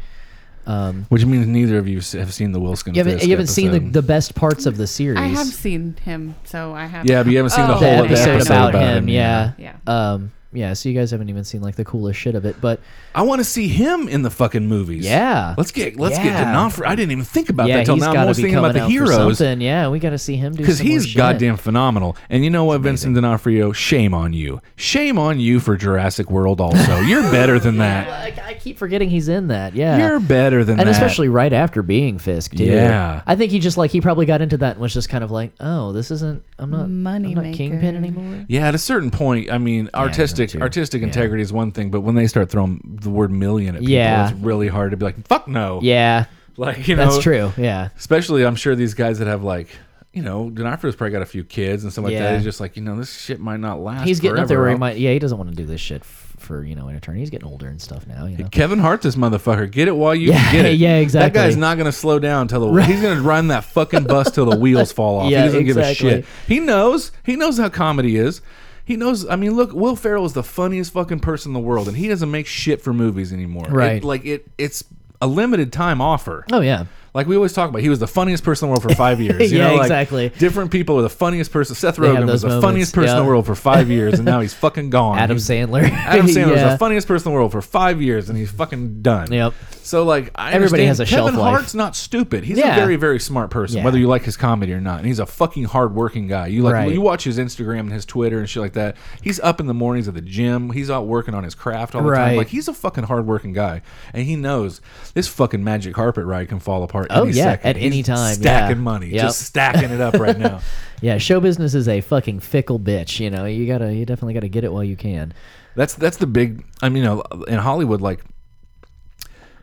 Um, 0.66 1.06
Which 1.10 1.26
means 1.26 1.48
neither 1.48 1.78
of 1.80 1.88
you 1.88 1.98
s- 1.98 2.12
have 2.12 2.32
seen 2.34 2.52
the 2.52 2.60
Wilson. 2.60 2.94
you 2.94 3.00
haven't, 3.00 3.16
Fisk 3.16 3.26
you 3.26 3.32
haven't 3.32 3.48
seen 3.48 3.72
the, 3.72 3.78
episode. 3.78 3.94
the 3.94 4.02
best 4.04 4.36
parts 4.36 4.66
of 4.68 4.78
the 4.78 4.86
series. 4.88 5.18
I 5.20 5.26
have 5.28 5.48
seen 5.48 5.96
him, 6.04 6.36
so 6.44 6.74
I 6.74 6.86
have. 6.86 7.06
Yeah, 7.08 7.24
but 7.24 7.32
you 7.32 7.38
haven't 7.38 7.52
seen 7.52 7.66
the 7.68 7.74
Oh. 7.74 7.78
whole 7.78 8.02
the 8.04 8.10
The 8.10 8.14
episode, 8.14 8.30
episode 8.36 8.54
about, 8.54 8.70
about 8.76 8.98
him. 8.98 9.08
Yeah. 9.10 9.52
Yeah. 9.58 9.76
Um, 9.88 10.32
yeah. 10.52 10.74
So 10.74 10.90
you 10.90 10.96
guys 10.96 11.12
haven't 11.12 11.30
even 11.30 11.44
seen 11.44 11.62
like 11.62 11.76
the 11.76 11.86
coolest 11.86 12.20
shit 12.20 12.36
of 12.36 12.46
it, 12.46 12.60
but 12.60 12.80
I 13.14 13.22
want 13.22 13.40
to 13.40 13.44
see 13.44 13.68
him 13.68 14.08
in 14.08 14.24
the 14.24 14.30
fucking 14.30 14.68
movies. 14.68 15.06
Yeah. 15.06 15.56
Let's 15.58 15.72
get 15.72 15.98
let's 15.98 16.18
get 16.18 16.26
Yeah. 16.28 16.46
D'Onofrio. 16.46 16.90
I 16.90 16.96
didn't 16.96 17.12
even 17.12 17.24
think 17.26 17.50
about 17.50 17.68
yeah, 17.68 17.78
that 17.78 17.86
till 17.86 17.96
he's 17.96 18.04
now. 18.04 18.14
I'm 18.14 18.28
be 18.28 18.34
thinking 18.34 18.56
about 18.56 18.74
the 18.74 18.88
heroes. 18.88 19.40
Yeah, 19.42 19.90
we 19.90 20.00
got 20.00 20.12
to 20.12 20.18
see 20.18 20.36
him 20.36 20.54
do 20.54 20.58
because 20.60 20.80
he's 20.80 21.14
goddamn 21.14 21.58
phenomenal. 21.58 22.18
And 22.30 22.44
you 22.44 22.50
know 22.50 22.66
what, 22.66 22.82
Vincent 22.82 23.16
D'Onofrio? 23.16 23.72
Shame 23.72 24.14
on 24.14 24.34
you. 24.34 24.62
Shame 24.76 25.18
on 25.20 25.40
you 25.40 25.60
for 25.60 25.78
Jurassic 25.78 26.30
World. 26.32 26.62
Also, 26.62 27.00
you're 27.02 27.24
better 27.32 27.60
than 27.60 27.78
that. 27.86 28.36
I, 28.60 28.62
I 28.62 28.64
keep 28.64 28.78
forgetting 28.78 29.10
he's 29.10 29.30
in 29.30 29.48
that. 29.48 29.74
Yeah, 29.76 29.98
You're 29.98 30.20
better 30.20 30.64
than 30.66 30.78
that. 30.78 30.82
and 30.84 30.88
that. 30.90 30.92
especially 31.02 31.30
right 31.30 31.54
after 31.54 31.82
being 31.82 32.20
Fisk 32.20 32.56
too. 32.56 32.66
Yeah. 32.66 33.22
I 33.26 33.36
think 33.36 33.52
he 33.52 33.60
just 33.60 33.78
like 33.78 33.92
he 33.92 34.02
probably 34.02 34.26
got 34.26 34.42
into 34.42 34.58
that 34.58 34.74
and 34.74 34.82
was 34.82 34.94
just 34.94 35.10
kind 35.10 35.24
of 35.24 35.32
like, 35.32 35.54
oh, 35.60 35.92
this 35.94 36.12
isn't. 36.12 36.44
I'm 36.58 36.70
not 36.72 36.90
Money 36.90 37.30
I'm 37.30 37.36
not 37.36 37.44
maker. 37.46 37.58
Kingpin 37.58 37.96
anymore. 37.96 38.46
Yeah, 38.50 38.68
at 38.68 38.76
a 38.76 38.80
certain 38.80 39.12
point, 39.12 39.52
I 39.52 39.58
mean, 39.58 39.90
artistic 39.94 40.50
too. 40.50 40.62
artistic 40.62 41.02
Yeah. 41.02 41.08
integrity 41.08 41.42
is 41.42 41.54
one 41.54 41.72
thing, 41.72 41.90
but 41.92 42.02
when 42.02 42.16
they 42.16 42.28
start 42.28 42.50
throwing 42.50 42.82
the 43.02 43.10
word 43.10 43.32
million 43.32 43.76
at 43.76 43.82
people, 43.82 43.94
Yeah. 43.94 44.30
it's 44.30 44.38
really 44.40 44.68
hard 44.68 44.92
to 44.92 44.98
be 44.98 45.06
like, 45.06 45.26
"Fuck 45.28 45.48
no." 45.48 45.80
Yeah, 45.82 46.26
like 46.58 46.88
you 46.88 46.96
know, 46.96 47.06
that's 47.06 47.24
true. 47.24 47.54
Yeah, 47.58 47.90
Especially, 47.98 48.46
I'm 48.46 48.56
sure 48.56 48.76
these 48.76 48.94
guys 48.94 49.20
that 49.20 49.28
have 49.28 49.44
like, 49.44 49.70
you 50.14 50.22
know, 50.24 50.50
D'Onofrio's 50.50 50.96
probably 50.96 51.12
got 51.12 51.22
a 51.22 51.26
few 51.26 51.44
kids 51.44 51.84
and 51.84 51.92
stuff 51.94 52.04
like 52.06 52.18
that. 52.18 52.36
He's 52.36 52.44
just 52.44 52.60
like, 52.60 52.76
you 52.76 52.82
know, 52.84 52.98
this 52.98 53.16
shit 53.22 53.40
might 53.40 53.60
not 53.60 53.80
last. 53.80 54.06
he's 54.08 54.20
getting 54.20 54.40
up 54.40 54.48
there 54.48 54.58
forever. 54.58 54.62
where 54.64 54.72
he 54.72 54.78
might. 54.78 54.98
Yeah, 54.98 55.12
he 55.14 55.20
doesn't 55.20 55.38
want 55.38 55.50
to 55.52 55.56
do 55.56 55.66
this 55.66 55.80
shit 55.80 56.02
f- 56.02 56.29
for 56.50 56.64
you 56.64 56.74
know 56.74 56.88
an 56.88 56.96
attorney. 56.96 57.20
He's 57.20 57.30
getting 57.30 57.48
older 57.48 57.68
and 57.68 57.80
stuff 57.80 58.08
now. 58.08 58.26
You 58.26 58.38
know. 58.40 58.50
Kevin 58.50 58.80
Hart, 58.80 59.04
this 59.04 59.16
motherfucker. 59.16 59.70
Get 59.70 59.88
it 59.88 59.96
while 59.96 60.16
you 60.16 60.30
Yeah, 60.32 60.44
can 60.46 60.52
get 60.54 60.66
it. 60.66 60.74
yeah, 60.80 60.96
exactly. 60.96 61.30
That 61.40 61.46
guy's 61.46 61.56
not 61.56 61.78
gonna 61.78 61.92
slow 61.92 62.18
down 62.18 62.48
till 62.48 62.72
the 62.74 62.84
he's 62.86 63.02
gonna 63.04 63.22
run 63.22 63.50
that 63.50 63.64
fucking 63.66 64.06
bus 64.06 64.32
till 64.32 64.48
the 64.48 64.58
wheels 64.58 64.92
fall 64.92 65.20
off. 65.20 65.30
Yeah, 65.32 65.42
he 65.42 65.46
doesn't 65.46 65.66
give 65.66 65.78
a 65.78 65.94
shit. 65.94 66.26
He 66.48 66.60
knows. 66.60 67.12
He 67.24 67.36
knows 67.36 67.60
how 67.60 67.70
comedy 67.70 68.18
is. 68.18 68.42
He 68.84 68.96
knows. 68.98 69.28
I 69.30 69.36
mean, 69.36 69.52
look, 69.56 69.72
Will 69.74 69.96
Ferrell 69.96 70.26
is 70.26 70.34
the 70.34 70.42
funniest 70.42 70.92
fucking 70.94 71.20
person 71.20 71.52
in 71.52 71.54
the 71.54 71.60
world, 71.60 71.88
and 71.88 71.96
he 71.96 72.08
doesn't 72.08 72.32
make 72.32 72.48
shit 72.48 72.82
for 72.82 72.92
movies 72.94 73.32
anymore. 73.32 73.66
It- 73.68 73.72
Right. 73.72 74.04
like 74.04 74.26
it. 74.26 74.48
It's 74.58 74.84
a 75.22 75.28
limited 75.28 75.72
time 75.72 76.02
offer. 76.02 76.46
Oh 76.52 76.62
yeah. 76.62 76.86
Like 77.20 77.28
we 77.28 77.36
always 77.36 77.52
talk 77.52 77.70
about, 77.70 77.82
he 77.82 77.90
was 77.90 78.00
the 78.00 78.08
funniest 78.08 78.44
person 78.46 78.66
in 78.66 78.70
the 78.74 78.80
world 78.80 78.90
for 78.90 78.96
five 78.96 79.20
years. 79.28 79.52
You 79.52 79.58
Yeah, 79.58 79.68
know, 79.68 79.74
like, 79.76 79.84
exactly. 79.84 80.30
Different 80.30 80.72
people 80.72 80.98
are 80.98 81.02
the 81.02 81.10
funniest 81.10 81.52
person. 81.52 81.76
Seth 81.76 81.98
Rogen 81.98 82.26
was 82.32 82.44
the 82.44 82.48
moments, 82.48 82.66
funniest 82.66 82.96
person 82.96 83.18
in 83.18 83.24
the 83.24 83.28
world 83.30 83.46
for 83.46 83.56
five 83.56 83.90
years, 83.98 84.14
and 84.14 84.24
now 84.26 84.40
he's 84.40 84.54
fucking 84.54 84.90
gone. 84.90 85.20
Adam 85.20 85.36
He's- 85.38 85.50
Sandler. 85.50 85.84
Adam 85.84 86.28
Sandler 86.28 86.52
was 86.54 86.62
the 86.62 86.78
funniest 86.80 87.08
person 87.08 87.28
in 87.28 87.34
the 87.34 87.38
world 87.40 87.52
for 87.52 87.62
five 87.62 88.02
years, 88.02 88.30
and 88.30 88.38
he's 88.38 88.52
fucking 88.52 89.02
done. 89.02 89.32
Yep. 89.34 89.54
So 89.84 90.04
like, 90.04 90.32
I 90.36 90.52
Everybody 90.54 90.86
has 90.86 91.00
a 91.00 91.06
Kevin 91.06 91.34
shelf 91.34 91.38
life. 91.38 91.54
Hart's 91.56 91.74
not 91.76 91.96
stupid. 91.96 92.44
He's 92.44 92.58
Yeah. 92.58 92.74
a 92.74 92.80
very, 92.80 92.96
very 92.96 93.20
smart 93.20 93.50
person, 93.50 93.78
Yeah. 93.80 93.84
whether 93.86 93.98
you 93.98 94.08
like 94.08 94.22
his 94.24 94.38
comedy 94.38 94.72
or 94.72 94.80
not. 94.80 95.00
And 95.00 95.08
he's 95.08 95.18
a 95.20 95.26
fucking 95.26 95.64
hardworking 95.66 96.28
guy. 96.28 96.48
You 96.48 96.62
like 96.62 96.74
Right. 96.74 96.92
you 96.94 97.02
watch 97.02 97.24
his 97.24 97.40
Instagram 97.40 97.80
and 97.82 97.92
his 97.92 98.06
Twitter 98.06 98.38
and 98.38 98.48
shit 98.48 98.62
like 98.62 98.74
that. 98.74 98.96
He's 99.24 99.40
up 99.40 99.60
in 99.60 99.66
the 99.66 99.74
mornings 99.74 100.08
at 100.08 100.14
the 100.14 100.22
gym. 100.22 100.70
He's 100.72 100.92
out 100.92 101.08
working 101.08 101.34
on 101.34 101.44
his 101.44 101.56
craft 101.56 101.96
all 101.96 102.04
the 102.04 102.14
time. 102.16 102.38
Like 102.38 102.50
he's 102.50 102.68
a 102.68 102.74
fucking 102.74 103.06
hardworking 103.06 103.52
guy, 103.54 103.82
and 104.14 104.24
he 104.26 104.36
knows 104.36 104.80
this 105.16 105.28
fucking 105.28 105.64
magic 105.64 105.96
carpet 105.96 106.24
ride 106.26 106.50
can 106.50 106.60
fall 106.60 106.84
apart. 106.84 107.08
Oh, 107.10 107.24
any 107.24 107.32
yeah, 107.34 107.44
second. 107.44 107.70
at 107.70 107.78
any 107.78 107.96
He's 107.98 108.06
time, 108.06 108.36
stacking 108.36 108.78
yeah. 108.78 108.84
money, 108.84 109.08
Yep. 109.08 109.22
just 109.22 109.42
stacking 109.42 109.90
it 109.92 110.02
up 110.02 110.14
right 110.16 110.38
now. 110.38 110.62
Yeah, 111.02 111.18
show 111.18 111.40
business 111.40 111.76
is 111.76 111.88
a 111.88 112.02
fucking 112.02 112.42
fickle 112.42 112.78
bitch. 112.78 113.22
You 113.22 113.30
know, 113.30 113.46
you 113.46 113.66
gotta, 113.66 113.94
you 113.94 114.06
definitely 114.06 114.34
gotta 114.34 114.50
get 114.50 114.66
it 114.66 114.74
while 114.74 114.84
you 114.84 114.98
can. 114.98 115.34
That's 115.76 115.96
that's 115.96 116.18
the 116.18 116.28
big. 116.28 116.66
I 116.82 116.90
mean, 116.90 117.04
you 117.04 117.10
know, 117.10 117.22
in 117.48 117.58
Hollywood, 117.60 118.02
like 118.02 118.20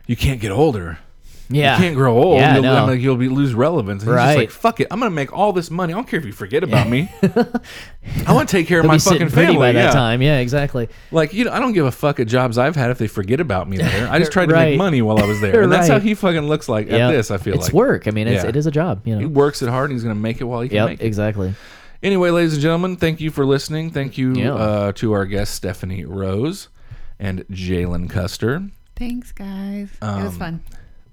you 0.07 0.15
can't 0.15 0.41
get 0.41 0.51
older. 0.51 0.97
Yeah, 1.49 1.77
You 1.77 1.83
can't 1.83 1.95
grow 1.95 2.17
old. 2.17 2.37
Yeah, 2.39 2.55
you'll, 2.55 2.63
no. 2.63 2.75
I'm 2.75 2.87
like, 2.87 2.99
you'll 2.99 3.15
be 3.15 3.29
lose 3.29 3.53
relevance. 3.53 4.03
And 4.03 4.11
he's 4.11 4.17
just 4.17 4.27
Right. 4.27 4.37
like, 4.37 4.51
fuck 4.51 4.79
it. 4.81 4.87
I'm 4.91 4.99
gonna 4.99 5.11
make 5.11 5.31
all 5.31 5.53
this 5.53 5.71
money. 5.71 5.93
I 5.93 5.95
don't 5.95 6.07
care 6.07 6.19
if 6.19 6.25
you 6.25 6.31
forget 6.33 6.63
about 6.63 6.89
me. 6.89 7.09
I 8.25 8.33
want 8.33 8.49
to 8.49 8.57
take 8.57 8.67
care 8.67 8.79
of 8.79 8.83
He'll 8.83 8.89
my 8.89 8.95
be 8.95 8.99
sitting 8.99 9.19
fucking 9.19 9.33
pretty 9.33 9.47
family. 9.53 9.59
by 9.67 9.71
that 9.73 9.93
time. 9.93 10.21
Yeah, 10.21 10.39
exactly. 10.39 10.89
Like 11.11 11.33
you 11.33 11.45
know, 11.45 11.51
I 11.51 11.59
don't 11.59 11.73
give 11.73 11.85
a 11.85 11.91
fuck 11.91 12.19
at 12.19 12.27
jobs 12.27 12.57
I've 12.57 12.75
had 12.75 12.89
if 12.91 12.97
they 12.97 13.07
forget 13.07 13.39
about 13.39 13.69
me 13.69 13.77
there. 13.77 14.09
I 14.09 14.19
just 14.19 14.31
tried 14.33 14.47
to 14.49 14.53
Right. 14.55 14.71
make 14.71 14.77
money 14.77 15.01
while 15.01 15.19
I 15.19 15.25
was 15.25 15.39
there, 15.41 15.61
and 15.61 15.71
that's 15.71 15.87
how 15.87 15.99
he 16.01 16.13
fucking 16.15 16.47
looks 16.47 16.67
like 16.67 16.89
at 16.91 17.11
this. 17.11 17.31
I 17.31 17.37
feel 17.37 17.53
like. 17.53 17.59
it's 17.59 17.67
like 17.69 17.73
work. 17.73 18.07
I 18.07 18.11
mean, 18.11 18.27
it's, 18.27 18.43
Yeah. 18.43 18.49
it 18.49 18.55
is 18.55 18.65
a 18.67 18.71
job. 18.71 19.01
You 19.05 19.13
know. 19.15 19.19
He 19.19 19.25
works 19.25 19.61
it 19.61 19.69
hard, 19.69 19.89
and 19.89 19.97
he's 19.97 20.03
gonna 20.03 20.15
make 20.15 20.41
it 20.41 20.45
while 20.45 20.61
he 20.61 20.69
can 20.69 20.75
Yep, 20.77 20.87
make 20.89 21.01
it. 21.01 21.05
exactly. 21.05 21.53
Anyway, 22.03 22.29
ladies 22.29 22.53
and 22.53 22.61
gentlemen, 22.61 22.95
thank 22.95 23.19
you 23.21 23.31
for 23.31 23.45
listening. 23.45 23.89
Thank 23.89 24.17
you 24.17 24.33
Yeah. 24.35 24.53
uh, 24.53 24.91
to 24.93 25.13
our 25.13 25.25
guests 25.25 25.55
Stephanie 25.55 26.05
Rose 26.05 26.67
and 27.19 27.45
Jalen 27.51 28.09
Custer. 28.09 28.63
Thanks, 28.95 29.31
guys. 29.31 29.89
it 30.01 30.23
was 30.23 30.37
fun. 30.37 30.61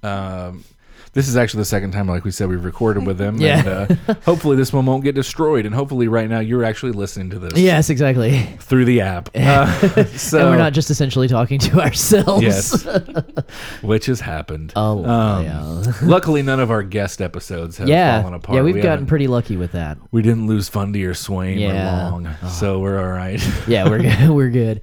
Um, 0.04 0.64
this 1.12 1.28
is 1.28 1.36
actually 1.36 1.58
the 1.60 1.66
second 1.66 1.92
time, 1.92 2.08
like 2.08 2.24
we 2.24 2.32
said, 2.32 2.48
we've 2.48 2.64
recorded 2.64 3.06
with 3.06 3.18
them. 3.18 3.36
Yeah. 3.40 3.86
And, 3.88 4.00
uh, 4.08 4.14
hopefully, 4.24 4.56
this 4.56 4.72
one 4.72 4.84
won't 4.84 5.04
get 5.04 5.14
destroyed. 5.14 5.64
And 5.64 5.72
hopefully, 5.72 6.08
right 6.08 6.28
now, 6.28 6.40
you're 6.40 6.64
actually 6.64 6.90
listening 6.90 7.30
to 7.30 7.38
this 7.38 7.56
Yes, 7.56 7.88
exactly. 7.88 8.40
through 8.58 8.84
the 8.84 9.00
app. 9.00 9.28
Uh, 9.36 9.66
so, 10.16 10.40
and 10.40 10.50
we're 10.50 10.56
not 10.56 10.72
just 10.72 10.90
essentially 10.90 11.28
talking 11.28 11.60
to 11.60 11.80
ourselves. 11.80 12.42
Yes. 12.42 12.84
which 13.82 14.06
has 14.06 14.20
happened. 14.20 14.72
Oh, 14.74 15.04
Um, 15.04 15.44
yeah. 15.44 15.92
luckily, 16.02 16.42
none 16.42 16.58
of 16.58 16.72
our 16.72 16.82
guest 16.82 17.22
episodes 17.22 17.78
have 17.78 17.88
yeah. 17.88 18.20
fallen 18.20 18.34
apart. 18.34 18.56
Yeah, 18.56 18.62
we've 18.62 18.74
We 18.74 18.80
gotten 18.80 19.06
pretty 19.06 19.28
lucky 19.28 19.56
with 19.56 19.70
that. 19.72 19.98
We 20.10 20.20
didn't 20.20 20.48
lose 20.48 20.68
Fundy 20.68 21.04
or 21.04 21.14
Swain 21.14 21.58
Yeah. 21.60 22.08
or 22.08 22.10
Long, 22.10 22.28
so 22.50 22.80
we're 22.80 22.98
all 22.98 23.12
right. 23.12 23.40
Yeah, 23.68 23.88
we're 23.88 24.00
good. 24.00 24.30
we're 24.30 24.50
good. 24.50 24.80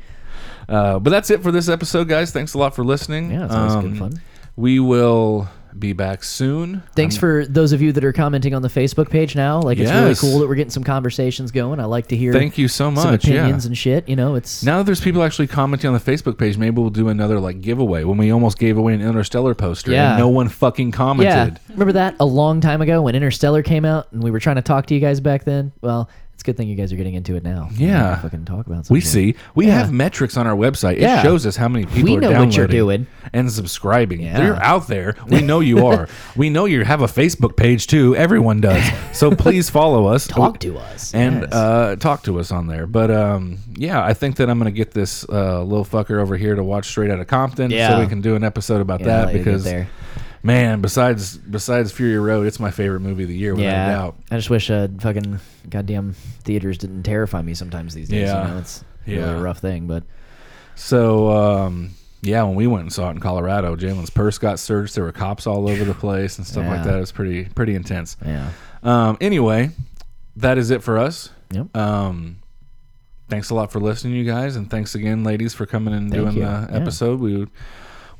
Uh, 0.70 0.98
but 1.00 1.10
that's 1.10 1.30
it 1.30 1.44
for 1.44 1.52
this 1.52 1.68
episode, 1.68 2.08
guys. 2.08 2.32
Thanks 2.32 2.54
a 2.54 2.58
lot 2.58 2.74
for 2.74 2.86
listening. 2.86 3.32
Yeah, 3.32 3.46
it's 3.46 3.54
always 3.54 3.74
Um, 3.74 3.90
good 3.90 4.00
fun. 4.00 4.22
We 4.62 4.80
will 4.80 5.48
be 5.80 5.94
back 5.94 6.24
soon. 6.24 6.84
Thanks 6.96 7.18
for 7.18 7.46
those 7.48 7.72
of 7.72 7.82
you 7.82 7.92
that 7.94 8.04
are 8.04 8.14
commenting 8.14 8.54
on 8.54 8.62
the 8.62 8.68
Facebook 8.68 9.10
page 9.10 9.36
now. 9.36 9.60
Like, 9.60 9.80
it's 9.80 9.90
really 9.90 10.14
cool 10.14 10.40
that 10.40 10.48
we're 10.48 10.54
getting 10.56 10.70
some 10.70 10.84
conversations 10.84 11.50
going. 11.50 11.80
I 11.80 11.86
like 11.86 12.08
to 12.10 12.16
hear 12.16 12.32
Thank 12.32 12.58
you 12.60 12.68
so 12.68 12.94
some 12.94 12.94
much. 12.94 13.24
opinions 13.24 13.66
yeah. 13.66 13.70
and 13.70 13.78
shit. 13.78 14.08
You 14.08 14.16
know, 14.16 14.36
it's 14.36 14.62
Now 14.64 14.78
that 14.78 14.84
there's 14.86 15.02
people 15.02 15.24
actually 15.24 15.48
commenting 15.48 15.88
on 15.88 15.94
the 15.94 16.00
Facebook 16.00 16.38
page, 16.38 16.58
maybe 16.58 16.80
we'll 16.80 16.92
do 16.92 17.08
another 17.08 17.40
like 17.40 17.62
giveaway 17.62 18.04
when 18.04 18.18
we 18.18 18.32
almost 18.32 18.60
gave 18.60 18.78
away 18.78 18.94
an 18.94 19.02
Interstellar 19.02 19.56
poster 19.56 19.92
Yeah. 19.92 20.12
and 20.12 20.20
no 20.20 20.28
one 20.28 20.48
fucking 20.50 20.92
commented. 20.92 21.32
yeah. 21.32 21.46
commented. 21.46 21.62
Remember 21.70 21.94
that 21.94 22.16
a 22.20 22.26
long 22.26 22.62
time 22.62 22.82
ago 22.82 23.02
when 23.02 23.16
Interstellar 23.16 23.64
came 23.64 23.86
out 23.86 24.12
and 24.12 24.22
we 24.22 24.30
were 24.30 24.40
trying 24.40 24.58
to 24.58 24.62
talk 24.62 24.86
to 24.88 24.94
you 24.94 25.00
guys 25.00 25.20
back 25.20 25.46
then? 25.46 25.72
Well, 25.82 26.08
it's 26.42 26.48
a 26.48 26.52
good 26.52 26.58
thing 26.58 26.68
you 26.70 26.76
guys 26.76 26.92
are 26.92 26.96
getting 26.96 27.14
into 27.14 27.36
it 27.36 27.44
now. 27.44 27.70
Yeah. 27.76 28.16
fucking 28.20 28.46
talk 28.46 28.66
about. 28.66 28.88
something. 28.88 28.96
We 28.96 29.02
see. 29.02 29.36
We 29.54 29.68
Yeah. 29.68 29.74
have 29.78 29.92
metrics 29.94 30.38
on 30.38 30.48
our 30.48 30.56
website. 30.56 30.94
It 30.94 31.02
Yeah. 31.02 31.22
shows 31.22 31.46
us 31.46 31.56
how 31.56 31.68
many 31.68 31.86
people 31.86 32.04
We 32.04 32.18
are 32.18 32.22
know 32.22 32.30
downloading 32.30 32.50
what 32.50 32.58
you're 32.58 32.68
doing. 32.68 33.06
and 33.32 33.52
subscribing. 33.52 34.22
Yeah. 34.22 34.38
They're 34.38 34.64
out 34.64 34.88
there. 34.88 35.14
We 35.28 35.42
know 35.44 35.60
you 35.60 35.86
are. 35.88 36.08
we 36.36 36.50
know 36.50 36.66
you 36.66 36.84
have 36.84 37.02
a 37.02 37.06
Facebook 37.08 37.56
page 37.56 37.86
too. 37.86 38.16
Everyone 38.16 38.60
does. 38.60 38.84
So 39.14 39.30
please 39.30 39.70
follow 39.70 40.08
us. 40.08 40.26
Talk 40.26 40.60
to 40.62 40.80
us 40.80 41.14
and 41.14 41.42
Yes. 41.42 41.54
uh, 41.54 41.96
talk 42.00 42.24
to 42.24 42.40
us 42.40 42.52
on 42.52 42.66
there. 42.66 42.88
But 42.88 43.12
um, 43.12 43.60
yeah, 43.76 44.04
I 44.04 44.14
think 44.16 44.38
that 44.38 44.50
I'm 44.50 44.58
gonna 44.58 44.72
get 44.72 44.92
this 44.92 45.24
uh, 45.30 45.62
little 45.62 45.86
fucker 45.86 46.20
over 46.20 46.38
here 46.38 46.56
to 46.56 46.64
watch 46.64 46.88
Straight 46.88 47.12
Outta 47.12 47.26
Compton, 47.26 47.70
so 47.70 48.00
we 48.00 48.08
can 48.08 48.22
do 48.22 48.36
an 48.36 48.44
episode 48.44 48.82
about 48.82 49.02
Yeah, 49.02 49.06
that 49.08 49.26
let 49.28 49.34
you 49.34 49.38
get 49.40 49.46
because 49.46 49.64
there. 49.64 49.90
Man, 50.44 50.82
besides 50.82 51.38
besides 51.38 51.92
Fury 51.92 52.18
Road, 52.20 52.48
it's 52.48 52.60
my 52.60 52.72
favorite 52.72 53.02
movie 53.02 53.24
of 53.24 53.30
the 53.30 53.38
year 53.38 53.54
without 53.54 53.68
a 53.68 53.72
yeah, 53.72 53.92
doubt. 53.92 54.16
I 54.32 54.36
just 54.38 54.50
wish 54.50 54.70
uh, 54.70 54.88
fucking 55.00 55.40
goddamn 55.70 56.14
theaters 56.44 56.78
didn't 56.78 57.04
terrify 57.04 57.42
me 57.42 57.54
sometimes 57.54 57.94
these 57.94 58.10
days. 58.10 58.28
Yeah. 58.30 58.48
you 58.48 58.54
know, 58.54 58.60
it's 58.60 58.84
really 59.06 59.20
Yeah. 59.20 59.38
a 59.38 59.42
rough 59.42 59.60
thing, 59.60 59.88
but 59.88 60.04
So 60.76 61.30
um, 61.32 61.92
yeah, 62.22 62.44
when 62.44 62.56
we 62.56 62.68
went 62.68 62.84
and 62.84 62.94
saw 62.94 63.08
it 63.10 63.12
in 63.12 63.20
Colorado, 63.20 63.76
Jalen's 63.76 64.10
purse 64.10 64.38
got 64.38 64.60
searched. 64.60 64.96
There 64.96 65.04
were 65.04 65.12
cops 65.12 65.48
all 65.48 65.70
over 65.70 65.84
the 65.84 65.94
place 65.94 66.38
and 66.38 66.46
stuff 66.48 66.66
like 66.68 66.84
that. 66.84 66.96
It 66.96 67.00
was 67.00 67.12
pretty 67.12 67.46
pretty 67.46 67.76
intense. 67.76 68.18
yeah, 68.26 68.50
Um, 68.84 69.18
anyway, 69.22 69.72
that 70.38 70.58
is 70.58 70.72
it 70.72 70.82
for 70.84 70.98
us. 70.98 71.30
yep. 71.52 71.76
Um, 71.76 72.38
thanks 73.30 73.50
a 73.50 73.56
lot 73.56 73.72
for 73.72 73.80
listening, 73.80 74.14
you 74.16 74.24
guys, 74.26 74.56
and 74.56 74.70
thanks 74.70 74.94
again, 74.96 75.24
ladies, 75.24 75.54
for 75.54 75.66
coming 75.66 75.94
and 75.94 76.12
Thank 76.12 76.22
doing 76.24 76.36
you. 76.38 76.42
the 76.44 76.68
Yeah. 76.70 76.78
episode. 76.78 77.20
We 77.20 77.48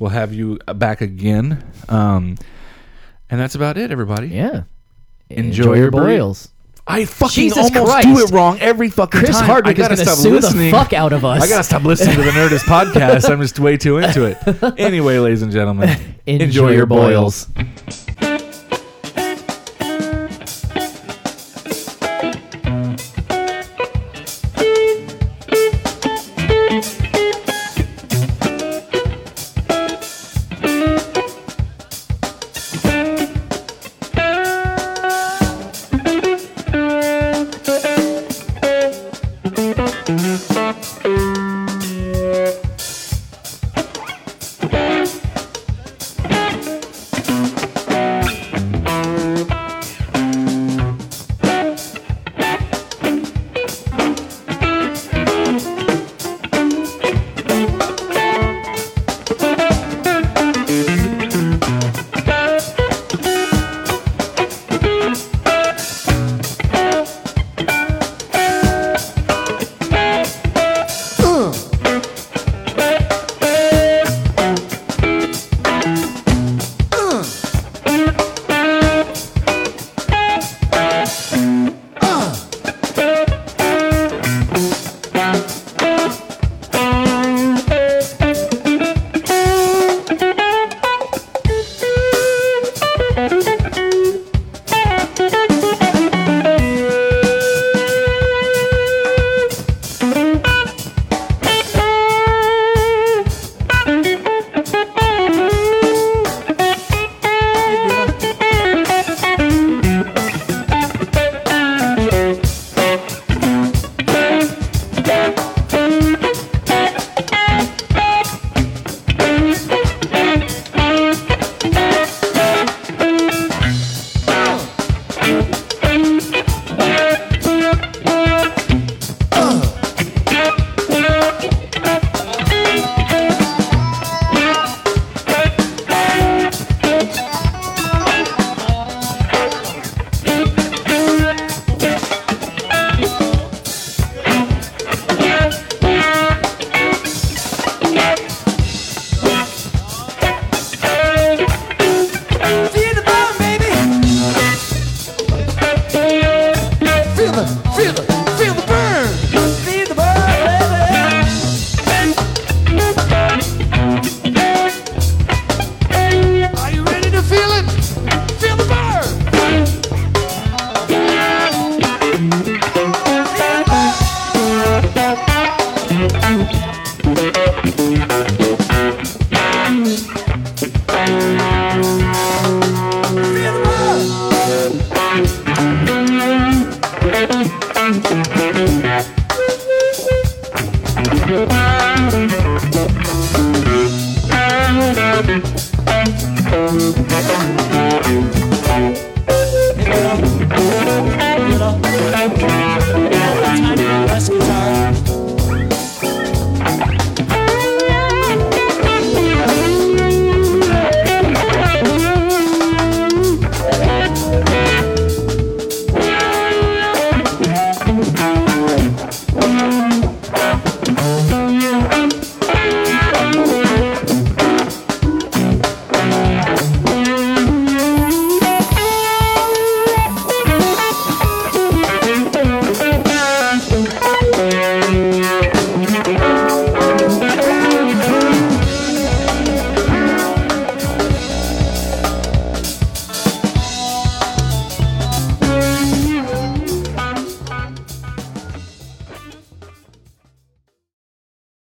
will 0.02 0.08
have 0.10 0.34
you 0.34 0.58
back 0.74 1.00
again. 1.00 1.64
Um, 1.88 2.36
and 3.30 3.40
that's 3.40 3.54
about 3.54 3.78
it, 3.78 3.90
everybody. 3.90 4.28
yeah. 4.28 4.64
Enjoy 5.30 5.74
your 5.76 5.90
burrito. 5.90 6.18
boils. 6.18 6.48
I 6.86 7.04
fucking 7.04 7.32
Jesus 7.44 7.74
almost 7.74 7.90
Christ. 7.92 8.08
do 8.08 8.18
it 8.24 8.30
wrong 8.32 8.58
every 8.58 8.90
fucking 8.90 9.20
Chris 9.20 9.36
time. 9.38 9.46
Hardwick 9.46 9.76
I 9.78 9.82
gotta 9.82 9.96
stop 9.96 10.18
sue 10.18 10.32
listening. 10.32 10.72
the 10.72 10.76
fuck 10.76 10.92
out 10.92 11.12
of 11.12 11.24
us. 11.24 11.40
I 11.40 11.48
gotta 11.48 11.62
stop 11.62 11.84
listening 11.84 12.16
to 12.16 12.22
the 12.22 12.30
Nerdist 12.32 12.58
podcast. 12.64 13.30
I'm 13.30 13.40
just 13.40 13.58
way 13.60 13.76
too 13.76 13.98
into 13.98 14.24
it. 14.24 14.36
Anyway, 14.78 15.18
ladies 15.18 15.42
and 15.42 15.52
gentlemen, 15.52 15.96
Enjoy 16.26 16.72
your 16.72 16.86
boils. 16.86 17.46
boils. 17.46 18.01